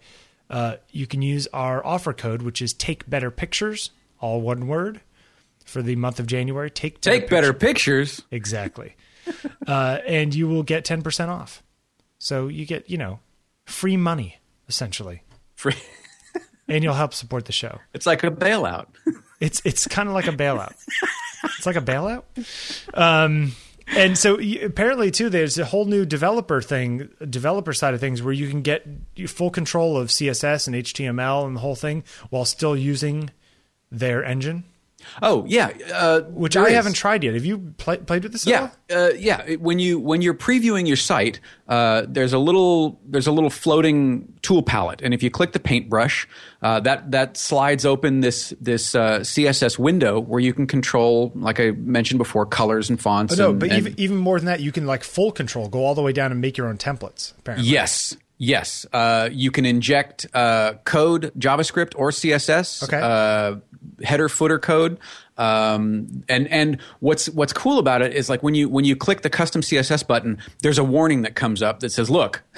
[0.48, 5.00] uh, you can use our offer code, which is Take Better Pictures, all one word,
[5.64, 6.70] for the month of January.
[6.70, 8.22] Take Take better pictures.
[8.30, 8.96] Exactly.
[9.66, 11.62] uh, and you will get ten percent off.
[12.18, 13.20] So you get you know
[13.64, 15.22] free money essentially.
[15.54, 15.74] Free.
[16.70, 17.78] And you'll help support the show.
[17.94, 18.86] It's like a bailout.
[19.40, 20.74] It's it's kind of like a bailout.
[21.56, 22.24] it's like a bailout.
[22.92, 23.52] Um,
[23.86, 28.34] and so apparently too, there's a whole new developer thing, developer side of things, where
[28.34, 28.86] you can get
[29.28, 33.30] full control of CSS and HTML and the whole thing while still using
[33.90, 34.64] their engine.
[35.22, 36.72] Oh yeah, uh, which I is.
[36.72, 37.34] haven't tried yet.
[37.34, 38.46] Have you play, played with this?
[38.46, 39.54] Yeah, uh, yeah.
[39.56, 44.32] When you when you're previewing your site, uh, there's a little there's a little floating
[44.42, 46.26] tool palette, and if you click the paintbrush,
[46.62, 51.60] uh, that that slides open this this uh, CSS window where you can control, like
[51.60, 53.34] I mentioned before, colors and fonts.
[53.34, 55.68] Oh, no, and, but and, even even more than that, you can like full control,
[55.68, 57.32] go all the way down and make your own templates.
[57.38, 58.16] Apparently, yes.
[58.42, 62.98] Yes, uh, you can inject uh, code, JavaScript or CSS, okay.
[62.98, 63.56] uh,
[64.02, 64.98] header footer code,
[65.36, 69.20] um, and and what's what's cool about it is like when you when you click
[69.20, 72.42] the custom CSS button, there's a warning that comes up that says, "Look,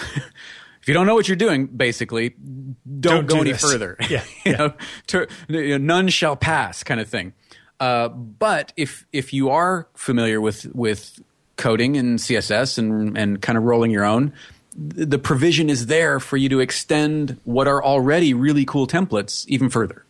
[0.81, 3.97] if you don't know what you're doing, basically, don't, Don't go do any this." further.
[4.09, 4.57] Yeah, you yeah.
[4.59, 4.75] know,
[5.09, 7.33] to, you know, none shall pass, kind of thing."
[7.81, 11.21] Uh, but if if you are familiar with with
[11.57, 14.33] coding and CSS and and kind of rolling your own,
[14.75, 19.69] the provision is there for you to extend what are already really cool templates even
[19.69, 20.05] further.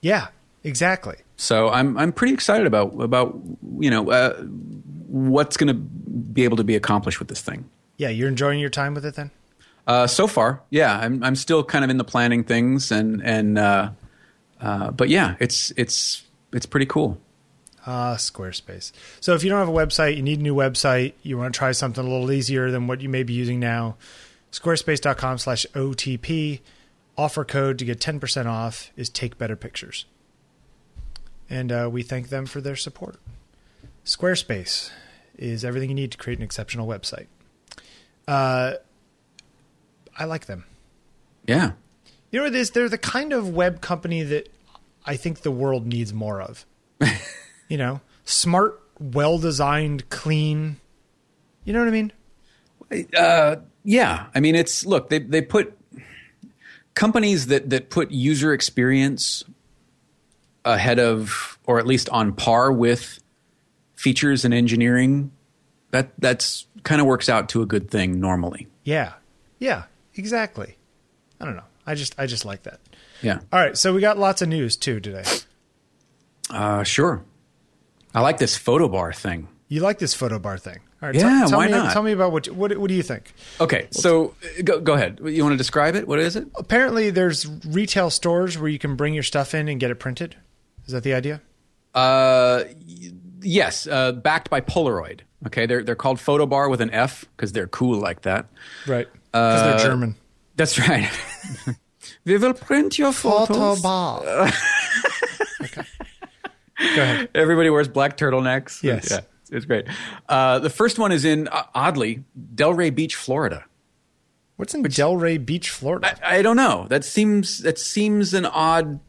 [0.00, 0.28] yeah,
[0.64, 1.16] exactly.
[1.36, 3.38] So I'm I'm pretty excited about about
[3.78, 4.40] you know uh,
[5.06, 7.68] what's going to be able to be accomplished with this thing.
[7.96, 9.30] Yeah, you're enjoying your time with it then.
[9.86, 13.58] Uh, so far, yeah, I'm I'm still kind of in the planning things and and
[13.58, 13.90] uh,
[14.60, 16.22] uh, but yeah, it's it's
[16.52, 17.18] it's pretty cool.
[17.86, 18.92] Ah, Squarespace.
[19.20, 21.58] So if you don't have a website, you need a new website, you want to
[21.58, 23.96] try something a little easier than what you may be using now,
[24.52, 26.60] squarespace.com slash OTP.
[27.16, 30.06] Offer code to get 10% off is Take Better Pictures.
[31.48, 33.16] And uh, we thank them for their support.
[34.04, 34.90] Squarespace
[35.36, 37.26] is everything you need to create an exceptional website.
[38.28, 38.74] Uh,
[40.18, 40.64] I like them.
[41.46, 41.72] Yeah,
[42.30, 42.70] You know what it is?
[42.70, 44.48] They're the kind of web company that
[45.04, 46.64] I think the world needs more of.
[47.70, 50.76] you know, smart, well designed, clean.
[51.64, 52.12] You know what I mean?
[53.16, 54.26] uh, yeah.
[54.34, 55.78] I mean, it's look they they put
[56.94, 59.44] companies that that put user experience
[60.66, 63.20] ahead of or at least on par with
[63.94, 65.30] features and engineering.
[65.92, 68.66] That that's kind of works out to a good thing normally.
[68.84, 69.14] Yeah.
[69.58, 70.76] Yeah, exactly.
[71.40, 71.64] I don't know.
[71.86, 72.80] I just I just like that.
[73.22, 73.40] Yeah.
[73.52, 75.24] All right, so we got lots of news too today.
[76.48, 77.22] Uh, sure.
[78.14, 79.48] I like this Fotobar thing.
[79.68, 80.78] You like this Fotobar thing?
[81.02, 81.92] All right, Yeah, tell, tell why me, not?
[81.92, 83.32] Tell me about what you- what what do you think?
[83.60, 84.34] Okay, so
[84.64, 85.20] go go ahead.
[85.24, 86.06] You want to describe it?
[86.08, 86.48] What is it?
[86.56, 90.36] Apparently, there's retail stores where you can bring your stuff in and get it printed.
[90.86, 91.40] Is that the idea?
[91.94, 92.64] Uh,
[93.40, 95.20] yes, uh, backed by Polaroid.
[95.46, 98.46] Okay, they're they're called Fotobar with an F because they're cool like that.
[98.86, 99.08] Right.
[99.32, 100.16] Because Uh, they're German.
[100.56, 101.08] That's right.
[102.24, 103.80] we will print your photos.
[103.80, 104.50] bar.
[106.80, 107.28] Go ahead.
[107.34, 108.82] Everybody wears black turtlenecks.
[108.82, 109.10] Yes.
[109.10, 109.20] Yeah,
[109.50, 109.86] it's great.
[110.28, 112.24] Uh, the first one is in, uh, oddly,
[112.54, 113.64] Delray Beach, Florida.
[114.56, 116.18] What's in Delray Beach, Florida?
[116.22, 116.86] I, I don't know.
[116.90, 119.00] That seems that seems an odd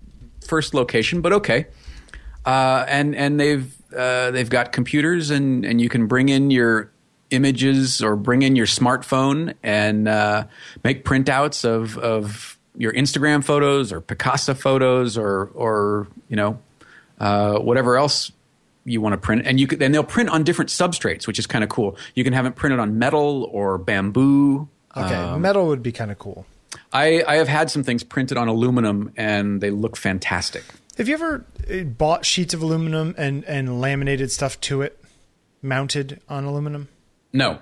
[0.48, 1.68] first location, but okay.
[2.46, 6.90] Uh, and and they've uh, they've got computers, and and you can bring in your
[7.32, 10.46] images or bring in your smartphone and uh,
[10.86, 16.60] make printouts of of your Instagram photos or Picasa photos or or you know
[17.22, 18.32] uh, whatever else
[18.84, 21.46] you want to print, and you could, and they'll print on different substrates, which is
[21.48, 21.96] kind of cool.
[22.16, 24.68] You can have it printed on metal or bamboo.
[24.98, 26.46] okay, Um, metal would be kind of cool.
[26.92, 30.64] I, I have had some things printed on aluminum, and they look fantastic.
[30.98, 35.00] Have you ever uh, bought sheets of aluminum and and laminated stuff to it,
[35.62, 36.88] mounted on aluminum?
[37.34, 37.60] No,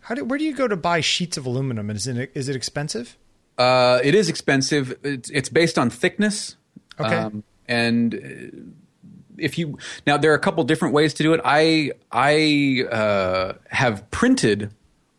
[0.00, 1.88] How do where do you go to buy sheets of aluminum?
[1.90, 3.16] Is it is it expensive?
[3.58, 4.94] uh, it is expensive.
[5.02, 6.56] It's, it's based on thickness.
[7.00, 7.30] Okay.
[7.68, 9.08] And uh,
[9.38, 11.40] if you now, there are a couple different ways to do it.
[11.44, 14.70] I I uh, have printed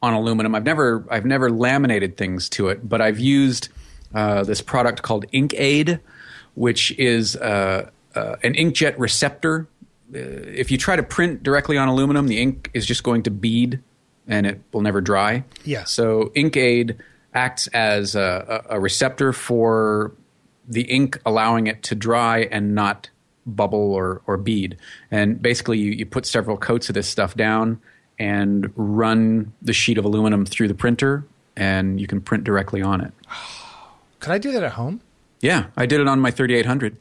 [0.01, 0.55] on aluminum.
[0.55, 3.69] I've never I've never laminated things to it, but I've used
[4.13, 5.99] uh, this product called inkAID,
[6.55, 9.67] which is uh, uh, an inkjet receptor.
[10.13, 13.31] Uh, if you try to print directly on aluminum, the ink is just going to
[13.31, 13.81] bead
[14.27, 15.43] and it will never dry.
[15.63, 15.83] Yeah.
[15.85, 16.97] So inkAID
[17.33, 20.13] acts as a, a a receptor for
[20.67, 23.09] the ink, allowing it to dry and not
[23.45, 24.77] bubble or, or bead.
[25.09, 27.79] And basically, you, you put several coats of this stuff down
[28.19, 31.23] and run the sheet of aluminum through the printer,
[31.55, 33.13] and you can print directly on it.
[34.19, 35.01] Could I do that at home?
[35.39, 36.97] Yeah, I did it on my 3800.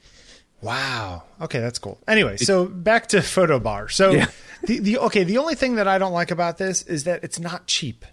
[0.63, 1.23] Wow.
[1.41, 1.99] Okay, that's cool.
[2.07, 3.91] Anyway, so back to Fotobar.
[3.91, 4.27] So Yeah.
[4.65, 7.39] the, the okay, the only thing that I don't like about this is that it's
[7.39, 8.05] not cheap.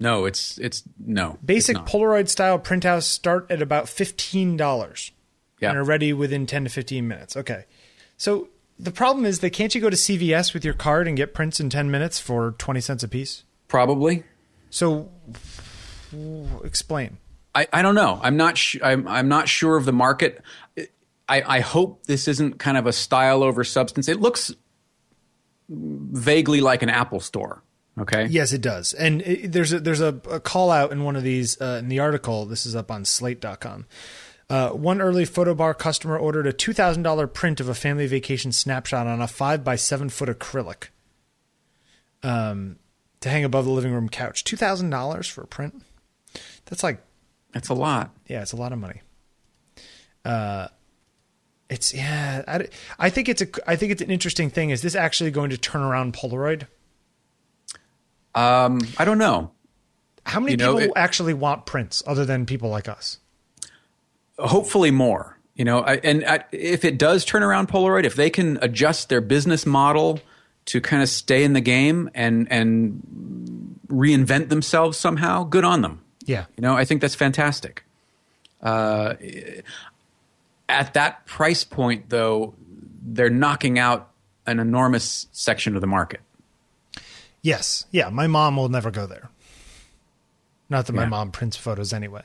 [0.00, 1.90] No, it's it's no Basic it's.
[1.90, 5.12] Polaroid style printouts start at about fifteen dollars
[5.60, 5.70] Yeah.
[5.70, 7.36] and are ready within ten to fifteen minutes.
[7.36, 7.64] Okay,
[8.16, 11.32] so the problem is that can't you go to CVS with your card and get
[11.32, 13.44] prints in ten minutes for twenty cents a piece?
[13.68, 14.24] Probably.
[14.70, 15.10] So
[16.64, 17.18] explain.
[17.54, 18.18] I, I don't know.
[18.22, 18.58] I'm not.
[18.58, 20.42] Sh- I'm I'm not sure of the market.
[21.28, 24.08] I, I hope this isn't kind of a style over substance.
[24.08, 24.52] It looks
[25.68, 27.62] vaguely like an Apple store.
[27.98, 28.26] Okay.
[28.26, 28.92] Yes, it does.
[28.92, 31.88] And it, there's a, there's a, a call out in one of these uh, in
[31.88, 32.44] the article.
[32.44, 33.86] This is up on Slate.com.
[34.50, 38.52] Uh, one early Fotobar customer ordered a two thousand dollar print of a family vacation
[38.52, 40.88] snapshot on a five by seven foot acrylic,
[42.22, 42.76] um,
[43.20, 44.44] to hang above the living room couch.
[44.44, 45.82] Two thousand dollars for a print.
[46.66, 47.00] That's like
[47.52, 48.10] That's a lot.
[48.26, 49.00] yeah, it's a lot of money.
[50.24, 50.68] Uh,
[51.70, 52.42] it's yeah.
[52.46, 52.68] I,
[52.98, 54.70] I think it's a I think it's an interesting thing.
[54.70, 56.66] Is this actually going to turn around Polaroid?
[58.34, 59.50] Um, I don't know.
[60.26, 63.18] How many You know, people it- actually want prints other than people like us?
[64.36, 68.30] hopefully more you know I, and I, if it does turn around polaroid if they
[68.30, 70.18] can adjust their business model
[70.64, 76.02] to kind of stay in the game and and reinvent themselves somehow good on them
[76.26, 76.46] Yeah.
[76.56, 77.84] you know i think that's fantastic
[78.60, 79.14] uh,
[80.68, 82.54] at that price point though
[83.06, 84.10] they're knocking out
[84.48, 86.20] an enormous section of the market
[87.44, 87.84] Yes.
[87.92, 88.08] Yeah.
[88.08, 89.30] My mom will never go there.
[90.68, 91.08] Not that my Yeah.
[91.10, 92.24] mom prints photos anyway.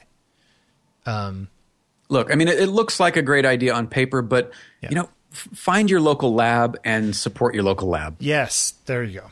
[1.06, 1.50] Um,
[2.10, 4.52] look i mean it, it looks like a great idea on paper but
[4.82, 4.90] Yeah.
[4.90, 8.74] you know f- find your local lab and support your local lab yes.
[8.88, 9.26] There you go.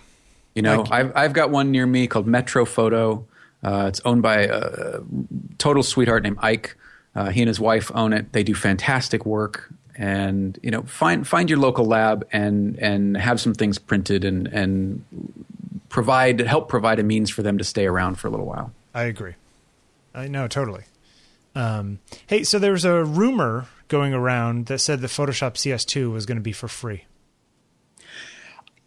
[0.55, 3.25] You know, Like- I've I've got one near me called Metro Photo.
[3.63, 4.99] Uh, it's owned by a
[5.57, 6.75] total sweetheart named Ike.
[7.15, 8.31] Uh, he and his wife own it.
[8.33, 13.39] They do fantastic work, and you know, find find your local lab and and have
[13.41, 15.03] some things printed and and
[15.89, 18.71] provide help provide a means for them to stay around for a little while.
[18.93, 19.35] I agree.
[20.13, 20.83] I know totally.
[21.55, 26.38] Um, hey, so there's a rumor going around that said the Photoshop CS2 was going
[26.38, 27.05] to be for free.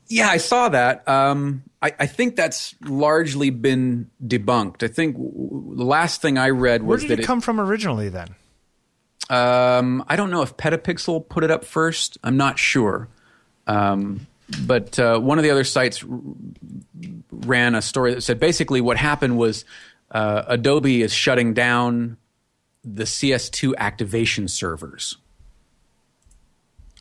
[0.09, 1.07] Yeah, I saw that.
[1.09, 4.83] Um, I, I think that's largely been debunked.
[4.83, 7.61] I think w- the last thing I read was Where did that it come from
[7.61, 8.35] originally then?
[9.29, 12.19] Um, I don't know if Petapixel put it up first.
[12.25, 13.09] I'm not sure.
[13.69, 14.27] Um,
[14.67, 16.05] but uh, one of the other sites
[17.31, 19.65] ran a story that said basically what happened was
[20.11, 22.17] uh, Adobe is shutting down
[22.85, 25.17] the CS2 activation servers.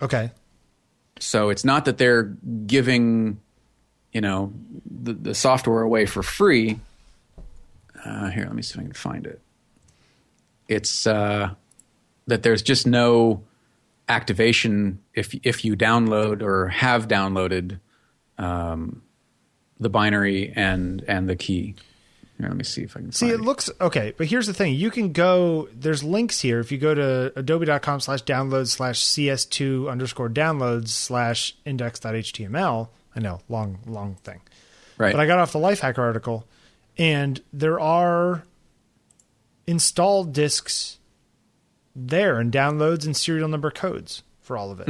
[0.01, 0.31] Okay.
[1.19, 2.23] So it's not that they're
[2.65, 3.39] giving,
[4.13, 4.53] you know,
[4.89, 6.79] the, the software away for free.
[8.05, 9.41] Uh, here, let me see if I can find it.
[10.67, 11.55] It's uh,
[12.27, 13.43] that there's just no
[14.09, 17.79] activation if if you download or have downloaded
[18.37, 19.03] um,
[19.79, 21.75] the binary and and the key.
[22.37, 24.53] Here, let me see if I can See, find it looks okay, but here's the
[24.53, 25.67] thing: you can go.
[25.73, 26.59] There's links here.
[26.59, 32.89] If you go to adobe.com slash download slash cs2 underscore downloads slash index.html.
[33.15, 34.41] I know, long, long thing.
[34.97, 35.11] Right.
[35.11, 36.45] But I got off the Lifehacker article,
[36.97, 38.43] and there are
[39.65, 40.98] installed disks
[42.07, 44.85] there and downloads and serial number codes for all of it.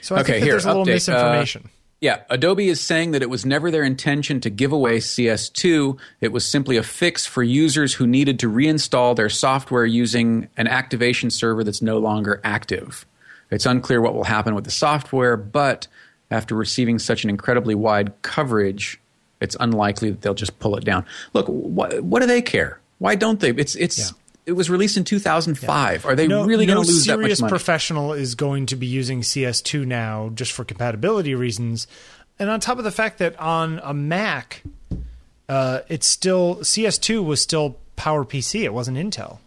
[0.00, 0.22] So I Hmm.
[0.22, 0.88] Okay, think here, there's a little update.
[0.88, 1.70] Uh, misinformation.
[2.00, 5.98] Yeah, Adobe is saying that it was never their intention to give away CS2.
[6.20, 10.68] It was simply a fix for users who needed to reinstall their software using an
[10.68, 13.04] activation server that's no longer active.
[13.50, 15.88] It's unclear what will happen with the software, but
[16.30, 19.00] after receiving such an incredibly wide coverage,
[19.40, 21.04] it's unlikely that they'll just pull it down.
[21.32, 22.78] Look, what, what do they care?
[22.98, 23.50] Why don't they?
[23.50, 24.04] It's it's Yeah.
[24.48, 26.06] It was released in 2005.
[26.06, 27.34] Are they no, really going to lose that much money?
[27.34, 31.86] serious professional is going to be using CS2 now just for compatibility reasons.
[32.38, 34.62] And on top of the fact that on a Mac,
[35.50, 38.62] uh, it's still CS2 was still PowerPC.
[38.62, 39.38] It wasn't Intel.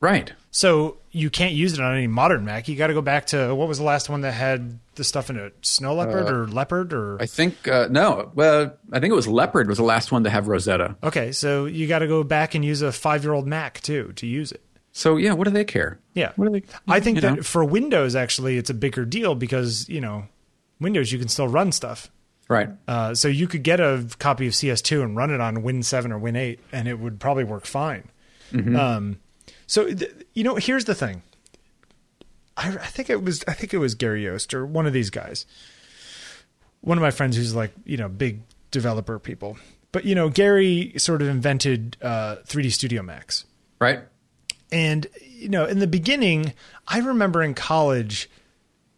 [0.00, 0.32] right.
[0.54, 2.68] So you can't use it on any modern Mac.
[2.68, 5.28] You got to go back to what was the last one that had the stuff
[5.28, 5.52] in it?
[5.62, 8.30] Snow Leopard or Leopard or I think uh, no.
[8.36, 10.94] Well, I think it was Leopard was the last one to have Rosetta.
[11.02, 11.32] okay.
[11.32, 14.28] So you got to go back and use a five year old Mac too to
[14.28, 14.62] use it.
[14.92, 15.98] So yeah, what do they care?
[16.14, 16.30] Yeah.
[16.36, 16.64] What do they?
[16.86, 17.42] I think that know?
[17.42, 20.28] for Windows, actually, it's a bigger deal because, you know,
[20.80, 22.12] Windows, you can still run stuff.
[22.46, 22.68] right.
[22.86, 26.12] Uh, so you could get a copy of CS2 and run it on Win 7
[26.12, 28.08] or Win 8, and it would probably work fine.
[28.52, 29.18] Um,
[29.66, 29.90] so,
[30.34, 31.22] you know, here's the thing.
[32.56, 35.10] I, I think it was I think it was Gary Yost or one of these
[35.10, 35.46] guys.
[36.80, 39.58] One of my friends who's like you know big developer people,
[39.92, 43.44] but you know Gary sort of invented uh, 3D Studio Max.
[43.80, 44.00] Right.
[44.70, 46.52] And you know, in the beginning,
[46.86, 48.30] I remember in college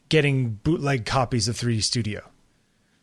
[0.09, 2.23] getting bootleg copies of 3D Studio.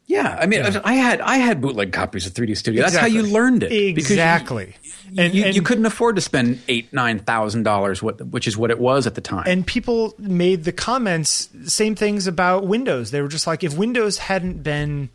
[0.06, 0.38] Yeah.
[0.40, 2.84] I mean, I had I had bootleg copies of 3D Studio.
[2.84, 3.72] That's how you learned it.
[3.72, 4.76] Exactly.
[5.10, 8.58] You, and, you, and, you couldn't afford to spend eight nine thousand dollars, which is
[8.58, 9.44] what it was at the time.
[9.48, 13.12] and people made the comments, same things about Windows.
[13.12, 15.10] They were just like, if Windows hadn't been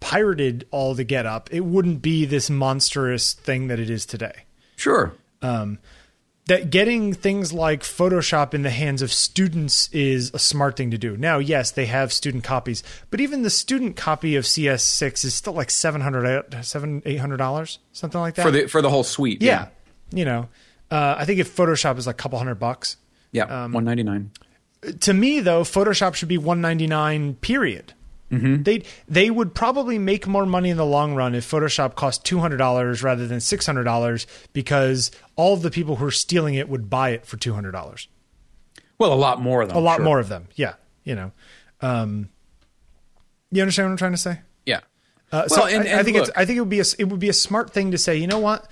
[0.00, 4.44] pirated all to get up, it wouldn't be this monstrous thing that it is today.
[4.76, 5.12] sure.
[5.40, 5.78] Um,
[6.48, 10.98] that getting things like Photoshop in the hands of students is a smart thing to
[10.98, 11.16] do.
[11.16, 15.52] Now, yes, they have student copies, but even the student copy of CS6 is still
[15.52, 18.42] like 700 7 $800, something like that.
[18.42, 19.40] For the for the whole suite.
[19.42, 19.68] yeah.
[20.10, 20.48] You know,
[20.90, 22.96] uh, I think if Photoshop is like a couple hundred bucks.
[23.30, 23.44] Yeah.
[23.44, 24.30] Um, One ninety nine.
[25.00, 27.92] To me though, Photoshop should be 199 period.
[28.30, 32.40] They they would probably make more money in the long run if Photoshop cost two
[32.40, 36.54] hundred dollars rather than six hundred dollars because all of the people who are stealing
[36.54, 38.06] it would buy it for two hundred dollars.
[38.98, 40.48] Well, a lot more than a lot more of them.
[40.56, 40.74] Yeah,
[41.04, 41.32] you know.
[41.80, 42.28] Um,
[43.50, 44.40] you understand what I'm trying to say?
[44.66, 44.80] Yeah.
[45.32, 46.80] Uh, so Well, and- I, I and think it's look- I think it would be
[46.80, 48.16] a, it would be a smart thing to say.
[48.16, 48.68] You know what?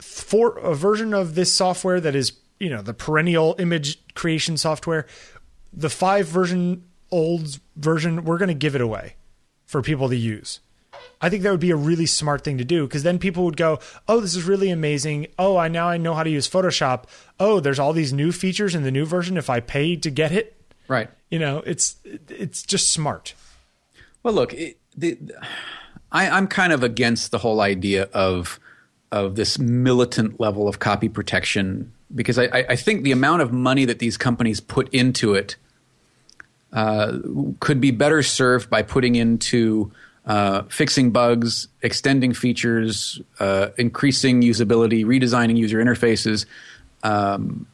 [0.00, 5.06] For a version of this software that is you know the perennial image creation software,
[5.72, 9.16] the five version old version, we're going to give it away
[9.64, 10.60] for people to use.
[11.20, 13.56] I think that would be a really smart thing to do because then people would
[13.56, 15.28] go, "Oh, this is really amazing.
[15.38, 17.04] Oh, I now I know how to use Photoshop.
[17.40, 20.32] Oh, there's all these new features in the new version if I pay to get
[20.32, 20.56] it."
[20.88, 21.10] Right.
[21.30, 21.96] You know, it's
[22.28, 23.34] it's just smart.
[24.22, 25.18] Well, look, it, the,
[26.12, 28.60] I, I'm kind of against the whole idea of
[29.10, 33.52] of this militant level of copy protection because I, I I think the amount of
[33.52, 35.56] money that these companies put into it
[36.74, 37.18] uh,
[37.60, 39.90] could be better served by putting into
[40.26, 46.46] uh, fixing bugs, extending features, uh, increasing usability, redesigning user interfaces.
[47.02, 47.66] Um,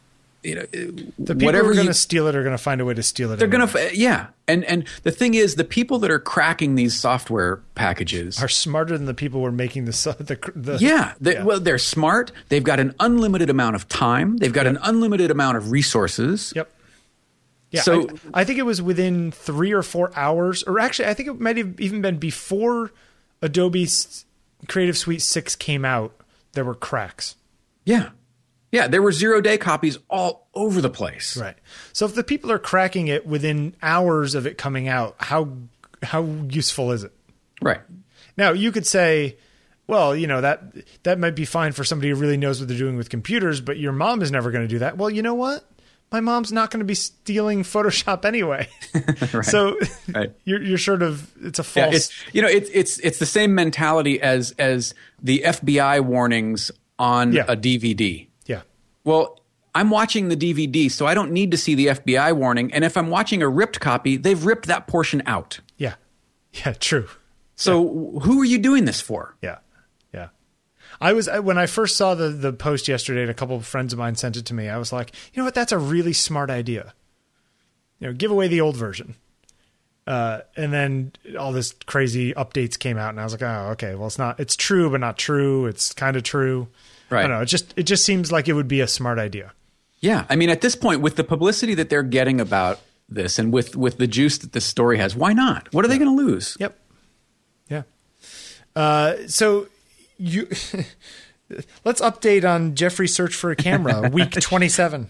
[0.43, 2.81] you know, The people whatever who are going to steal it are going to find
[2.81, 3.37] a way to steal it.
[3.37, 6.99] they're gonna, f- yeah, and and the thing is, the people that are cracking these
[6.99, 11.43] software packages are smarter than the people who are making the the, the yeah, they,
[11.43, 12.33] well, they're smart.
[12.49, 14.39] They've got an unlimited amount of time.
[14.39, 16.55] They've got an unlimited amount of resources.
[16.57, 16.73] Yep.
[17.71, 21.15] Yeah, So- I, I think it was within three or four hours, or actually, I
[21.15, 22.91] think it might have even been before
[23.43, 24.25] Adobe's
[24.69, 26.15] Creative Suite six came out.
[26.53, 27.37] There were cracks.
[27.85, 28.11] Yeah,
[28.73, 28.89] yeah.
[28.89, 31.37] There were zero day copies all over the place.
[31.37, 31.57] Right.
[31.93, 35.49] So if the people are cracking it within hours of it coming out, how
[36.03, 37.13] how useful is it?
[37.63, 37.81] Right.
[38.37, 39.37] Now you could say,
[39.87, 40.63] well, you know that
[41.05, 43.79] that might be fine for somebody who really knows what they're doing with computers, but
[43.79, 44.97] your mom is never going to do that.
[44.97, 45.65] Well, you know what?
[46.13, 48.69] My mom's not going to be stealing Photoshop anyway.
[49.43, 49.77] So
[50.13, 50.33] Right.
[50.45, 51.95] you're you're sort of it's a Yeah, false.
[51.97, 57.33] it's you know it's it's it's the same mentality as as the FBI warnings on
[57.33, 57.45] Yeah.
[57.49, 58.27] a DVD.
[58.47, 58.63] yeah.
[59.05, 59.39] Well,
[59.75, 62.73] I'm watching the DVD, so I don't need to see the FBI warning.
[62.75, 65.61] And if I'm watching a ripped copy, they've ripped that portion out.
[65.79, 65.95] Yeah.
[66.53, 67.09] Yeah, true.
[67.55, 69.37] So who are you doing this for?
[69.43, 69.59] Yeah.
[71.01, 71.09] Yeah.
[71.09, 73.93] I was when I first saw the the post yesterday, and a couple of friends
[73.93, 74.69] of mine sent it to me.
[74.69, 75.55] I was like, you know what?
[75.55, 76.95] That's a really smart idea.
[77.99, 79.17] You know, give away the old version.
[80.07, 83.95] Uh, and then all this crazy updates came out, and I was like, oh, okay.
[83.95, 84.41] Well, it's not.
[84.41, 85.67] It's true, but not true.
[85.67, 86.69] It's kind of true.
[87.11, 87.25] Right.
[87.25, 87.43] I don't know.
[87.43, 89.53] It just it just seems like it would be a smart idea.
[90.01, 93.53] Yeah, I mean, at this point, with the publicity that they're getting about this, and
[93.53, 95.73] with with the juice that this story has, why not?
[95.75, 96.57] What are they going to lose?
[96.59, 96.79] Yep.
[97.69, 97.83] Yeah.
[98.75, 99.67] Uh, so
[100.21, 100.47] you
[101.85, 105.09] let's update on Jeffrey's search for a camera, week twenty seven.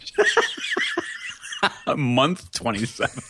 [1.86, 3.22] A month twenty seven.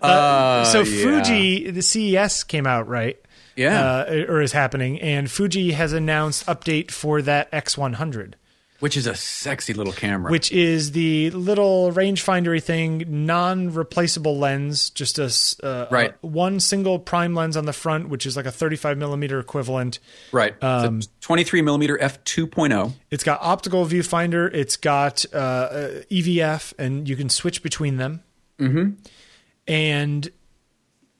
[0.00, 1.02] Uh, so yeah.
[1.02, 3.18] Fuji, the CES came out right,
[3.56, 3.80] Yeah.
[4.08, 8.36] uh, or is happening, and Fuji has announced update for that X one hundred.
[8.80, 10.30] Which is a sexy little camera.
[10.30, 16.10] which is the little rangefindery thing, non-replaceable lens, just a uh, Right.
[16.12, 19.98] uh, one single prime lens on the front, which is like a 35 millimeter equivalent.
[20.30, 20.54] right.
[20.62, 22.92] um, it's a 23 millimeter f 2.0.
[23.10, 24.48] It's got optical viewfinder.
[24.54, 28.22] It's got uh, uh, EVF, and you can switch between them.
[28.60, 28.90] Mm-hmm.
[29.66, 30.28] And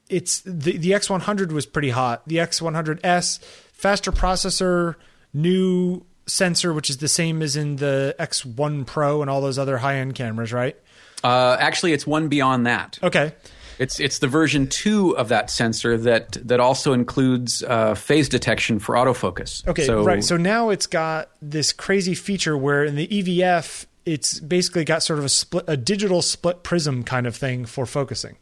[0.09, 2.27] it's the the X100 was pretty hot.
[2.27, 3.43] The X100S
[3.73, 4.95] faster processor,
[5.35, 9.79] new sensor, which is the same as in the X1 Pro and all those other
[9.79, 10.76] high end cameras, right?
[11.24, 12.99] Uh, actually, it's one beyond that.
[13.03, 13.33] Okay.
[13.79, 18.81] It's it's the version two of that sensor that that also includes uh, phase detection
[18.81, 19.66] for autofocus.
[19.68, 20.22] Okay, so, right.
[20.22, 25.20] So now it's got this crazy feature where in the EVF, it's basically got sort
[25.20, 28.37] of a split, a digital split prism kind of thing for focusing,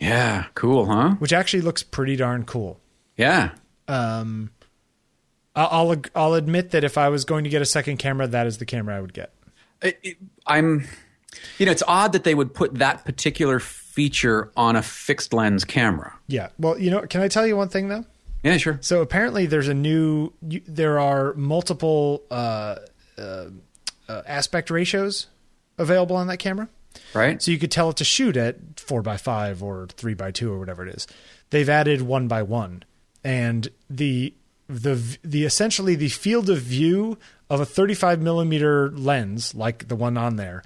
[0.00, 1.16] yeah, cool, huh?
[1.18, 2.80] which actually looks pretty darn cool.
[3.18, 3.50] Yeah,
[3.88, 4.52] Um,
[5.66, 8.58] I'll I'll admit that if I was going to get a second camera, that is
[8.58, 9.32] the camera I would get.
[9.82, 10.86] It- it- I'm.
[11.58, 15.64] You know, it's odd that they would put that particular feature on a fixed lens
[15.64, 16.14] camera.
[16.26, 16.48] Yeah.
[16.58, 18.04] Well, you know, can I tell you one thing though?
[18.42, 18.78] Yeah, sure.
[18.80, 20.32] So apparently, there's a new.
[20.48, 22.76] You, there are multiple uh,
[23.18, 23.46] uh,
[24.08, 25.26] uh, aspect ratios
[25.76, 26.68] available on that camera.
[27.14, 27.40] Right.
[27.42, 30.52] So you could tell it to shoot at four by five or three by two
[30.52, 31.06] or whatever it is.
[31.50, 32.84] They've added one by one,
[33.22, 34.34] and the
[34.68, 37.18] the the essentially the field of view
[37.50, 40.62] of a 35 millimeter lens, like the one on there,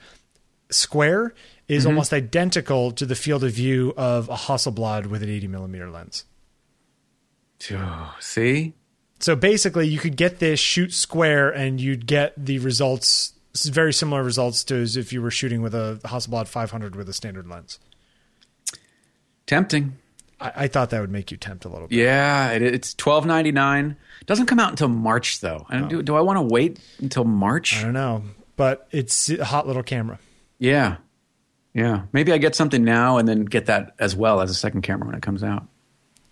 [0.70, 1.32] square
[1.68, 1.90] is mm-hmm.
[1.90, 6.24] almost identical to the field of view of a Hasselblad with an 80 millimeter lens.
[7.70, 8.74] Oh, see,
[9.20, 14.22] So basically, you could get this shoot square, and you'd get the results very similar
[14.22, 17.78] results to as if you were shooting with a Hasselblad 500 with a standard lens.
[19.46, 19.98] tempting.
[20.42, 21.96] I, I thought that would make you tempt a little bit.
[21.96, 23.96] Yeah, it, it's twelve ninety nine.
[24.26, 25.66] Doesn't come out until March though.
[25.70, 27.76] And do, do I want to wait until March?
[27.78, 28.22] I don't know,
[28.56, 30.18] but it's a hot little camera.
[30.58, 30.96] Yeah,
[31.74, 32.02] yeah.
[32.12, 35.06] Maybe I get something now and then get that as well as a second camera
[35.06, 35.66] when it comes out.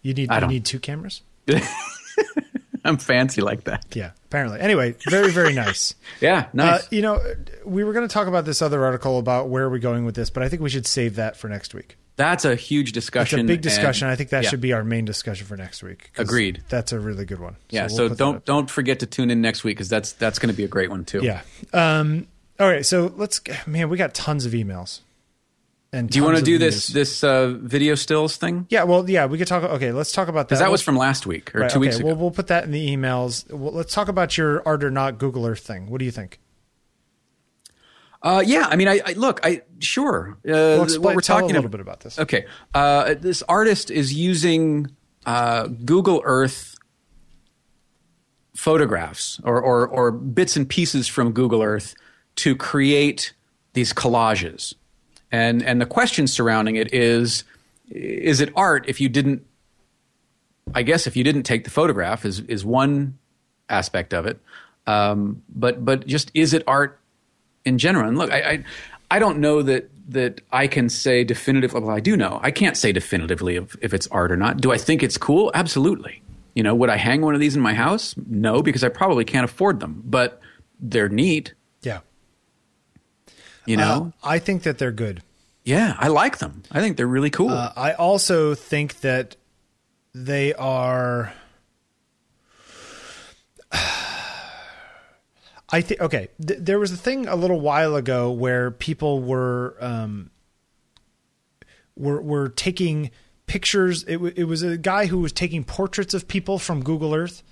[0.03, 1.23] You need I you need two cameras.
[2.85, 3.85] I'm fancy like that.
[3.95, 4.61] Yeah, apparently.
[4.61, 5.95] Anyway, very very nice.
[6.21, 6.83] Yeah, nice.
[6.83, 7.21] Uh, you know,
[7.65, 10.15] we were going to talk about this other article about where are we going with
[10.15, 11.97] this, but I think we should save that for next week.
[12.17, 13.41] That's a huge It's discussion.
[13.41, 14.07] a big discussion.
[14.07, 14.51] and- I think that yeah.
[14.51, 16.11] should be our main discussion for next week.
[16.19, 16.63] Agreed.
[16.69, 17.57] That's a really good one.
[17.71, 20.51] Yeah, we'll so, don't don't forget to tune in next week because that's that's going
[20.53, 21.21] to be a great one too.
[21.23, 21.43] Yeah.
[21.73, 22.27] Um,
[22.59, 22.85] all right.
[22.85, 23.41] So let's.
[23.67, 25.01] Man, we got tons of emails.
[25.93, 28.67] And Do you want to do of this this uh, video stills thing?
[28.69, 28.85] Yeah.
[28.85, 29.27] Well, yeah.
[29.27, 29.65] We could talk.
[29.65, 29.91] Okay.
[29.91, 30.49] Let's talk about that.
[30.49, 32.09] Because that was from last week or right, two okay, weeks ago.
[32.09, 33.51] Well, we'll put that in the emails.
[33.53, 35.91] Well, let's talk about your art or not Google Earth thing.
[35.91, 36.39] What do you think?
[38.23, 40.37] Uh, yeah, I mean, I, I look, I sure.
[40.47, 41.71] Uh, Well, explain, what we're talking a little about.
[41.71, 42.19] bit about this.
[42.19, 42.45] Okay,
[42.75, 44.91] uh, this artist is using
[45.25, 46.77] uh, Google Earth
[48.55, 51.95] photographs or, or or bits and pieces from Google Earth
[52.37, 53.33] to create
[53.73, 54.75] these collages,
[55.33, 57.45] and and the question surrounding it is:
[57.89, 59.47] Is it art if you didn't?
[60.75, 63.19] I guess if you didn't take the photograph is is one
[63.71, 64.39] aspect of it,
[64.87, 67.00] um, but but just is it art
[67.65, 68.09] in general.
[68.09, 68.65] And look, I, I,
[69.11, 71.81] I don't know that that I can say definitively.
[71.81, 72.41] Well, I do know.
[72.43, 74.61] I can't say definitively if, if it's art or not.
[74.61, 75.53] Do I think it's cool?
[75.55, 76.21] Absolutely.
[76.55, 78.15] You know, would I hang one of these in my house?
[78.27, 80.03] No, because I probably can't afford them.
[80.05, 80.41] But
[80.81, 81.55] they're neat.
[81.83, 82.01] Yeah.
[83.67, 85.23] You know, Uh, I think that they're good.
[85.65, 86.65] yeah, I like them.
[86.73, 87.51] I think they're really cool.
[87.51, 89.37] Uh, I also think that
[90.13, 91.33] they are.
[95.73, 96.29] I think okay.
[96.45, 100.31] Th- there was a thing a little while ago where people were um,
[101.97, 103.11] were were taking
[103.47, 104.03] pictures.
[104.05, 107.43] It, w- it was a guy who was taking portraits of people from Google Earth.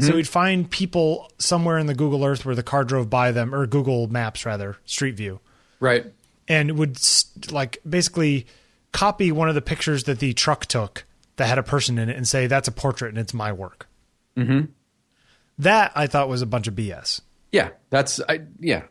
[0.00, 3.54] So he'd find people somewhere in the Google Earth where the car drove by them,
[3.54, 5.38] or Google Maps rather, Street View
[5.78, 6.06] right.
[6.48, 8.48] and would st- like basically
[8.90, 11.04] copy one of the pictures that the truck took
[11.36, 13.86] that had a person in it and say that's a portrait and it's my work.
[14.36, 14.72] Mm-hmm.
[15.58, 17.20] That I thought was a bunch of BS.
[17.56, 18.82] Yeah, that's I yeah,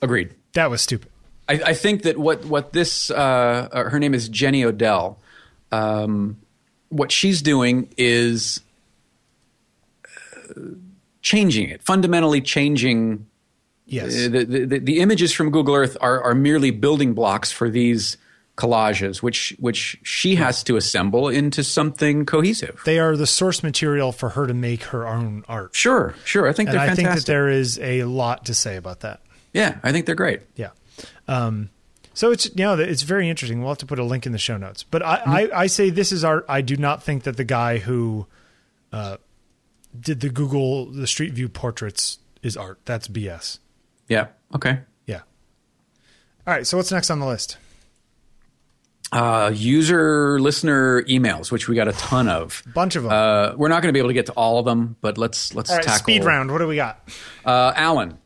[0.00, 0.34] agreed.
[0.54, 1.08] That was stupid.
[1.48, 5.20] I, I think that what what this uh, uh, her name is Jenny Odell.
[5.70, 6.38] Um,
[6.88, 8.60] what she's doing is
[10.04, 10.62] uh,
[11.20, 13.26] changing it, fundamentally changing.
[13.86, 14.26] Yes.
[14.26, 18.16] Uh, the, the, the images from Google Earth are, are merely building blocks for these
[18.56, 22.80] collages, which which she has to assemble into something cohesive.
[22.84, 25.74] They are the source material for her to make her own art.
[25.74, 26.48] Sure, sure.
[26.48, 27.06] I think And they're I fantastic.
[27.14, 29.20] think that there is a lot to say about that.
[29.52, 30.42] yeah, I think they're great.
[30.56, 30.70] Yeah.
[31.28, 31.70] Um,
[32.14, 33.60] so it's you know it's very interesting.
[33.60, 34.82] We'll have to put a link in the show notes.
[34.82, 35.22] But I,
[35.54, 36.44] I, I say this is art.
[36.48, 38.26] I do not think that the guy who
[38.92, 39.16] uh,
[39.98, 42.80] did the Google the Street View portraits is art.
[42.84, 43.60] That's BS.
[44.08, 44.26] Yeah.
[44.54, 44.80] Okay.
[45.06, 45.20] Yeah.
[46.46, 46.66] All right.
[46.66, 47.56] So what's next on the list?
[49.12, 52.62] Uh, user listener emails, which we got a ton of.
[52.74, 53.12] Bunch of them.
[53.12, 55.54] Uh, we're not going to be able to get to all of them, but let's
[55.54, 55.84] let's All right.
[55.84, 56.50] tackle Speed round.
[56.50, 57.06] What do we got?
[57.44, 58.16] Uh, Alan,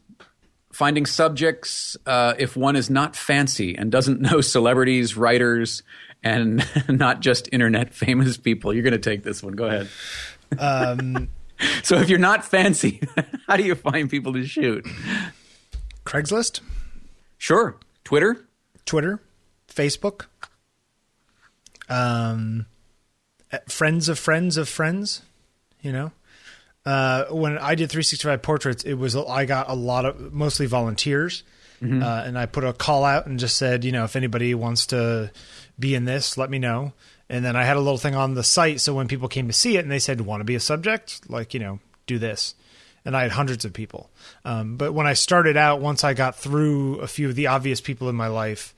[0.73, 5.83] finding subjects uh, if one is not fancy and doesn't know celebrities, writers,
[6.23, 8.73] and not just internet famous people.
[8.73, 9.55] You're going to take this one.
[9.55, 9.89] Go ahead.
[10.59, 11.29] Um,
[11.83, 13.01] So if you're not fancy,
[13.49, 14.87] how do you find people to shoot?
[16.05, 16.61] Craigslist,
[17.39, 18.47] Sure, Twitter.
[18.85, 19.23] Twitter,
[19.67, 20.27] Facebook,
[21.89, 22.67] um,
[23.53, 25.23] uh, friends of friends of friends.
[25.81, 26.13] You know,
[26.85, 31.43] uh, when I did 365 portraits, it was I got a lot of mostly volunteers,
[32.03, 34.87] uh, and I put a call out and just said, you know, if anybody wants
[34.87, 35.31] to
[35.79, 36.93] be in this, let me know.
[37.29, 39.53] And then I had a little thing on the site, so when people came to
[39.53, 42.55] see it and they said, "Want to be a subject?" Like, you know, do this.
[43.05, 44.11] And I had hundreds of people.
[44.45, 47.81] Um, but when I started out, once I got through a few of the obvious
[47.81, 48.75] people in my life,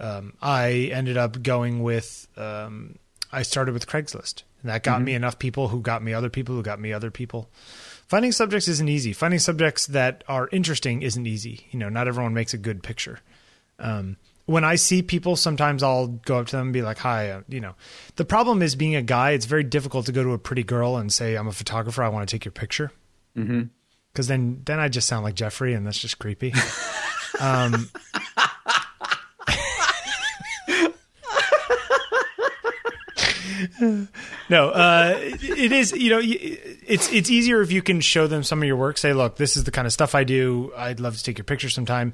[0.00, 2.28] um, I ended up going with.
[2.36, 2.98] Um,
[3.30, 6.54] I started with Craigslist, and that got me enough people who got me other people
[6.54, 7.50] who got me other people.
[8.06, 9.12] Finding subjects isn't easy.
[9.12, 11.66] Finding subjects that are interesting isn't easy.
[11.70, 13.20] You know, not everyone makes a good picture.
[13.78, 17.30] Um, when I see people, sometimes I'll go up to them and be like, "Hi,"
[17.30, 17.74] uh, you know.
[18.16, 19.32] The problem is being a guy.
[19.32, 22.02] It's very difficult to go to a pretty girl and say, "I'm a photographer.
[22.02, 22.90] I want to take your picture."
[24.12, 26.54] Because then, then I just sound like Jeffrey, and that's just creepy.
[27.40, 27.90] um,
[34.48, 35.92] no, uh, it- is.
[35.92, 38.98] You know, it's it's easier if you can show them some of your work.
[38.98, 40.72] Say, look, this is the kind of stuff I do.
[40.76, 42.12] I'd love to take your picture sometime.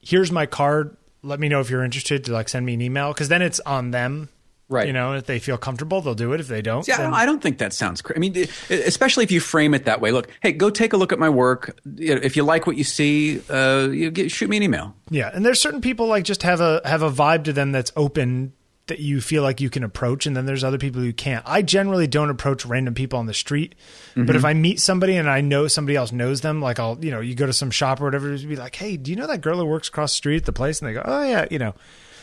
[0.00, 0.96] Here's my card.
[1.22, 3.60] Let me know if you're interested to like send me an email because then it's
[3.60, 4.28] on them.
[4.70, 4.86] Right.
[4.86, 6.38] You know, if they feel comfortable, they'll do it.
[6.38, 8.16] If they don't, Yeah, I then- don't, I don't think that sounds crazy.
[8.16, 10.12] I mean, especially if you frame it that way.
[10.12, 11.76] Look, hey, go take a look at my work.
[11.98, 14.94] If you like what you see, uh, you get, shoot me an email.
[15.10, 17.90] Yeah, and there's certain people like just have a have a vibe to them that's
[17.96, 18.52] open
[18.90, 21.42] that you feel like you can approach, and then there's other people you can't.
[21.48, 23.74] I generally don't approach random people on the street,
[24.14, 27.10] but if I meet somebody and I know somebody else knows them, like I'll you
[27.10, 29.26] know you go to some shop or whatever, just be like, hey, do you know
[29.26, 30.80] that girl who works across the street at the place?
[30.80, 31.74] And they go, oh yeah, you know.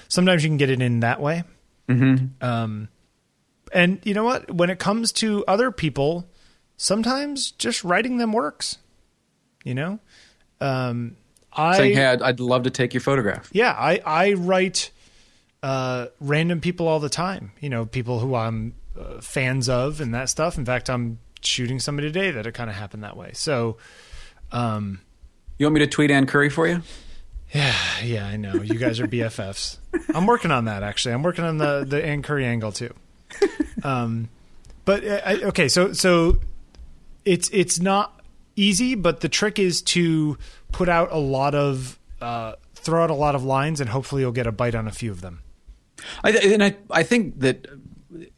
[0.10, 1.44] Sometimes you can get it in that way.
[1.90, 2.44] Mm-hmm.
[2.46, 2.88] Um,
[3.74, 4.50] and you know what?
[4.50, 6.30] When it comes to other people,
[6.78, 8.78] sometimes just writing them works.
[9.64, 10.00] You know,
[10.62, 11.18] um,
[11.52, 13.50] I Saying, hey, I'd, I'd love to take your photograph.
[13.52, 14.92] yeah, I I write
[15.64, 17.52] uh, random people all the time.
[17.60, 20.58] You know, people who I'm uh, fans of and that stuff.
[20.58, 23.32] In fact, I'm shooting somebody today that it kind of happened that way.
[23.34, 23.78] So,
[24.52, 25.02] um,
[25.58, 26.82] You want me to tweet Ann Curry for you?
[27.54, 27.74] yeah,
[28.04, 29.78] yeah, I know you guys are BFFs.
[30.14, 31.14] I'm working on that actually.
[31.14, 32.94] I'm working on the the Ann Curry angle too.
[33.84, 34.30] Um,
[34.86, 36.40] but uh, I, okay, so so
[37.26, 38.20] it's it's not
[38.56, 40.38] easy, but the trick is to
[40.72, 44.32] put out a lot of uh, throw out a lot of lines, and hopefully you'll
[44.32, 45.42] get a bite on a few of them.
[46.24, 47.68] I, and I, I think that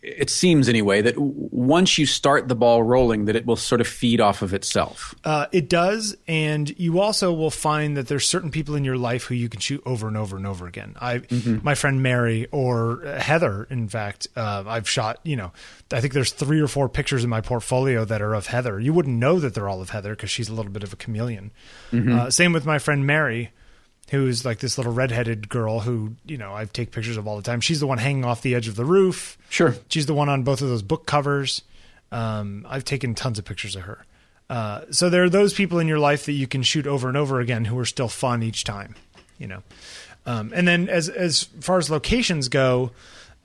[0.01, 3.79] it seems anyway that w- once you start the ball rolling, that it will sort
[3.79, 5.13] of feed off of itself.
[5.23, 9.25] Uh, it does, and you also will find that there's certain people in your life
[9.25, 10.95] who you can shoot over and over and over again.
[10.99, 11.21] I,
[11.61, 15.19] my friend Mary or Heather, in fact, uh, I've shot.
[15.23, 15.51] You know,
[15.91, 18.79] I think there's three or four pictures in my portfolio that are of Heather.
[18.79, 20.95] You wouldn't know that they're all of Heather because she's a little bit of a
[20.97, 21.51] chameleon.
[21.93, 23.51] Uh, same with my friend Mary.
[24.11, 27.43] Who's like this little redheaded girl who, you know, I take pictures of all the
[27.43, 27.61] time.
[27.61, 29.37] She's the one hanging off the edge of the roof.
[29.49, 29.75] Sure.
[29.87, 31.61] She's the one on both of those book covers.
[32.11, 34.05] Um, I've taken tons of pictures of her.
[34.49, 37.15] Uh, so there are those people in your life that you can shoot over and
[37.15, 38.95] over again who are still fun each time,
[39.37, 39.61] you know.
[40.25, 42.91] Um, and then as as far as locations go,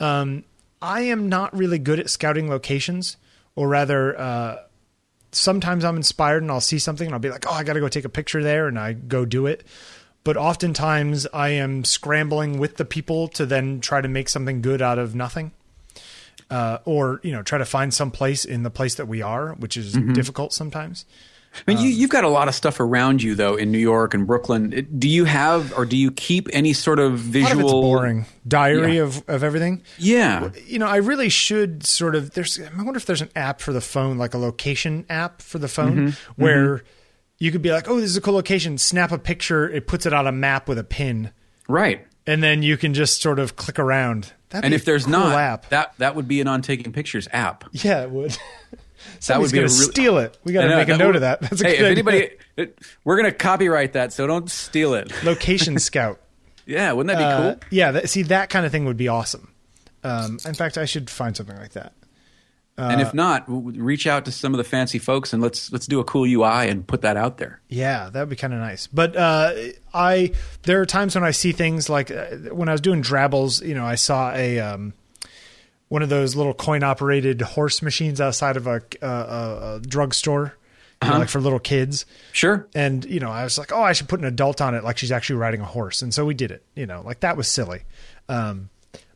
[0.00, 0.44] um,
[0.80, 3.16] I am not really good at scouting locations,
[3.54, 4.56] or rather, uh,
[5.32, 7.80] sometimes I'm inspired and I'll see something and I'll be like, oh, I got to
[7.80, 9.62] go take a picture there, and I go do it.
[10.24, 14.80] But oftentimes I am scrambling with the people to then try to make something good
[14.82, 15.52] out of nothing.
[16.50, 19.52] uh, or you know try to find some place in the place that we are,
[19.54, 21.04] which is difficult sometimes.
[21.54, 24.12] I mean, you, you've got a lot of stuff around you, though, in New York
[24.12, 24.88] and Brooklyn.
[24.98, 27.66] Do you have, or do you keep any sort of visual?
[27.78, 29.02] of boring diary Yeah.
[29.04, 29.82] of, of everything.
[29.96, 32.32] Yeah, You know, I really should sort of.
[32.32, 32.58] There's.
[32.60, 35.68] I wonder if there's an app for the phone, like a location app for the
[35.68, 36.42] phone, Mm-hmm.
[36.42, 36.82] where
[37.38, 39.68] you could be like, "Oh, this is a cool location." Snap a picture.
[39.68, 41.30] It puts it on a map with a pin,
[41.68, 42.06] right.
[42.26, 44.32] and then you can just sort of click around.
[44.50, 46.92] That'd And be if there's cool not, app, that that would be an on taking
[46.92, 47.64] pictures app.
[47.72, 48.32] yeah, it would.
[48.32, 50.38] So that would be gonna really- steal it.
[50.44, 51.40] We got to make a note would- of that.
[51.42, 52.12] That's a hey, good if idea.
[52.20, 55.12] anybody, it, we're gonna copyright that, so don't steal it.
[55.24, 56.20] location scout.
[56.66, 57.60] Yeah, wouldn't that be Uh, cool?
[57.70, 59.50] yeah, that, see that kind of thing would be awesome.
[60.02, 61.92] Um, in fact, I should find something like that.
[62.76, 65.40] And uh, if not, w- w- reach out to some of the fancy folks and
[65.42, 67.60] let's let's do a cool UI and put that out there.
[67.68, 68.86] Yeah, that would be kind of nice.
[68.88, 69.52] But uh,
[69.92, 70.32] I
[70.62, 73.74] there are times when I see things like uh, when I was doing Drabbles, you
[73.74, 74.92] know, I saw a um,
[75.88, 80.56] one of those little coin operated horse machines outside of a, a, a, a drugstore,
[81.02, 82.06] you know, like for little kids.
[82.32, 82.66] Sure.
[82.74, 84.98] And you know, I was like, oh, I should put an adult on it, like
[84.98, 86.02] she's actually riding a horse.
[86.02, 86.64] And so we did it.
[86.74, 87.82] You know, like that was silly.
[88.28, 88.70] Um,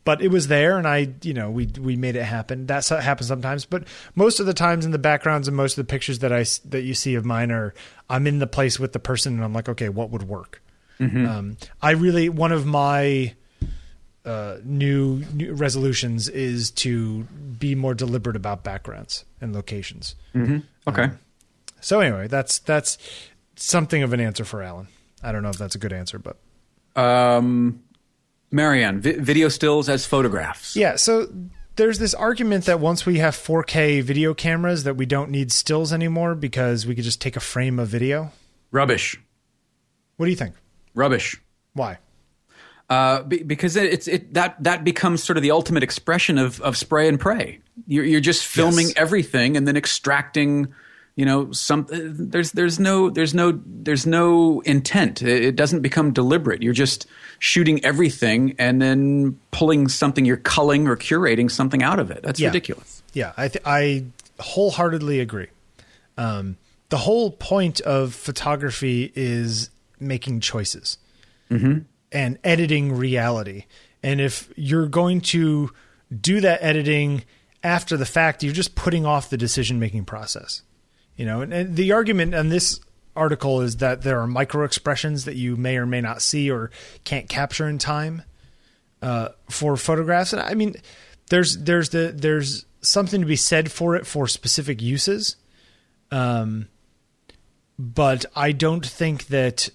[0.05, 2.67] but it was there, and I, you know, we we made it happen.
[2.67, 3.85] That happens sometimes, but
[4.15, 6.83] most of the times in the backgrounds and most of the pictures that i that
[6.83, 7.75] you see of mine are
[8.09, 10.63] I'm in the place with the person, and I'm like, okay, what would work?
[11.01, 13.35] Um, I really one of my
[14.25, 17.23] uh, new, new resolutions is to
[17.59, 20.17] be more deliberate about backgrounds and locations.
[20.89, 21.11] Okay.
[21.81, 22.99] So anyway, that's that's
[23.57, 24.89] something of an answer for Alan.
[25.23, 26.37] I don't know if that's a good answer, but
[27.01, 27.83] Um,
[28.51, 30.75] Marianne, vi- video stills as photographs.
[30.77, 30.97] yeah.
[30.97, 31.27] So
[31.77, 35.93] there's this argument that once we have 4K video cameras, that we don't need stills
[35.93, 38.33] anymore because we could just take a frame of video.
[38.73, 39.21] Rubbish.
[40.17, 40.55] What do you think?
[40.95, 41.41] Rubbish.
[41.75, 41.99] Why?
[42.91, 46.59] Uh, be, because it, it's it that that becomes sort of the ultimate expression of
[46.63, 47.61] of spray and pray.
[47.87, 48.95] You're you're just filming Yes.
[48.97, 50.69] everything and then extracting.
[51.19, 55.21] You know, some there's there's no there's no there's no intent.
[55.21, 56.63] It, doesn't become deliberate.
[56.63, 57.09] You're just
[57.41, 60.25] shooting everything and then pulling something.
[60.25, 62.23] You're culling or curating something out of it.
[62.23, 62.51] That's Yeah.
[62.51, 63.03] ridiculous.
[63.15, 64.05] Yeah, I th- I
[64.39, 65.49] wholeheartedly agree.
[66.17, 66.57] Um,
[66.89, 70.99] the whole point of photography is making choices
[71.51, 73.65] and editing reality.
[74.05, 75.71] And if you're going to
[76.21, 77.25] do that editing
[77.65, 80.63] after the fact, you're just putting off the decision making process.
[81.19, 82.81] You know, and, and the argument on this
[83.17, 86.71] article is that there are micro expressions that you may or may not see or
[87.03, 88.23] can't capture in time
[89.03, 90.33] uh, for photographs.
[90.33, 90.77] And I mean,
[91.29, 95.37] there's there's the there's something to be said for it for specific uses.
[96.13, 96.69] Um,
[97.79, 99.69] but I don't think that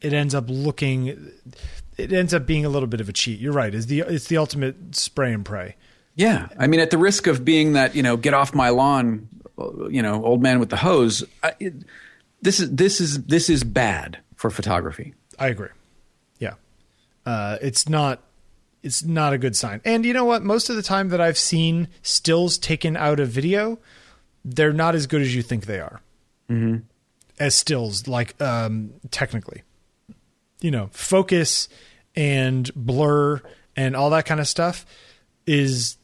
[0.00, 1.32] it ends up looking.
[1.96, 3.40] It ends up being a little bit of a cheat.
[3.40, 3.74] You're right.
[3.74, 5.74] Is the it's the ultimate spray and pray.
[6.14, 9.28] Yeah, I mean, at the risk of being that you know, get off my lawn,
[9.90, 11.24] you know, old man with the hose.
[11.42, 11.74] I, it,
[12.42, 15.14] this is this is this is bad for photography.
[15.38, 15.70] I agree.
[16.38, 16.54] Yeah,
[17.26, 18.22] uh, it's not.
[18.82, 19.80] It's not a good sign.
[19.84, 20.44] And you know what?
[20.44, 23.80] Most of the time that I've seen stills taken out of video,
[24.44, 26.00] they're not as good as you think they are.
[26.48, 26.78] Mm-hmm.
[27.40, 29.62] As stills, like um, technically,
[30.60, 31.68] you know, focus
[32.14, 33.42] and blur
[33.76, 34.86] and all that kind of stuff
[35.46, 35.96] is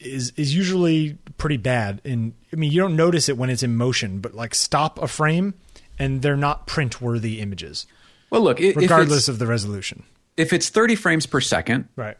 [0.00, 2.00] is is usually pretty bad.
[2.04, 5.06] And I mean, you don't notice it when it's in motion, but like stop a
[5.06, 5.52] frame
[5.98, 7.86] and they're not print worthy images
[8.30, 10.04] Well, look, i- if regardless of the resolution.
[10.38, 12.16] if it's 30 frames per second, Right.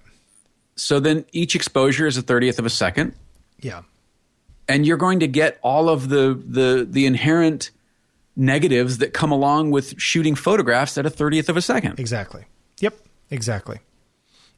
[0.77, 3.15] so then each exposure is a 30th of a second,
[3.63, 3.83] Yeah.
[4.69, 7.71] and you're going to get all of the the the inherent
[8.37, 11.99] negatives that come along with shooting photographs at a 30th of a second.
[11.99, 12.45] Exactly.
[12.81, 12.99] Yep.
[13.31, 13.79] Exactly.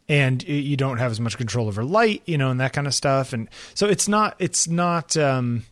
[0.09, 2.95] And you don't have as much control over light, you know, and that kind of
[2.95, 3.35] stuff.
[3.35, 5.65] And so it's not, it's not, um,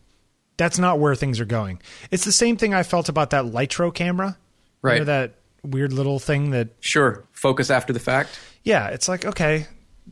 [0.57, 1.81] that's not where things are going.
[2.11, 4.37] It's the same thing I felt about that Lytro camera.
[4.83, 4.99] Right.
[4.99, 5.33] Remember that
[5.63, 8.39] weird little thing that, Sure, focus after the fact.
[8.63, 9.65] yeah, it's like, okay,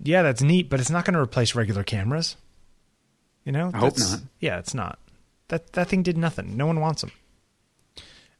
[0.03, 2.35] yeah, that's neat, but it's not going to replace regular cameras.
[3.43, 3.69] You know?
[3.75, 4.21] I hope not.
[4.39, 4.97] Yeah, it's not.
[5.49, 6.57] That that thing did nothing.
[6.57, 7.11] No one wants them.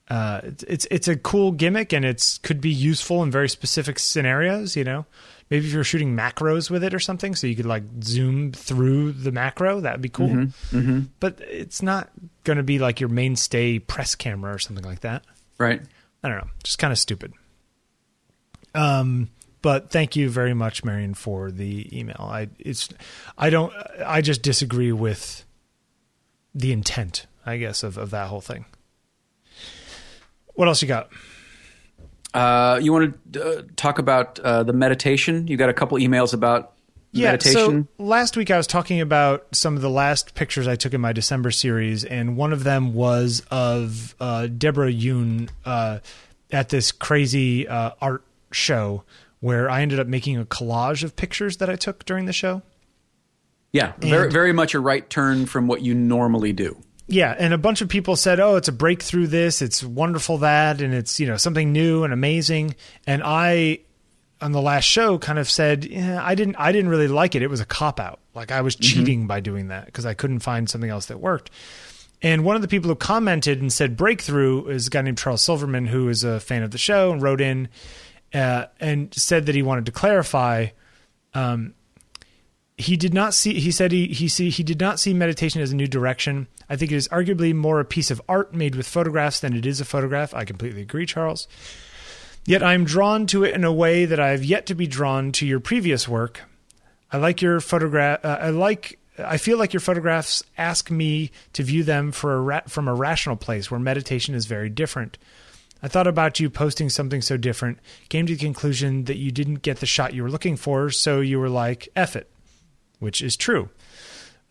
[0.09, 3.97] Uh, it's, it's it's a cool gimmick and it's could be useful in very specific
[3.99, 4.75] scenarios.
[4.75, 5.05] You know,
[5.49, 9.11] maybe if you're shooting macros with it or something, so you could like zoom through
[9.11, 10.29] the macro, that'd be cool.
[10.29, 11.01] Mm-hmm.
[11.19, 12.09] But it's not
[12.43, 15.23] going to be like your mainstay press camera or something like that.
[15.57, 15.81] Right.
[16.23, 17.33] I don't know, just kind of stupid.
[18.73, 19.29] Um,
[19.61, 22.17] but thank you very much, Marion, for the email.
[22.19, 22.89] I it's
[23.37, 23.73] I don't
[24.05, 25.45] I just disagree with
[26.53, 28.65] the intent, I guess, of, of that whole thing.
[30.53, 31.09] What else you got?
[32.35, 35.47] Uh, you want to uh, talk about uh, the meditation?
[35.47, 36.73] You got a couple emails about
[37.11, 37.87] Yeah, meditation?
[37.97, 40.99] so last week I was talking about some of the last pictures I took in
[41.01, 45.99] my December series, and one of them was of uh, Deborah Yoon uh,
[46.51, 49.03] at this crazy uh, art show
[49.39, 52.61] where I ended up making a collage of pictures that I took during the show.
[53.71, 56.81] yeah, very very much a right turn from what you normally do.
[57.07, 60.81] Yeah, and a bunch of people said, "Oh, it's a breakthrough this, it's wonderful that,
[60.81, 62.75] and it's, you know, something new and amazing."
[63.05, 63.79] And I
[64.41, 67.41] on the last show kind of said, yeah, I didn't I didn't really like it.
[67.41, 68.19] It was a cop out.
[68.33, 71.49] Like I was cheating by doing that because I couldn't find something else that worked.
[72.21, 75.41] And one of the people who commented and said breakthrough is a guy named Charles
[75.41, 77.69] Silverman, who is a fan of the show and wrote in
[78.33, 80.67] uh, and said that he wanted to clarify.
[81.33, 81.73] Um,
[82.77, 83.59] he did not see.
[83.59, 86.47] He said he he see he did not see meditation as a new direction.
[86.69, 89.65] I think it is arguably more a piece of art made with photographs than it
[89.65, 90.33] is a photograph.
[90.33, 91.47] I completely agree, Charles.
[92.45, 94.87] Yet I am drawn to it in a way that I have yet to be
[94.87, 96.41] drawn to your previous work.
[97.11, 98.23] I like your photograph.
[98.23, 98.99] Uh, I like.
[99.17, 103.37] I feel like your photographs ask me to view them a ra- from a rational
[103.37, 105.17] place where meditation is very different.
[105.81, 107.79] I thought about you posting something so different,
[108.09, 111.21] came to the conclusion that you didn't get the shot you were looking for, so
[111.21, 112.29] you were like, F it,
[112.99, 113.69] which is true.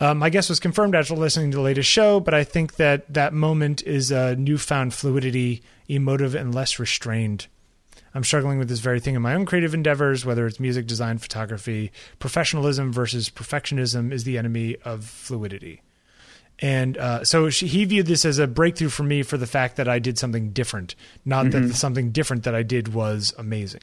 [0.01, 3.13] Um, my guess was confirmed after listening to the latest show, but I think that
[3.15, 7.47] that moment is a newfound fluidity, emotive, and less restrained.
[8.15, 11.19] I'm struggling with this very thing in my own creative endeavors, whether it's music, design,
[11.19, 11.91] photography.
[12.19, 15.83] Professionalism versus perfectionism is the enemy of fluidity.
[16.61, 19.77] And uh, so she, he viewed this as a breakthrough for me for the fact
[19.77, 20.95] that I did something different,
[21.25, 23.83] not that something different that I did was amazing.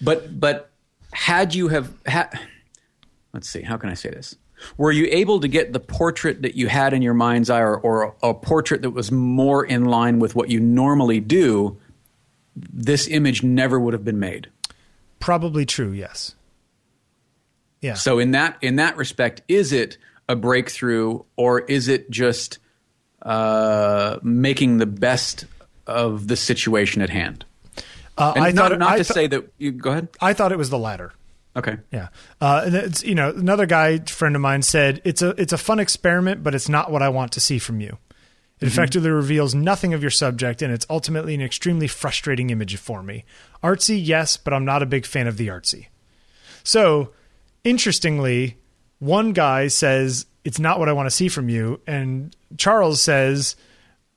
[0.00, 0.70] But but
[1.12, 2.38] had you have had,
[3.34, 4.36] let's see, how can I say this?
[4.78, 7.76] Were you able to get the portrait that you had in your mind's eye, or,
[7.76, 11.76] or a portrait that was more in line with what you normally do?
[12.56, 14.48] This image never would have been made.
[15.18, 16.34] Probably true, yes.
[17.80, 17.94] Yeah.
[17.94, 19.98] So in that in that respect, is it
[20.28, 22.58] a breakthrough, or is it just
[23.22, 25.46] uh, making the best
[25.86, 27.44] of the situation at hand?
[28.16, 30.08] Uh, I not, thought not I to thought- say that you go ahead.
[30.20, 31.12] I thought it was the latter.
[31.56, 31.76] Okay.
[31.92, 32.08] Yeah,
[32.40, 35.58] uh, and it's you know another guy friend of mine said it's a it's a
[35.58, 37.98] fun experiment, but it's not what I want to see from you.
[38.60, 43.02] It effectively reveals nothing of your subject, and it's ultimately an extremely frustrating image for
[43.02, 43.24] me.
[43.62, 45.88] Artsy, yes, but I'm not a big fan of the artsy.
[46.62, 47.10] So,
[47.62, 48.56] interestingly,
[49.00, 53.56] one guy says it's not what I want to see from you, and Charles says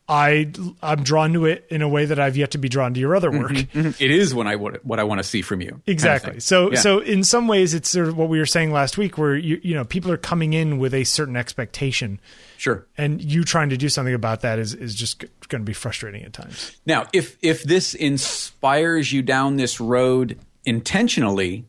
[0.09, 0.51] I
[0.81, 3.15] I'm drawn to it in a way that I've yet to be drawn to your
[3.15, 3.51] other work.
[3.51, 3.79] Mm-hmm.
[3.79, 4.03] Mm-hmm.
[4.03, 5.71] It is when I what, what I want to see from you.
[5.71, 6.39] kind of Exactly.
[6.39, 6.79] So Yeah.
[6.79, 9.59] so in some ways it's sort of what we were saying last week where you
[9.63, 12.21] you know people are coming in with a certain expectation
[12.55, 12.87] sure.
[12.97, 16.23] and you trying to do something about that is is just going to be frustrating
[16.23, 16.77] at times.
[16.85, 21.65] Now, if if this inspires you down this road intentionally,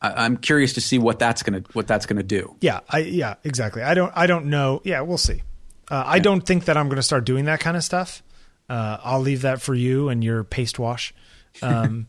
[0.00, 2.56] I'm curious to see what that's gonna what that's gonna do.
[2.60, 3.82] Yeah, I yeah, exactly.
[3.82, 4.80] I don't I don't know.
[4.84, 5.42] Yeah, we'll see.
[5.90, 8.22] Uh, I don't think that I'm going to start doing that kind of stuff.
[8.68, 11.14] Uh, I'll leave that for you and your paste wash.
[11.62, 12.08] Um,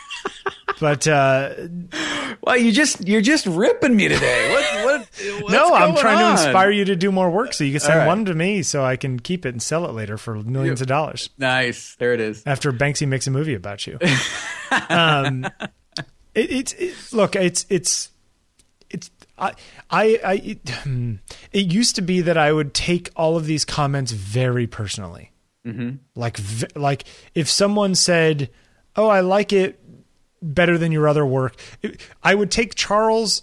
[0.80, 1.54] but uh,
[2.40, 4.52] Well, you just you're just ripping me today.
[4.52, 5.50] What what?
[5.50, 6.36] no, I'm trying on?
[6.36, 8.06] to inspire you to do more work so you can send right.
[8.06, 10.86] one to me so I can keep it and sell it later for millions of
[10.86, 11.30] dollars.
[11.38, 12.42] Nice, there it is.
[12.46, 13.98] after Banksy makes a movie about you.
[14.88, 15.44] um,
[16.34, 18.10] it, it's it, look, it's it's
[19.38, 19.52] I
[19.90, 20.58] I, I
[21.52, 25.32] it, used to be that I would take all of these comments very personally.
[25.66, 25.96] Mm-hmm.
[26.14, 26.38] Like
[26.76, 27.04] like
[27.34, 28.50] if someone said,
[28.96, 29.80] "Oh, I like it
[30.42, 31.56] better than your other work,"
[32.22, 33.42] I would take Charles'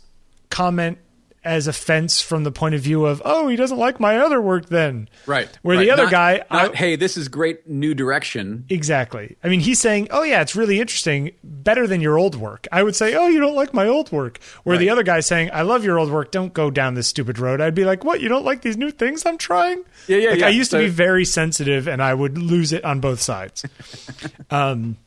[0.49, 0.99] comment
[1.43, 4.67] as offense from the point of view of, "Oh, he doesn't like my other work."
[4.69, 5.49] Then Right.
[5.63, 5.83] where right.
[5.83, 8.65] the other Not- guy, not, I- hey, this is great new direction.
[8.69, 9.37] Exactly.
[9.43, 12.83] I mean, he's saying, "Oh yeah, it's really interesting, better than your old work." I
[12.83, 15.63] would say, "Oh, you don't like my old work." Where the other guy's saying, "I
[15.63, 16.31] love your old work.
[16.31, 18.21] Don't go down this stupid road." I'd be like, "What?
[18.21, 20.45] You don't like these new things I'm trying?" Yeah, yeah, Like, yeah.
[20.47, 23.65] I used to be very sensitive, and I would lose it on both sides.
[24.51, 24.97] um,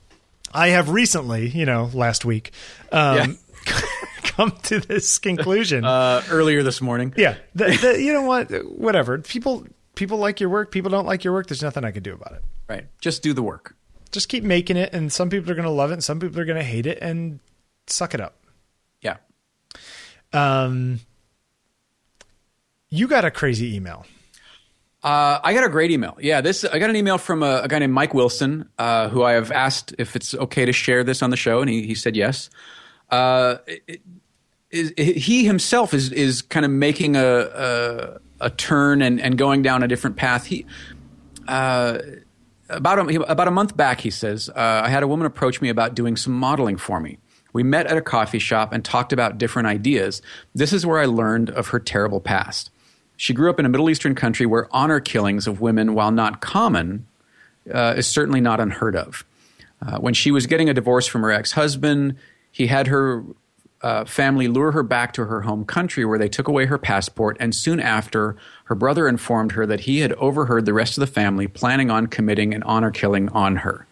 [0.52, 2.52] I have recently, you know, last week,
[2.92, 3.38] um,
[4.24, 5.84] come to this conclusion.
[5.84, 7.14] Uh, earlier this morning.
[7.16, 8.50] yeah, the, the, you know what?
[8.78, 9.18] Whatever.
[9.18, 10.70] People people like your work.
[10.72, 11.46] People don't like your work.
[11.46, 12.42] There's nothing I can do about it.
[12.68, 12.86] Right.
[13.00, 13.76] Just do the work.
[14.12, 16.40] just keep making it and some people are going to love it and some people
[16.40, 17.40] are going to hate it and
[17.86, 18.36] suck it up
[19.02, 19.16] Yeah.
[20.32, 21.00] um
[22.90, 24.06] you got a crazy email
[25.02, 26.16] Uh, I got a great email.
[26.18, 29.22] Yeah, this I got an email from a, a guy named Mike Wilson, uh, who
[29.22, 31.94] I have asked if it's okay to share this on the show, and he, he
[31.94, 32.48] said yes.
[33.10, 33.56] Uh,
[34.70, 39.82] he himself is is kind of making a a, a turn and, and going down
[39.82, 40.46] a different path.
[40.46, 40.66] He
[41.46, 41.98] uh,
[42.68, 45.68] about a, about a month back, he says, uh, I had a woman approach me
[45.68, 47.18] about doing some modeling for me.
[47.52, 50.22] We met at a coffee shop and talked about different ideas.
[50.54, 52.70] This is where I learned of her terrible past.
[53.16, 56.40] She grew up in a Middle Eastern country where honor killings of women, while not
[56.40, 57.06] common,
[57.72, 59.24] uh, is certainly not unheard of.
[59.80, 62.16] Uh, when she was getting a divorce from her ex husband,
[62.54, 63.24] he had her
[63.82, 67.36] uh, family lure her back to her home country where they took away her passport,
[67.40, 68.36] and soon after,
[68.66, 72.06] her brother informed her that he had overheard the rest of the family planning on
[72.06, 73.86] committing an honor killing on her.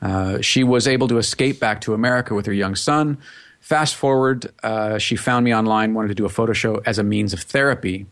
[0.00, 3.18] Uh, she was able to escape back to America with her young son.
[3.58, 7.02] Fast forward, uh, she found me online, wanted to do a photo show as a
[7.02, 8.06] means of therapy.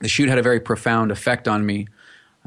[0.00, 1.86] The shoot had a very profound effect on me.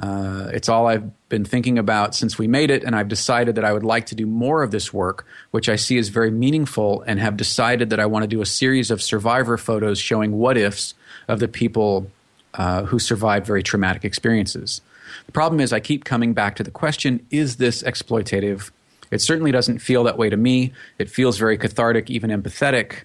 [0.01, 3.65] Uh, it's all I've been thinking about since we made it, and I've decided that
[3.65, 7.01] I would like to do more of this work, which I see as very meaningful,
[7.05, 10.57] and have decided that I want to do a series of survivor photos showing what
[10.57, 10.93] ifs
[11.27, 12.09] of the people
[12.53, 14.81] uh, who survived very traumatic experiences.
[15.25, 18.71] The problem is, I keep coming back to the question is this exploitative?
[19.11, 20.73] It certainly doesn't feel that way to me.
[20.97, 23.03] It feels very cathartic, even empathetic.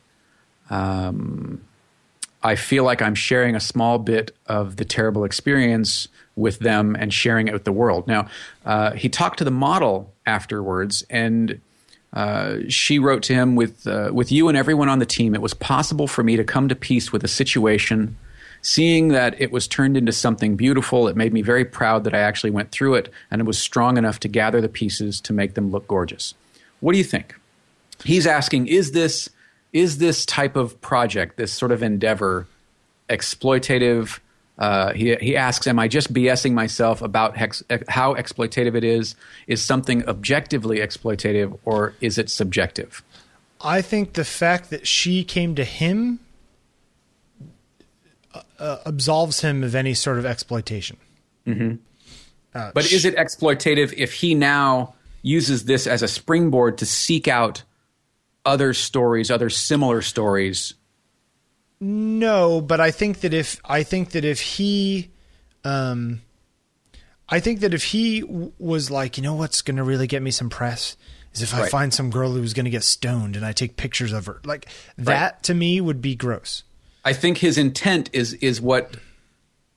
[0.70, 1.60] Um,
[2.42, 7.12] I feel like I'm sharing a small bit of the terrible experience with them and
[7.12, 8.06] sharing it with the world.
[8.06, 8.28] Now,
[8.64, 11.60] uh, he talked to the model afterwards, and
[12.12, 15.34] uh, she wrote to him with uh, with you and everyone on the team.
[15.34, 18.16] It was possible for me to come to peace with a situation.
[18.62, 22.18] Seeing that it was turned into something beautiful, it made me very proud that I
[22.18, 25.54] actually went through it and it was strong enough to gather the pieces to make
[25.54, 26.34] them look gorgeous.
[26.80, 27.38] What do you think?
[28.02, 29.30] He's asking, is this
[29.72, 32.46] is this type of project, this sort of endeavor,
[33.08, 34.18] exploitative?
[34.58, 39.14] Uh, he, he asks, Am I just BSing myself about hex, how exploitative it is?
[39.46, 43.02] Is something objectively exploitative or is it subjective?
[43.60, 46.20] I think the fact that she came to him
[48.34, 50.96] uh, uh absolves him of any sort of exploitation.
[51.46, 51.76] Mm-hmm.
[52.54, 57.28] Uh, but is it exploitative if he now uses this as a springboard to seek
[57.28, 57.62] out
[58.46, 60.74] other stories, other similar stories
[61.80, 65.10] no, but I think that if I think that if he,
[65.64, 66.22] um,
[67.28, 70.22] I think that if he w- was like, you know, what's going to really get
[70.22, 70.96] me some press
[71.34, 71.70] is if I right.
[71.70, 74.40] find some girl who's going to get stoned and I take pictures of her.
[74.44, 74.66] Like
[74.96, 75.42] that right.
[75.44, 76.62] to me would be gross.
[77.04, 78.96] I think his intent is is what,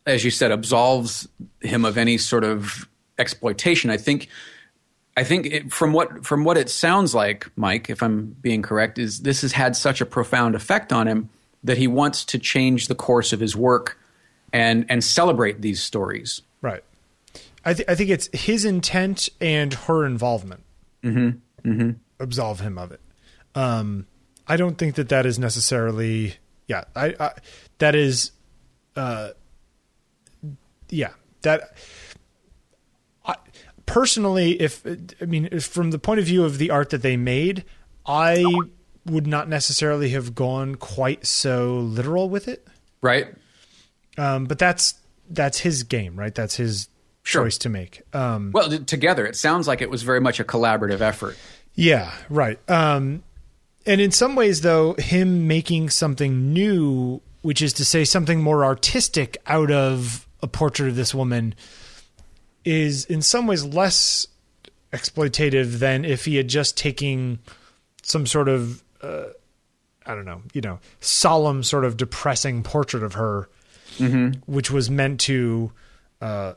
[0.05, 1.27] as you said, absolves
[1.61, 3.89] him of any sort of exploitation.
[3.89, 4.29] I think.
[5.17, 8.97] I think it, from what from what it sounds like, Mike, if I'm being correct,
[8.97, 11.29] is this has had such a profound effect on him
[11.63, 13.97] that he wants to change the course of his work
[14.51, 16.41] and and celebrate these stories.
[16.61, 16.83] Right.
[17.65, 20.63] I, th- I think it's his intent and her involvement
[21.03, 21.69] mm-hmm.
[21.69, 21.91] Mm-hmm.
[22.19, 23.01] absolve him of it.
[23.55, 24.07] Um,
[24.47, 26.35] I don't think that that is necessarily.
[26.67, 27.31] Yeah, I, I
[27.79, 28.31] that is.
[28.95, 29.29] Uh,
[30.89, 31.11] yeah,
[31.41, 31.75] that.
[33.25, 33.35] I,
[33.85, 34.85] personally, if
[35.21, 37.65] I mean, if from the point of view of the art that they made,
[38.05, 38.43] I
[39.09, 42.67] would not necessarily have gone quite so literal with it.
[43.01, 43.27] Right.
[44.17, 44.95] Um, but that's
[45.29, 46.33] that's his game, right?
[46.33, 46.89] That's his
[47.23, 47.43] sure.
[47.43, 48.01] choice to make.
[48.13, 51.37] Um, well, together, it sounds like it was very much a collaborative effort.
[51.75, 52.59] Yeah, right.
[52.69, 53.23] Um,
[53.85, 58.65] and in some ways, though, him making something new, which is to say something more
[58.65, 61.55] artistic out of a portrait of this woman,
[62.65, 64.27] is in some ways less
[64.91, 67.39] exploitative than if he had just taken
[68.01, 69.25] some sort of uh,
[70.05, 73.49] I don't know, you know, solemn sort of depressing portrait of her,
[73.97, 74.39] mm-hmm.
[74.51, 75.71] which was meant to
[76.21, 76.53] uh,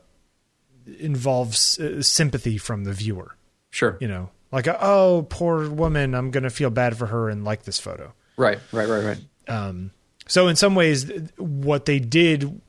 [0.99, 3.35] involve s- uh, sympathy from the viewer.
[3.69, 7.63] Sure, you know, like oh, poor woman, I'm gonna feel bad for her and like
[7.63, 8.13] this photo.
[8.37, 9.19] Right, right, right, right.
[9.47, 9.91] Um,
[10.27, 12.61] so in some ways, what they did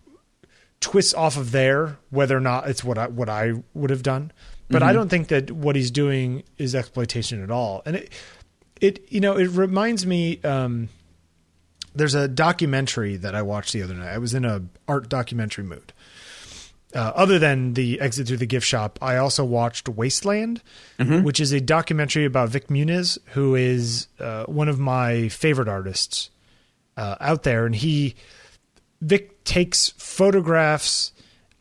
[0.80, 4.32] twists off of there, whether or not it's what I what I would have done.
[4.68, 4.88] But mm-hmm.
[4.88, 7.82] I don't think that what he's doing is exploitation at all.
[7.86, 8.12] And it,
[8.80, 10.40] it you know it reminds me.
[10.42, 10.88] Um,
[11.94, 14.12] there's a documentary that I watched the other night.
[14.12, 15.92] I was in a art documentary mood.
[16.94, 20.62] Uh, other than the exit through the gift shop, I also watched Waste Land,
[20.98, 21.24] mm-hmm.
[21.24, 26.30] which is a documentary about Vik Muniz, who is uh, one of my favorite artists
[26.96, 27.66] uh, out there.
[27.66, 28.14] And he,
[29.00, 31.12] Vic takes photographs,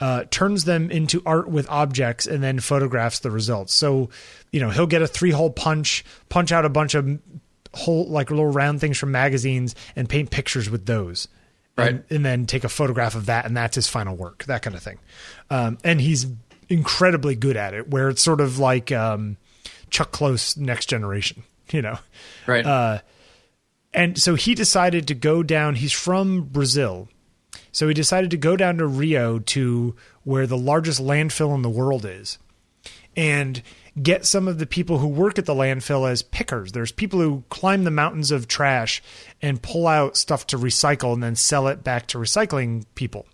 [0.04, 3.74] uh, turns them into art with objects, and then photographs the results.
[3.74, 4.10] So
[4.52, 7.20] you know, he'll get a three hole punch, punch out a bunch of
[7.74, 11.30] whole like little round things from magazines and paint pictures with those.
[11.78, 11.90] Right.
[11.90, 14.76] And, and then take a photograph of that and that's his final work, that kind
[14.76, 15.00] of thing.
[15.50, 16.28] Um, and he's
[16.68, 19.38] incredibly good at it, where it's sort of like um,
[19.90, 21.98] Chuck Close next generation, you know?
[22.46, 22.66] Right.
[22.66, 23.00] Uh,
[23.94, 27.08] and so he decided to go down, he's from Brazil.
[27.72, 31.70] So he decided to go down to Rio to where the largest landfill in the
[31.70, 32.38] world is
[33.16, 33.62] and
[34.02, 36.72] get some of the people who work at the landfill as pickers.
[36.72, 39.04] There's people who climb the mountains of trash
[39.42, 43.28] and pull out stuff to recycle and then sell it back to recycling people.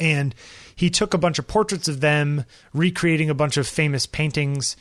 [0.00, 0.34] And
[0.74, 4.76] he took a bunch of portraits of them, recreating a bunch of famous paintings.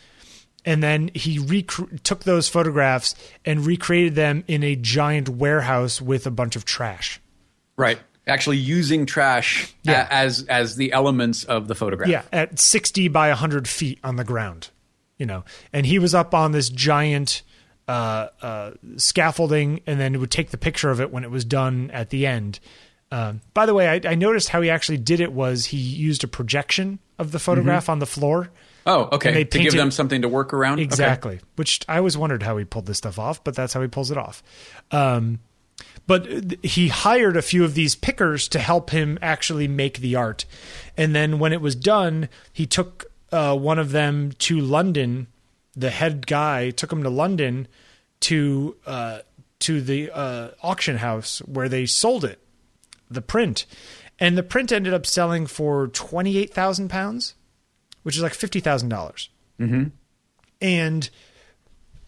[0.66, 3.14] And then he rec- took those photographs
[3.46, 7.22] and recreated them in a giant warehouse with a bunch of trash.
[7.78, 8.00] Right.
[8.26, 10.08] Actually using trash Yeah.
[10.10, 12.10] a- as as the elements of the photograph.
[12.10, 14.70] Yeah, at 60 by 100 feet on the ground,
[15.18, 15.44] you know.
[15.74, 17.42] And he was up on this giant
[17.88, 21.92] uh, uh, scaffolding and then would take the picture of it when it was done
[21.92, 22.60] at the end.
[23.12, 26.24] Um, by the way, I, I noticed how he actually did it was he used
[26.24, 28.50] a projection of the photograph on the floor.
[28.86, 29.32] Oh, okay.
[29.34, 30.76] They to give them something to work around.
[30.76, 30.84] Okay.
[30.84, 31.40] Exactly.
[31.58, 34.12] Which I always wondered how he pulled this stuff off, but that's how he pulls
[34.12, 34.42] it off.
[34.92, 35.40] Um,
[36.06, 36.28] but
[36.64, 40.46] he hired a few of these pickers to help him actually make the art.
[40.98, 45.28] And then when it was done, he took uh, one of them to London.
[45.76, 47.68] The head guy took him to London
[48.22, 49.20] to uh,
[49.60, 52.40] to the uh, auction house where they sold it,
[53.10, 53.66] the print,
[54.20, 57.34] and the print ended up selling for twenty eight thousand pounds,
[58.04, 59.30] which is like fifty thousand dollars
[60.62, 61.10] and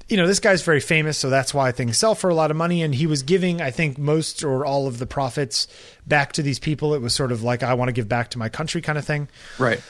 [0.07, 2.57] you know this guy's very famous so that's why things sell for a lot of
[2.57, 2.81] money.
[2.83, 5.67] And he was giving i think most or all of the profits
[6.05, 6.93] back to these people.
[6.93, 9.05] It was sort of like i want to give back to my country kind of
[9.05, 9.27] thing.
[9.57, 9.81] Right.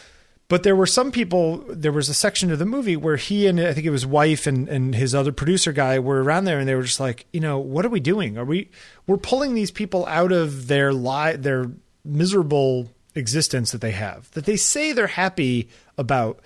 [0.48, 3.60] but there were some people there was a section of the movie where he and
[3.60, 6.68] i think it was wife and, and his other producer guy were around there and
[6.68, 8.38] they were just like you know what are we doing?
[8.38, 8.70] Are we
[9.08, 11.72] we're pulling these people out of their lie their
[12.06, 15.68] miserable existence that they have that they say they're happy
[15.98, 16.40] about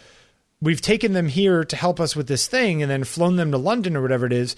[0.62, 3.58] we've taken them here to help us with this thing and then flown them to
[3.58, 4.56] london or whatever it is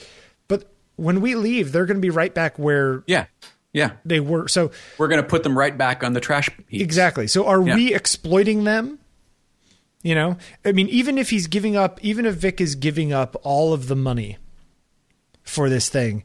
[0.47, 3.25] but when we leave they're going to be right back where Yeah.
[3.73, 3.91] Yeah.
[4.03, 6.81] they were so We're going to put them right back on the trash heap.
[6.81, 7.27] Exactly.
[7.27, 7.75] So are Yeah.
[7.75, 8.99] we exploiting them?
[10.03, 13.37] You know, I mean, even if he's giving up, even if Vik is giving up
[13.43, 14.39] all of the money
[15.43, 16.23] for this thing,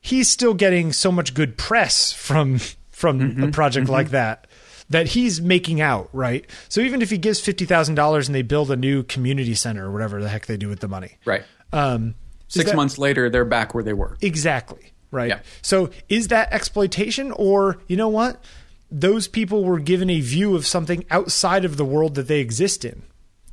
[0.00, 2.58] he's still getting so much good press from
[2.90, 3.44] from Mm-hmm.
[3.44, 4.47] a project like that
[4.90, 6.44] that he's making out, right?
[6.68, 9.86] So even if he gives fifty thousand dollars and they build a new community center
[9.86, 11.44] or whatever the heck they do with the money, Right.
[11.72, 12.14] um,
[12.48, 14.16] Six that- months later, they're back where they were.
[14.22, 14.92] Exactly.
[15.10, 15.28] Right.
[15.28, 15.40] Yeah.
[15.62, 18.42] So is that exploitation or you know what?
[18.90, 22.84] Those people were given a view of something outside of the world that they exist
[22.84, 23.02] in.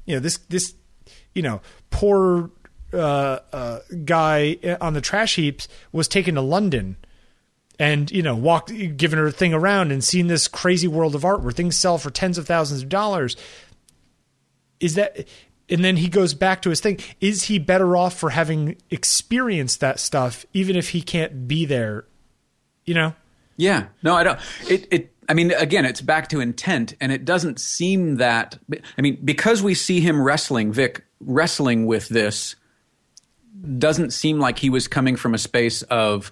[0.05, 0.73] You know, this this
[1.33, 2.49] you know, poor
[2.93, 6.95] uh, uh, guy on the trash heaps was taken to London
[7.79, 11.25] and you know walked given her a thing around and seen this crazy world of
[11.25, 13.35] art where things sell for tens of thousands of dollars
[14.79, 15.27] is that
[15.67, 19.79] and then he goes back to his thing is he better off for having experienced
[19.79, 22.05] that stuff even if he can't be there
[22.85, 23.13] you know
[23.57, 23.87] Yeah.
[24.03, 24.39] No, I don't.
[24.69, 28.59] It, it, I mean, again, it's back to intent, and it doesn't seem that.
[28.97, 32.55] I mean, because we see him wrestling, Vik wrestling with this,
[33.77, 36.31] doesn't seem like he was coming from a space of,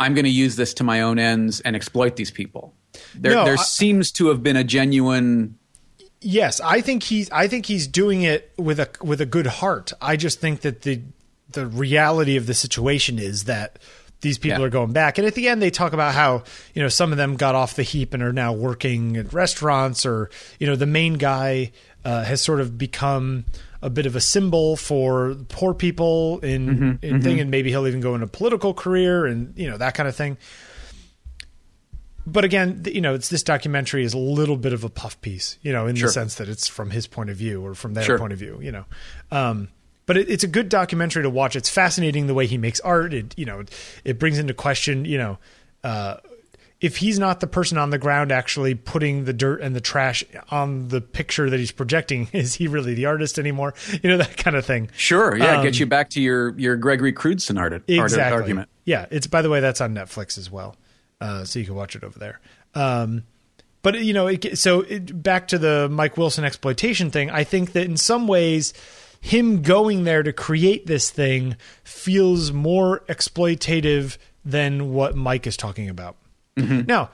[0.00, 2.74] I'm going to use this to my own ends and exploit these people.
[3.14, 5.58] There, No, there I- seems to have been a genuine.
[6.20, 9.92] yes i think he's i think he's doing it with a with a good heart
[10.00, 11.02] i just think that the
[11.50, 13.78] the reality of the situation is that
[14.22, 14.66] these people Yeah.
[14.66, 16.44] are going back and at the end they talk about how
[16.74, 20.06] you know some of them got off the heap and are now working at restaurants
[20.06, 21.72] or you know the main guy
[22.06, 23.44] uh, has sort of become
[23.84, 28.00] a bit of a symbol for poor people in, in thing and maybe he'll even
[28.00, 30.36] go into a political career and you know that kind of thing
[32.26, 35.58] but again, you know, it's this documentary is a little bit of a puff piece,
[35.60, 36.08] you know, in Sure.
[36.08, 38.18] the sense that it's from his point of view or from their Sure.
[38.18, 38.86] point of view, you know.
[39.30, 39.68] Um,
[40.06, 41.54] but it, it's a good documentary to watch.
[41.54, 43.12] It's fascinating the way he makes art.
[43.12, 43.70] It, you know, it,
[44.04, 45.38] it brings into question, you know,
[45.82, 46.16] uh,
[46.84, 50.22] if he's not the person on the ground actually putting the dirt and the trash
[50.50, 53.72] on the picture that he's projecting, is he really the artist anymore?
[54.02, 54.90] You know, that kind of thing.
[54.94, 58.34] Sure, yeah, Um, get you back to your your Gregory Crewdson art, art exactly.
[58.34, 58.68] argument.
[58.84, 60.76] Yeah, it's by the way that's on Netflix as well,
[61.22, 62.40] uh, so you can watch it over there.
[62.74, 63.24] Um,
[63.80, 67.30] but you know, it, so it, back to the Mike Wilson exploitation thing.
[67.30, 68.74] I think that in some ways,
[69.22, 75.88] him going there to create this thing feels more exploitative than what Mike is talking
[75.88, 76.16] about.
[76.56, 76.86] Mm-hmm.
[76.86, 77.10] Now,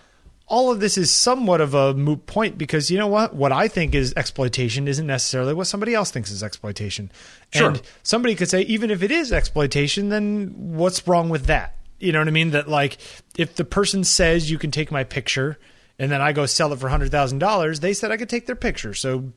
[0.46, 3.34] all of this is somewhat of a moot point because you know what?
[3.34, 7.10] What I think is exploitation isn't necessarily what somebody else thinks is exploitation.
[7.52, 7.68] Sure.
[7.68, 11.76] And somebody could say, even if it is exploitation, then what's wrong with that?
[12.00, 12.50] You know what I mean?
[12.50, 12.98] That like,
[13.38, 15.58] if the person says you can take my picture,
[16.00, 18.46] and then I go sell it for hundred thousand dollars, they said I could take
[18.46, 18.94] their picture.
[18.94, 19.32] So,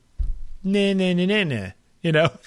[0.64, 1.66] nah, nah, nah, nah, nah.
[2.02, 2.30] You know.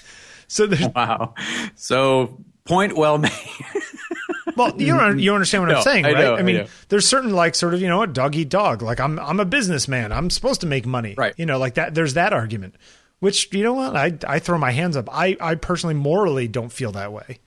[0.50, 1.34] So there's Wow.
[1.74, 3.30] So point well made.
[4.56, 6.20] well, you don't you understand what No, I'm saying, I right?
[6.24, 6.66] know, I I mean, know.
[6.88, 8.82] there's certain like sort of you know a dog eat dog.
[8.82, 10.12] Like I'm I'm a businessman.
[10.12, 11.34] I'm supposed to make money, Right.
[11.36, 11.94] You know, like that.
[11.94, 12.74] There's that argument.
[13.20, 15.08] Which you know what I I throw my hands up.
[15.12, 17.40] I I personally morally don't feel that way.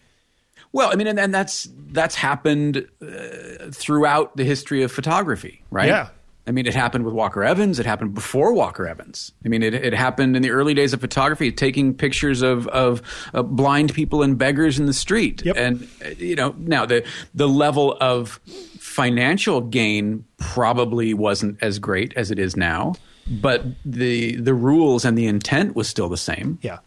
[0.73, 5.87] Well, I mean, and, and that's that's happened uh, throughout the history of photography, right?
[5.87, 6.09] Yeah.
[6.51, 7.79] I mean, it happened with Walker Evans.
[7.79, 9.31] It happened before Walker Evans.
[9.45, 13.01] I mean, it, it happened in the early days of photography, taking pictures of of
[13.33, 15.45] uh, blind people and beggars in the street.
[15.45, 15.55] Yep.
[15.55, 18.41] And uh, you know, now the the level of
[18.79, 22.95] financial gain probably wasn't as great as it is now,
[23.29, 26.59] but the the rules and the intent was still the same.
[26.61, 26.79] Yeah.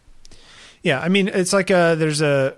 [0.83, 2.55] Yeah, I mean, it's like a, there's a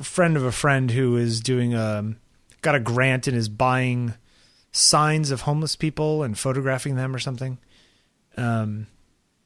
[0.00, 2.14] friend of a friend who is doing a
[2.62, 4.14] got a grant and is buying
[4.72, 7.58] signs of homeless people and photographing them or something.
[8.36, 8.86] Um,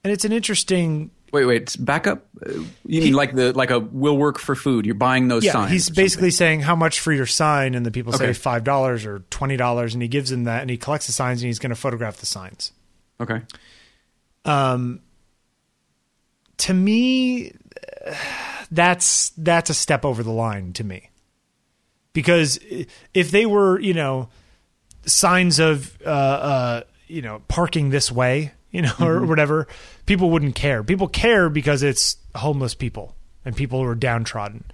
[0.04, 1.10] and it's an interesting.
[1.32, 2.26] Wait, wait, back up.
[2.46, 4.86] Uh, You mean like the like a will work for food?
[4.86, 5.72] You're buying those Yeah, signs.
[5.72, 9.24] he's basically saying how much for your sign, and the people say five dollars or
[9.30, 11.70] twenty dollars, and he gives them that, and he collects the signs, and he's going
[11.70, 12.72] to photograph the signs.
[13.20, 13.42] okay.
[14.44, 15.00] Um,
[16.58, 17.52] to me,
[18.70, 21.10] that's that's a step over the line to me,
[22.12, 22.60] because
[23.12, 24.28] if they were, you know,
[25.06, 29.66] signs of, uh, uh, you know, parking this way, you know, or whatever,
[30.04, 30.82] people wouldn't care.
[30.82, 34.64] People care because it's homeless people and people who are downtrodden.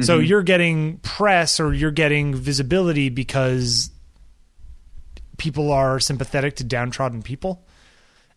[0.00, 3.90] So you're getting press or you're getting visibility because
[5.38, 7.64] people are sympathetic to downtrodden people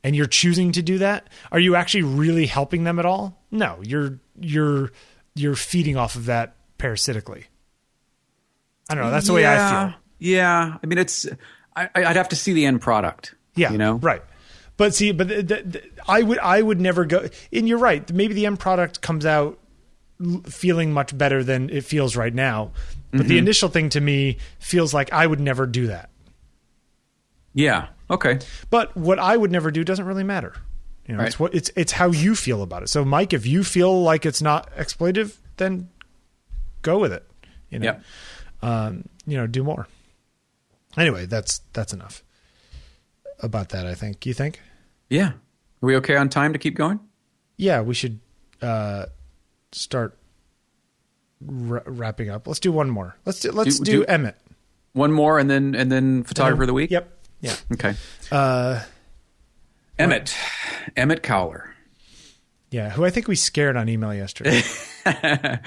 [0.03, 1.27] and you're choosing to do that.
[1.51, 3.43] Are you actually really helping them at all?
[3.51, 4.91] No you're you're
[5.35, 7.45] you're feeding off of that parasitically.
[8.89, 11.27] I don't know that's the way i feel Yeah, I mean, it's.
[11.75, 13.33] I, I'd have to see the end product.
[13.55, 14.21] yeah you know, right
[14.77, 18.11] but see but th- th- th- i would i would never go and you're right
[18.13, 19.57] maybe the end product comes out
[20.45, 22.71] feeling much better than it feels right now
[23.11, 23.27] but Mm-hmm.
[23.29, 26.09] the initial thing to me feels like i would never do that
[27.53, 27.87] Yeah.
[28.09, 28.39] Okay.
[28.69, 30.53] But what I would never do doesn't really matter.
[31.07, 31.27] You know, Right.
[31.27, 32.89] it's what it's it's how you feel about it.
[32.89, 35.89] So, Mike, if you feel like it's not exploitive, then
[36.81, 37.25] go with it.
[37.69, 38.03] You know, Yep.
[38.61, 39.87] um, you know, do more.
[40.97, 42.23] Anyway, that's that's enough
[43.41, 43.85] about that.
[43.87, 44.25] I think.
[44.25, 44.59] You think?
[45.09, 45.29] Yeah.
[45.29, 46.99] Are we okay on time to keep going?
[47.57, 48.19] Yeah, we should
[48.61, 49.05] uh,
[49.71, 50.17] start
[51.41, 52.47] wra- wrapping up.
[52.47, 53.15] Let's do one more.
[53.25, 54.35] Let's do let's Do- do, do- Emmett.
[54.93, 56.91] One more, and then and then photographer of the week.
[56.91, 57.17] Yep.
[57.39, 57.55] Yeah.
[57.73, 57.95] Okay.
[58.31, 58.81] Uh,
[59.97, 60.35] Emmett.
[60.97, 61.73] Emmett Cowler.
[62.71, 62.89] yeah.
[62.89, 64.61] Who I think we scared on email yesterday.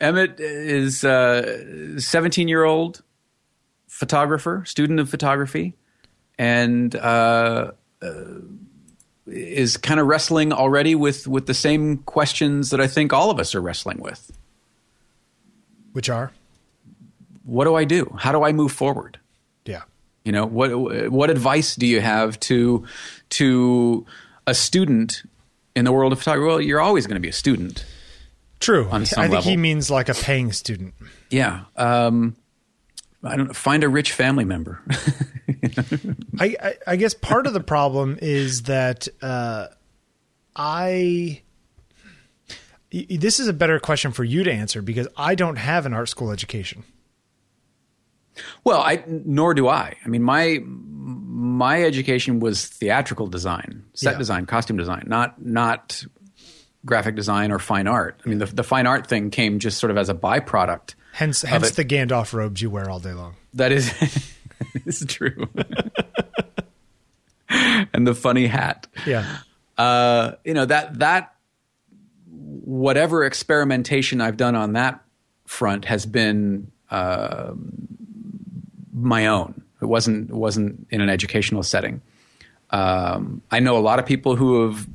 [0.00, 3.02] Emmett is a 17 year old
[3.94, 5.74] photographer, student of photography,
[6.36, 7.70] and uh,
[8.02, 8.12] uh,
[9.26, 13.38] is kind of wrestling already with, with the same questions that I think all of
[13.38, 14.32] us are wrestling with.
[15.92, 16.32] which are
[17.44, 18.14] What do I do?
[18.18, 19.18] How do I move forward?
[19.64, 19.82] yeah.
[20.24, 20.70] You know, what
[21.12, 22.84] what advice do you have to
[23.28, 24.06] to
[24.46, 25.22] a student
[25.76, 26.48] in the world of photography?
[26.48, 27.84] Well, you're always going to be a student.
[28.58, 28.88] True.
[28.90, 30.94] I think he means like a paying student.
[31.28, 31.64] Yeah.
[31.76, 32.36] Um,
[33.24, 34.80] I don't know, find a rich family member.
[36.38, 39.68] I, I, I guess part of the problem is that uh,
[40.54, 41.42] I.
[42.92, 45.94] y- This is a better question for you to answer because I don't have an
[45.94, 46.84] art school education.
[48.64, 49.96] well, I nor do I.
[50.04, 54.18] I mean, my my education was theatrical design, set Yeah.
[54.18, 56.04] design, costume design, not not
[56.84, 58.20] graphic design or fine art.
[58.24, 60.94] I mean, the the fine art thing came just sort of as a byproduct.
[61.14, 61.76] Hence, hence it.
[61.76, 63.36] the Gandalf robes you wear all day long.
[63.54, 63.94] That is
[64.84, 65.48] is true.
[67.48, 68.88] and the funny hat.
[69.06, 69.38] Yeah,
[69.78, 71.36] uh, you know that that
[72.26, 75.04] whatever experimentation I've done on that
[75.46, 77.52] front has been uh,
[78.92, 79.62] my own.
[79.80, 82.02] It wasn't it wasn't in an educational setting.
[82.70, 84.88] Um, I know a lot of people who have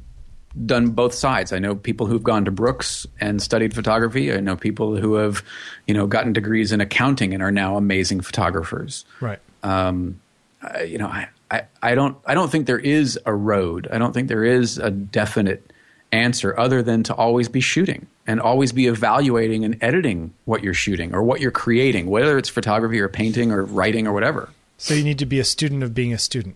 [0.66, 1.54] done both sides.
[1.54, 4.34] I know people who've gone to Brooks and studied photography.
[4.34, 5.44] I know people who have,
[5.88, 9.40] you know, gotten degrees in accounting and are now amazing photographers right.
[9.64, 10.20] um,
[10.62, 13.88] I, you know, I, I, I don't I don't think there is a road.
[13.92, 15.72] I don't think there is a definite
[16.12, 20.74] answer other than to always be shooting and always be evaluating and editing what you're
[20.74, 24.50] shooting or what you're creating, whether it's photography or painting or writing or whatever.
[24.78, 26.56] So you need to be a student of being a student.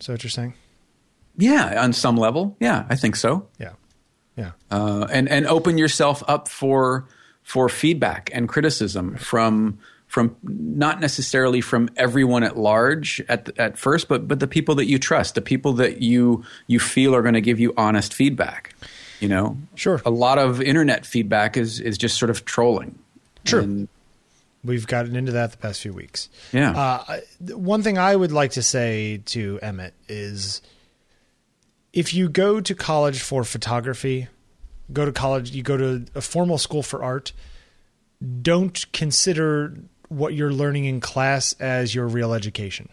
[0.00, 0.54] Is that what you're saying?
[1.36, 3.48] Yeah, on some level, yeah, I think so.
[3.58, 3.72] Yeah,
[4.36, 7.06] yeah, uh, and and open yourself up for
[7.42, 14.08] for feedback and criticism from from not necessarily from everyone at large at at first,
[14.08, 17.34] but but the people that you trust, the people that you you feel are going
[17.34, 18.74] to give you honest feedback.
[19.20, 20.02] You know, Sure.
[20.04, 22.98] A lot of internet feedback is is just sort of trolling.
[23.44, 23.60] True.
[23.60, 23.88] And,
[24.64, 26.30] we've gotten into that the past few weeks.
[26.52, 26.70] yeah.
[26.70, 27.20] Uh,
[27.54, 30.62] one thing I would like to say to Emmett is
[31.94, 34.26] if you go to college for photography,
[34.92, 37.32] go to college, you go to a formal school for art,
[38.42, 39.76] don't consider
[40.08, 42.88] what you're learning in class as your real education.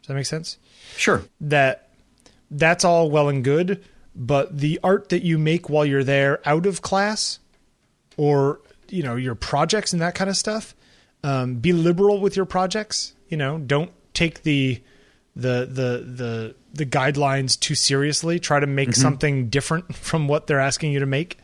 [0.00, 0.56] Does that make sense?
[0.96, 1.22] Sure.
[1.42, 1.90] That
[2.50, 3.84] that's all well and good,
[4.16, 7.38] but the art that you make while you're there out of class
[8.16, 10.74] or you know your projects and that kind of stuff
[11.22, 14.82] um, be liberal with your projects you know don't take the
[15.36, 20.60] the the the the guidelines too seriously try to make something different from what they're
[20.60, 21.38] asking you to make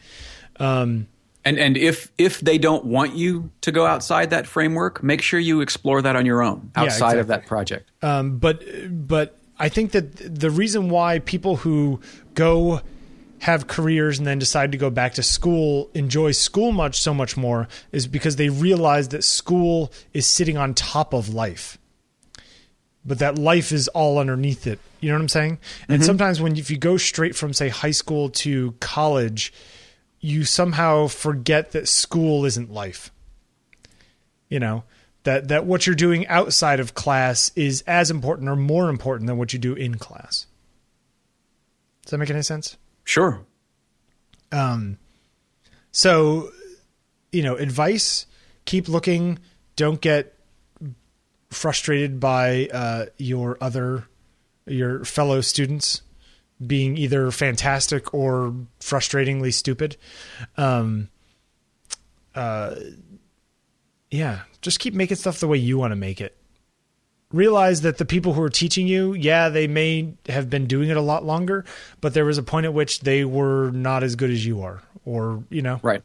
[0.61, 1.09] um,
[1.45, 5.39] And and if if they don't want you to go outside that framework, make sure
[5.39, 7.43] you explore that on your own outside of exactly.
[7.43, 7.91] that project.
[8.03, 12.01] Um, but but I think that the reason why people who
[12.35, 12.81] go
[13.41, 17.37] have careers and then decide to go back to school enjoy school much so much
[17.37, 21.79] more is because they realize that school is sitting on top of life
[23.05, 24.79] but that life is all underneath it.
[25.01, 25.59] You know what i'm saying?
[25.89, 29.53] And sometimes when if you go straight from say high school to college
[30.21, 33.11] you somehow forget that school isn't life.
[34.49, 34.85] You know
[35.25, 39.37] that that what you're doing outside of class is as important or more important than
[39.37, 40.47] what you do in class.
[42.05, 42.79] Does that make any sense?
[43.05, 43.45] Sure.
[44.51, 44.97] um
[45.93, 46.51] so
[47.33, 48.27] you know advice
[48.65, 49.39] keep looking
[49.77, 50.39] don't get
[51.55, 54.07] frustrated by uh your other
[54.67, 56.03] your fellow students
[56.65, 59.97] being either fantastic or frustratingly stupid.
[60.57, 61.09] Um
[62.35, 62.77] uh
[64.11, 66.37] yeah just keep making stuff the way you want to make it.
[67.33, 70.97] Realize that the people who are teaching you yeah they may have been doing it
[70.97, 71.65] a lot longer
[72.01, 74.83] but there was a point at which they were not as good as you are
[75.05, 75.81] or you know?
[75.83, 76.03] Right.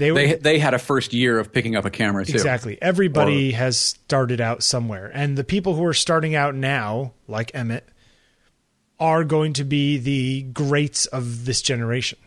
[0.00, 2.32] They were They they had a first year of picking up a camera too.
[2.32, 2.76] Exactly.
[2.80, 5.10] Everybody has started out somewhere.
[5.14, 7.86] And the people who are starting out now, like Emmett,
[8.98, 12.18] are going to be the greats of this generation.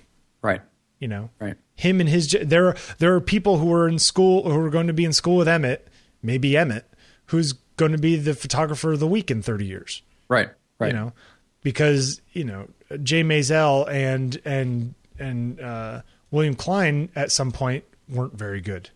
[0.42, 0.62] Right.
[1.00, 1.56] You know, Right.
[1.76, 4.88] him and his, there, are, there are people who are in school, who are going
[4.88, 5.88] to be in school with Emmett,
[6.22, 6.86] maybe Emmett,
[7.28, 10.02] who's going to be the photographer of the week in 30 years.
[10.30, 10.50] Right.
[10.80, 10.88] Right.
[10.88, 11.14] You know,
[11.62, 12.70] because, you know,
[13.02, 16.02] Jay Maisel and, and, and, uh,
[16.34, 18.90] William Klein at some point weren't very good.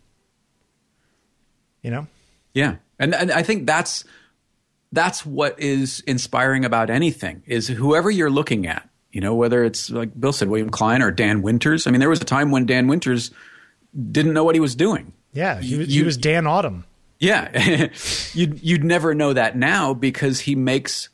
[1.82, 2.08] You know?
[2.52, 4.04] Yeah, and and I think that's
[4.90, 8.88] that's what is inspiring about anything is whoever you're looking at.
[9.12, 11.86] You know, whether it's like Bill said, William Klein or Dan Winters.
[11.86, 13.30] I mean, there was a time when Dan Winters
[14.10, 15.12] didn't know what he was doing.
[15.32, 16.86] Yeah, he, was he was Dan Autumn.
[17.20, 17.88] Yeah,
[18.32, 21.08] you'd you'd never know that now because he makes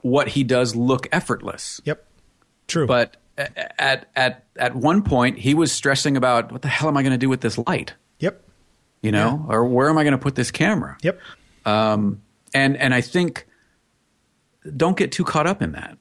[0.00, 1.80] what he does look effortless.
[1.84, 2.04] Yep,
[2.66, 2.88] true.
[2.88, 7.02] But at at at one point, he was stressing about what the hell am I
[7.02, 7.94] going to do with this light?
[8.18, 8.42] yep,
[9.02, 10.96] You know, or where am I going to put this camera?
[11.02, 11.20] yep,
[11.64, 12.20] um,
[12.52, 13.46] and and I think
[14.76, 15.96] don't get too caught up in that.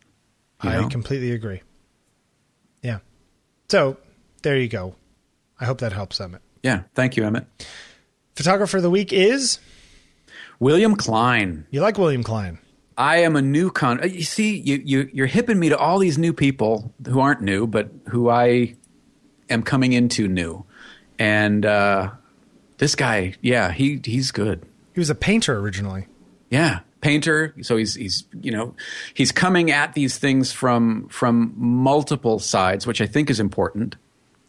[0.60, 0.90] I know?
[0.90, 1.62] completely agree.
[2.82, 3.00] Yeah.
[3.70, 3.98] So
[4.42, 4.96] there you go.
[5.60, 6.42] I hope that helps Emmett.
[6.64, 7.46] Yeah, thank you, Emmett.
[8.36, 9.60] Photographer of the week is
[10.60, 11.68] William Klein.
[11.70, 12.58] you like William Klein.
[12.98, 14.02] I am a new con.
[14.02, 17.42] uh, You see, you, you you're hipping me to all these new people who aren't
[17.42, 18.76] new, but who I
[19.50, 20.66] am coming into new.
[21.20, 22.12] And uh,
[22.78, 24.66] this guy, yeah, he he's good.
[24.94, 26.08] He was a painter originally.
[26.50, 27.54] Yeah, painter.
[27.62, 28.76] So he's he's you know
[29.14, 33.96] he's coming at these things from from multiple sides, which I think is important.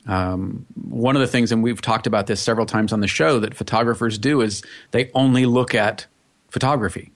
[0.06, 3.40] Um, one of the things, and we've talked about this several times on the show,
[3.40, 4.62] that photographers do is
[4.92, 6.06] they only look at
[6.48, 7.12] photography.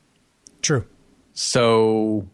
[0.61, 0.85] True.
[1.35, 2.27] So,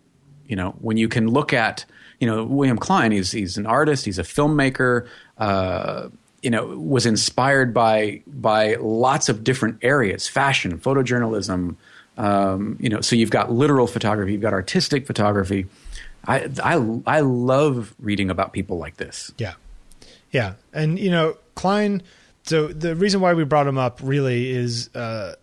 [0.46, 1.84] you know, when you can look at,
[2.20, 5.06] you know, William Klein, he's he's an artist, he's a filmmaker.
[5.36, 6.08] Uh,
[6.42, 11.76] you know, was inspired by by lots of different areas: fashion, photojournalism.
[12.16, 15.66] Um, you know, so you've got literal photography, you've got artistic photography.
[16.26, 19.32] I I I love reading about people like this.
[19.38, 19.54] Yeah.
[20.30, 20.54] Yeah.
[20.72, 22.02] And, you know, Klein,
[22.42, 25.36] so the reason why we brought him up really is uh,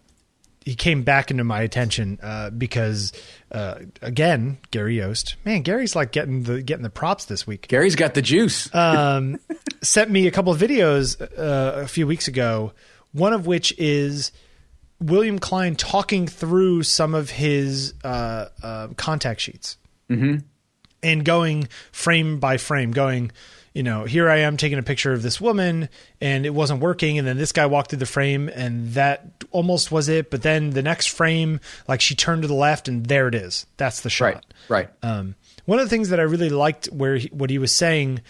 [0.63, 3.11] he came back into my attention uh, because,
[3.51, 5.35] uh, again, Gary Yost.
[5.45, 7.67] Man, Gary's like getting the getting the props this week.
[7.67, 8.73] Gary's got the juice.
[8.73, 9.39] um,
[9.81, 12.73] sent me a couple of videos uh, a few weeks ago.
[13.11, 14.31] One of which is
[14.99, 19.77] William Klein talking through some of his uh, uh, contact sheets
[21.01, 23.31] and going frame by frame, going,
[23.75, 25.89] you know, here I am taking a picture of this woman
[26.21, 27.19] and it wasn't working.
[27.19, 30.31] And then this guy walked through the frame and that almost was it.
[30.31, 33.65] But then the next frame, like she turned to the left and there it is.
[33.75, 34.25] That's the shot.
[34.25, 34.89] right, right.
[35.03, 35.35] Um,
[35.65, 38.21] one of the things that I really liked where he, what he was saying,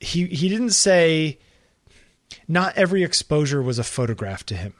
[0.00, 1.38] he he didn't say
[2.48, 4.74] not every exposure was a photograph to him.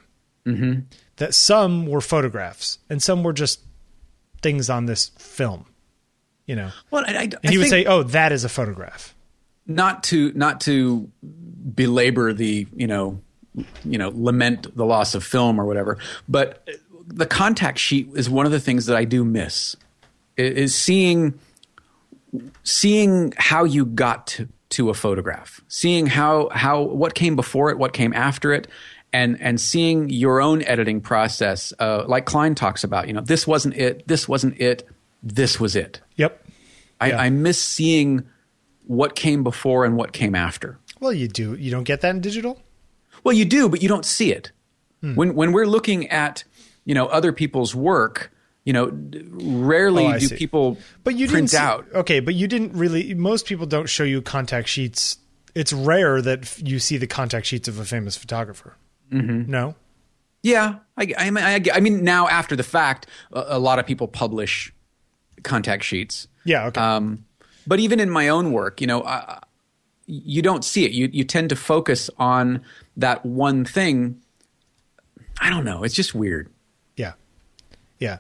[0.47, 0.81] Mm-hmm.
[1.17, 3.61] That some were photographs and some were just
[4.43, 5.67] things on this film.
[6.47, 8.49] You know, Well, I, I, and I he would think say, "Oh, that is a
[8.49, 9.15] photograph."
[9.71, 11.11] Not to not to
[11.75, 13.21] belabor the you know
[13.85, 15.99] you know lament the loss of film or whatever,
[16.29, 16.69] but
[17.07, 19.77] the contact sheet is one of the things that I do miss.
[20.37, 21.39] Is seeing
[22.63, 27.79] seeing how you got to, to a photograph, seeing how how what came before it,
[27.79, 28.67] what came after it,
[29.13, 33.07] and and seeing your own editing process, uh, like Klein talks about.
[33.07, 34.89] You know, this wasn't it, this wasn't it,
[35.23, 36.01] this was it.
[36.17, 36.43] Yep.
[37.01, 37.21] I, Yeah.
[37.21, 38.25] I miss seeing
[38.91, 40.77] what came before and what came after.
[40.99, 41.55] Well, you do.
[41.55, 42.61] You don't get that in digital.
[43.23, 44.51] Well, you do, but you don't see it.
[45.01, 45.15] Hmm.
[45.15, 46.43] When when we're looking at
[46.85, 48.33] you know other people's work,
[48.65, 48.91] you know,
[49.31, 50.37] rarely Oh, do see.
[50.37, 51.87] people But you print didn't see, out.
[51.95, 53.15] Okay, but you didn't really.
[53.15, 55.19] Most people don't show you contact sheets.
[55.55, 58.77] It's rare that you see the contact sheets of a famous photographer.
[59.13, 59.51] Mm-hmm.
[59.51, 59.77] No.
[60.43, 63.87] Yeah, I, I, mean, I, I mean now after the fact, a, a lot of
[63.87, 64.73] people publish
[65.45, 66.27] contact sheets.
[66.45, 66.67] Yeah.
[66.67, 66.81] Okay.
[66.81, 67.25] Um,
[67.67, 69.41] but even in my own work, you know, I,
[70.07, 70.93] you don't see it.
[70.93, 72.63] You you tend to focus on
[72.97, 74.21] that one thing.
[75.41, 75.85] I don't know.
[75.85, 76.51] It's just weird.
[76.97, 77.13] Yeah,
[77.99, 78.19] yeah.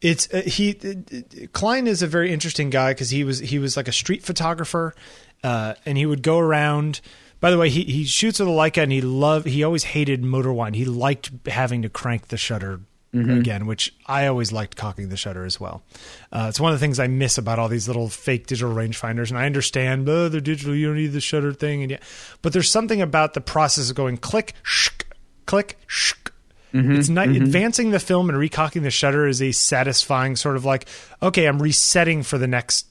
[0.00, 3.76] It's uh, he uh, Klein is a very interesting guy because he was he was
[3.76, 4.94] like a street photographer,
[5.42, 7.00] uh, and he would go around.
[7.40, 10.22] By the way, he he shoots with a Leica, and he loved he always hated
[10.22, 10.76] motor wind.
[10.76, 12.80] He liked having to crank the shutter
[13.14, 13.38] Mm-hmm.
[13.38, 15.82] again, which I always liked cocking the shutter as well.
[16.30, 19.30] Uh, it's one of the things I miss about all these little fake digital rangefinders,
[19.30, 22.00] and I understand, oh, they're digital, you don't need the shutter thing, and yeah,
[22.42, 25.04] but there's something about the process of going click, shk,
[25.46, 26.32] click, shk,
[26.74, 26.96] mm-hmm.
[26.96, 27.44] it's not mm-hmm.
[27.44, 30.86] advancing the film and recocking the shutter is a satisfying sort of like,
[31.22, 32.86] okay, I'm resetting for the next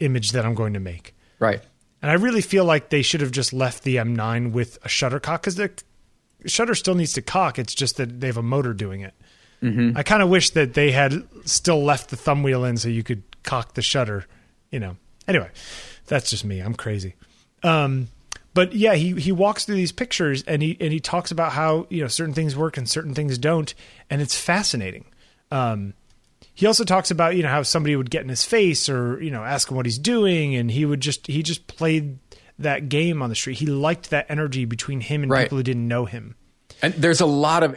[0.00, 1.14] image that I'm going to make.
[1.38, 1.60] Right.
[2.02, 5.18] And I really feel like they should have just left the M9 with a shutter
[5.18, 5.70] cock because the
[6.46, 7.58] shutter still needs to cock.
[7.58, 9.14] It's just that they have a motor doing it.
[9.62, 13.02] I kind of wish that they had still left the thumb wheel in so you
[13.02, 14.26] could cock the shutter.
[14.70, 14.96] You know.
[15.26, 15.50] Anyway,
[16.06, 16.60] that's just me.
[16.60, 17.14] I'm crazy.
[17.62, 18.08] Um,
[18.54, 21.86] but yeah, he he walks through these pictures and he and he talks about how
[21.90, 23.74] you know certain things work and certain things don't,
[24.08, 25.04] and it's fascinating.
[25.50, 25.94] Um,
[26.54, 29.30] he also talks about you know how somebody would get in his face or you
[29.30, 32.18] know ask him what he's doing, and he would just he just played
[32.58, 33.58] that game on the street.
[33.58, 35.44] He liked that energy between him and Right.
[35.44, 36.36] people who didn't know him.
[36.82, 37.76] And there's a lot of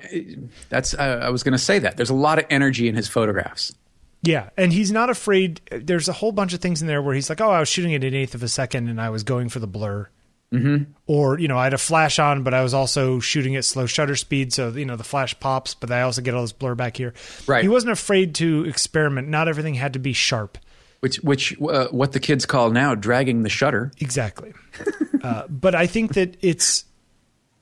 [0.70, 0.94] that's.
[0.94, 3.74] Uh, I was going to say that there's a lot of energy in his photographs.
[4.22, 5.62] Yeah, and he's not afraid.
[5.72, 7.96] There's a whole bunch of things in there where he's like, "Oh, I was shooting
[7.96, 10.10] at an eighth of a second, and I was going for the blur."
[10.52, 10.92] Mm-hmm.
[11.06, 13.86] Or you know, I had a flash on, but I was also shooting at slow
[13.86, 16.76] shutter speed, so you know the flash pops, but I also get all this blur
[16.76, 17.14] back here.
[17.48, 17.62] Right.
[17.62, 19.28] He wasn't afraid to experiment.
[19.28, 20.58] Not everything had to be sharp.
[21.02, 23.92] which which uh, what the kids call now dragging the shutter.
[24.00, 24.54] Exactly.
[25.24, 26.84] uh, but I think that it's,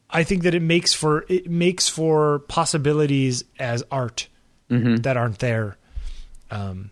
[0.09, 4.27] I think that it makes for it makes for possibilities as art
[4.69, 5.77] that aren't there,
[6.51, 6.91] um,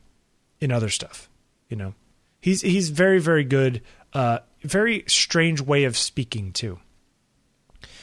[0.60, 1.30] in other stuff.
[1.70, 1.94] You know,
[2.42, 3.82] he's he's very very good.
[4.14, 6.80] Uh, very strange way of speaking too.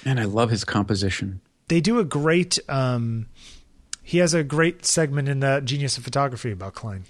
[0.04, 1.40] And I love his composition.
[1.68, 2.58] They do a great.
[2.68, 3.28] Um,
[4.02, 7.04] he has a great segment in the Genius of Photography about Klein.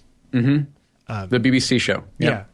[1.26, 2.04] the BBC show.
[2.18, 2.44] Yeah.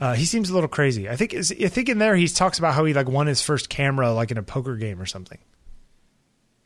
[0.00, 1.08] Uh, he seems a little crazy.
[1.08, 3.42] I think is I think in there he talks about how he like won his
[3.42, 5.38] first camera like in a poker game or something.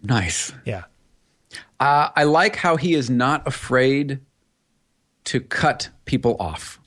[0.02, 0.52] nice.
[0.64, 0.84] Yeah.
[1.80, 4.20] Uh, I like how he is not afraid
[5.24, 6.80] to cut people off.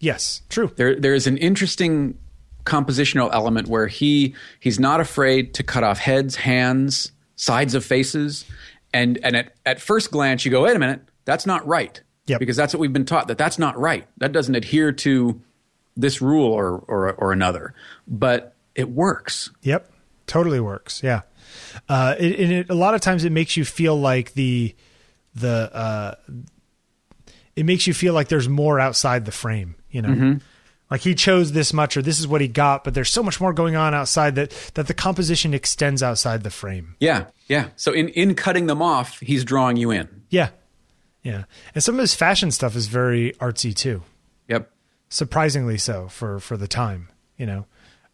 [0.00, 0.42] Yes.
[0.48, 0.70] True.
[0.76, 2.18] There, there is an interesting
[2.64, 8.44] compositional element where he he's not afraid to cut off heads, hands, sides of faces,
[8.92, 12.00] and and at, at first glance you go, wait a minute, that's not right.
[12.26, 12.40] Yep.
[12.40, 14.06] Because that's what we've been taught that that's not right.
[14.18, 15.40] That doesn't adhere to
[15.96, 17.74] this rule or or or another.
[18.06, 19.50] But it works.
[19.62, 19.90] Yep.
[20.26, 21.02] Totally works.
[21.02, 21.22] Yeah.
[21.88, 24.74] Uh, it, it, a lot of times it makes you feel like the
[25.34, 26.14] the uh,
[27.56, 29.76] it makes you feel like there's more outside the frame.
[29.90, 30.38] You know.
[30.90, 33.40] Like he chose this much, or this is what he got, but there's so much
[33.40, 36.94] more going on outside that that the composition extends outside the frame.
[37.00, 37.70] Yeah, yeah.
[37.74, 40.22] So in in cutting them off, he's drawing you in.
[40.28, 40.50] Yeah,
[41.22, 41.44] yeah.
[41.74, 44.02] And some of his fashion stuff is very artsy too.
[44.48, 44.70] Yep.
[45.14, 47.66] Surprisingly so for for the time you know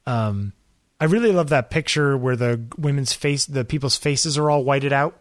[0.06, 0.52] um
[1.00, 4.92] i really love that picture where the women's face the people's faces are all whited
[4.92, 5.18] out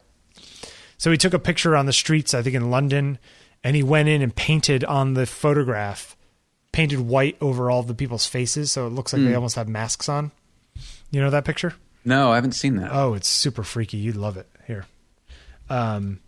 [0.97, 3.17] so he took a picture on the streets i think in london
[3.63, 6.17] and he went in and painted on the photograph
[6.73, 10.09] painted white over all the people's faces so it looks like they almost have masks
[10.09, 10.31] on
[11.11, 11.73] you know that picture
[12.05, 12.91] No, I haven't seen that.
[12.93, 13.97] Oh, it's super freaky.
[13.97, 14.47] You'd love it.
[14.67, 14.85] Here.
[15.69, 16.19] Um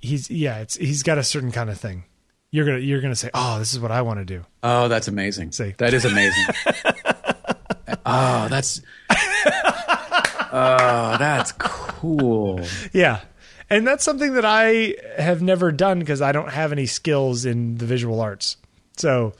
[0.00, 2.04] he's yeah, it's he's got a certain kind of thing.
[2.52, 4.86] You're going to you're to say, "Oh, this is what I want to do." Oh,
[4.86, 5.50] that's amazing.
[5.52, 5.74] See.
[5.78, 6.44] That is amazing.
[8.06, 8.80] oh, that's
[10.54, 12.60] Oh, that's cool.
[12.92, 13.20] Yeah.
[13.70, 17.78] and that's something that I have never done because I don't have any skills in
[17.78, 18.58] the visual arts.
[18.98, 19.32] So,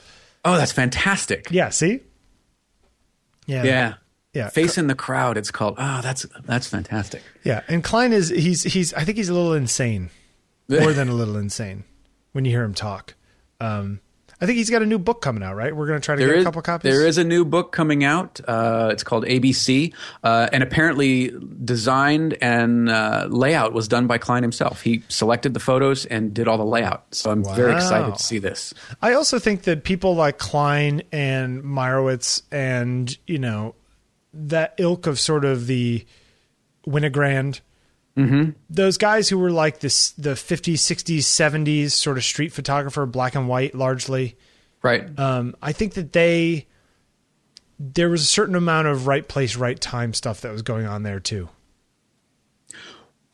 [0.44, 1.48] Oh, that's fantastic.
[1.50, 2.00] yeah, see,
[3.46, 3.94] yeah, Yeah.
[4.32, 5.36] yeah, Face in the crowd.
[5.36, 5.74] It's called.
[5.78, 7.22] Oh, that's that's fantastic.
[7.44, 7.60] yeah.
[7.68, 10.08] And Klein is he's he's I think he's a little insane,
[10.68, 11.84] more than a little insane,
[12.32, 13.14] when you hear him talk.
[13.60, 14.00] Um,
[14.40, 15.54] I think he's got a new book coming out.
[15.54, 16.92] Right, we're going to try to There get is a couple copies.
[16.92, 18.40] there is a new book coming out.
[18.46, 19.94] Uh, it's called ABC,
[20.24, 21.32] uh, and apparently
[21.64, 24.82] designed and uh, layout was done by Klein himself.
[24.82, 27.14] He selected the photos and did all the layout.
[27.14, 28.74] So I'm very excited to see this.
[29.00, 33.76] I also think that people like Klein and Meyerowitz and, you know,
[34.34, 36.04] that ilk of sort of the
[36.84, 37.60] Winogrand,
[38.16, 38.50] mm-hmm.
[38.70, 43.34] those guys who were like this, the 50s, 60s, 70s sort of street photographer, black
[43.34, 44.36] and white largely.
[44.82, 45.18] Right.
[45.18, 46.66] Um, I think that they,
[47.78, 51.02] there was a certain amount of right place, right time stuff that was going on
[51.02, 51.48] there too.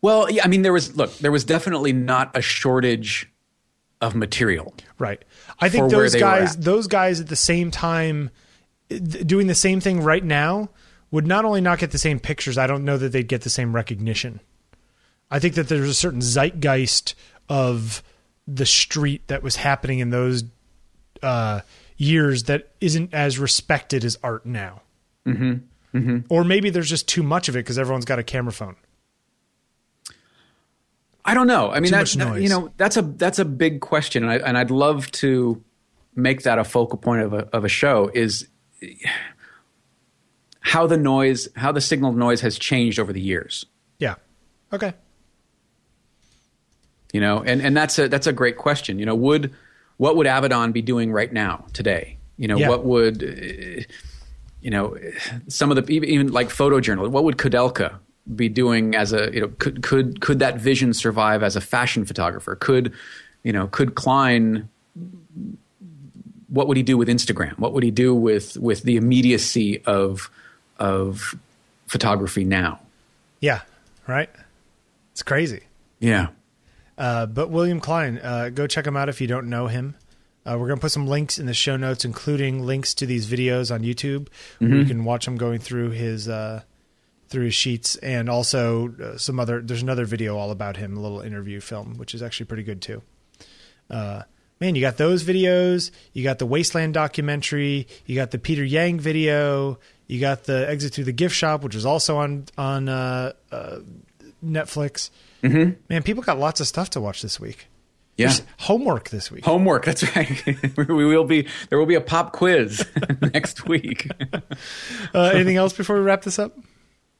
[0.00, 3.30] Well, yeah, I mean, there was look, there was definitely not a shortage
[4.00, 4.74] of material.
[4.98, 5.22] Right.
[5.60, 8.30] I think those guys, those guys at the same time,
[8.88, 10.70] th- doing the same thing right now
[11.10, 12.58] would not only not get the same pictures.
[12.58, 14.40] I don't know that they'd get the same recognition.
[15.30, 17.14] I think that there's a certain zeitgeist
[17.48, 18.02] of
[18.46, 20.44] the street that was happening in those
[21.22, 21.60] uh,
[21.96, 24.82] years that isn't as respected as art now.
[25.26, 25.98] Mm-hmm.
[25.98, 26.18] Mm-hmm.
[26.30, 28.76] Or maybe there's just too much of it because everyone's got a camera phone.
[31.24, 31.70] I don't know.
[31.70, 32.42] I mean, Too that, much that- noise.
[32.42, 35.62] you know, that's a that's a big question, and I and I'd love to
[36.14, 38.48] make that a focal point of a of a show is
[40.60, 43.66] how the noise, how the signal noise has changed over the years.
[43.98, 44.14] Yeah.
[44.72, 44.94] Okay.
[47.12, 48.98] You know, and and that's a that's a great question.
[48.98, 49.54] You know, would
[49.96, 52.18] what would Avedon be doing right now today?
[52.36, 52.68] You know, Yeah.
[52.68, 53.82] what would uh,
[54.60, 54.96] you know
[55.48, 57.08] some of the even, like photojournal?
[57.10, 57.94] What would Koudelka
[58.36, 62.04] be doing as a you know could could could that vision survive as a fashion
[62.04, 62.56] photographer?
[62.56, 62.92] Could
[63.42, 64.68] you know could Klein
[66.48, 67.58] what would he do with Instagram?
[67.58, 70.30] What would he do with with the immediacy of
[70.78, 71.34] of
[71.86, 72.80] photography now?
[73.40, 73.62] Yeah.
[74.06, 74.30] Right.
[75.12, 75.62] It's crazy.
[76.00, 76.28] Yeah.
[76.98, 79.94] Uh, but William Klein, uh, go check him out if you don't know him.
[80.44, 83.26] Uh, we're going to put some links in the show notes, including links to these
[83.26, 86.62] videos on YouTube, where you can watch him going through his uh,
[87.28, 89.60] through his sheets, and also uh, some other.
[89.60, 92.80] There's another video all about him, a little interview film, which is actually pretty good
[92.80, 93.02] too.
[93.90, 94.22] Uh,
[94.58, 95.90] man, you got those videos.
[96.14, 97.86] You got the Waste Land documentary.
[98.06, 99.78] You got the Peter Yang video.
[100.06, 103.80] You got the Exit Through the Gift Shop, which is also on on uh, uh,
[104.42, 105.10] Netflix.
[105.42, 105.80] Mm-hmm.
[105.88, 107.68] Man, people got lots of stuff to watch this week.
[108.16, 108.26] Yeah.
[108.26, 109.44] There's homework this week.
[109.44, 109.84] Homework.
[109.84, 110.44] That's right.
[110.88, 111.46] we will be.
[111.68, 112.84] There will be a pop quiz
[113.34, 114.08] next week.
[115.14, 116.56] Uh, anything else before we wrap this up?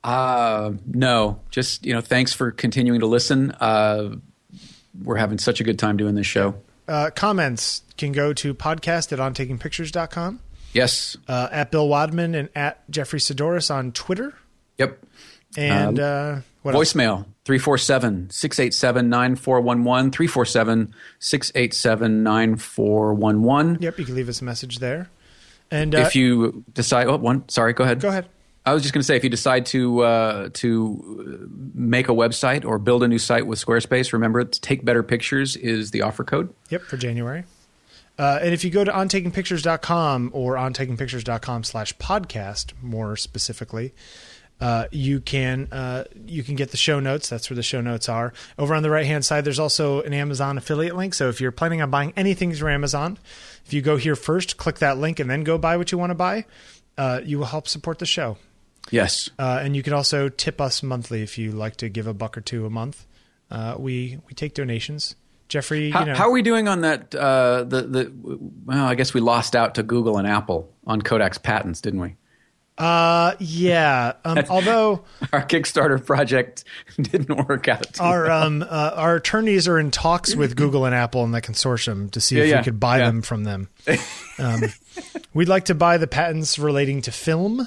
[0.05, 3.51] Uh, no, just you know, thanks for continuing to listen.
[3.53, 4.17] Uh,
[5.03, 6.55] we're having such a good time doing this show.
[6.87, 10.41] Uh, comments can go to podcast at ontakingpictures.com,
[10.73, 11.17] Yes.
[11.29, 14.35] uh, at Bill Wadman and at Jeffrey Saddoris on Twitter.
[14.79, 14.99] Yep.
[15.57, 16.95] And uh, what else?
[17.49, 20.11] Voicemail 347 687 9411.
[20.13, 23.79] 347 687 9411.
[23.81, 25.09] Yep, you can leave us a message there.
[25.71, 28.01] And uh, If you decide, oh, one, sorry, go ahead.
[28.01, 28.29] go ahead.
[28.67, 32.67] I was just going to say, if you decide to uh, to make a website
[32.67, 36.53] or build a new site with Squarespace, remember, take better pictures is the offer code.
[36.69, 37.45] Yep, for January.
[38.19, 43.95] Uh, and if you go to ontakingpictures.com or ontakingpictures.com slash podcast, more specifically,
[44.61, 47.29] uh, you can uh, you can get the show notes.
[47.29, 48.33] That's where the show notes are.
[48.59, 51.15] Over on the right hand side, there's also an Amazon affiliate link.
[51.15, 53.19] So if you're planning on buying anything through Amazon,
[53.65, 56.11] if you go here first, click that link, and then go buy what you want
[56.11, 56.45] to buy,
[56.97, 58.37] uh, you will help support the show.
[58.91, 59.31] Yes.
[59.39, 62.37] Uh, and you can also tip us monthly if you like to give a buck
[62.37, 63.07] or two a month.
[63.51, 65.15] Uh, we we take donations.
[65.49, 67.15] Jeffrey, How, you know, how are we doing on that?
[67.15, 68.13] Uh, the the
[68.67, 72.17] well, I guess we lost out to Google and Apple on Kodak's patents, didn't we?
[72.79, 74.13] Uh, yeah.
[74.25, 76.65] Um, although Our Kickstarter project
[77.01, 78.01] didn't work out.
[78.01, 82.11] our um uh, our attorneys are in talks with Google and Apple and the consortium
[82.13, 83.07] to see Yeah, if yeah, we could buy yeah.
[83.07, 83.69] them from them.
[84.39, 84.63] Um,
[85.35, 87.67] we'd like to buy the patents relating to film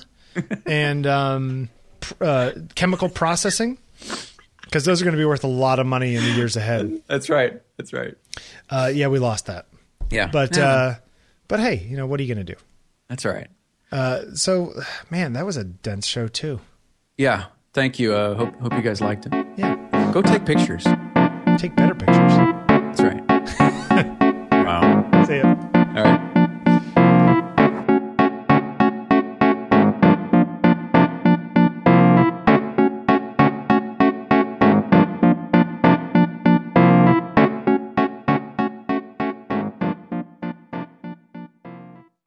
[0.66, 1.70] and um,
[2.00, 3.78] pr- uh, chemical processing
[4.64, 7.02] because those are going to be worth a lot of money in the years ahead.
[7.08, 7.62] That's right.
[7.76, 8.16] That's right.
[8.70, 9.66] Uh, yeah, we lost that,
[10.10, 10.96] Yeah, but uh,
[11.50, 12.60] but hey, you know what are you going to do?
[13.10, 13.50] that's all right.
[13.91, 14.73] Uh, so,
[15.09, 16.61] man, that was a dense show too.
[17.18, 17.45] Yeah.
[17.73, 18.13] Thank you.
[18.13, 19.34] Uh, hope hope you guys liked it.
[19.55, 20.11] Yeah.
[20.11, 20.84] Go take pictures.
[21.57, 22.34] Take better pictures.
[22.68, 23.23] That's right.
[24.51, 25.26] wow.
[25.26, 25.55] See ya.
[25.73, 26.31] All right.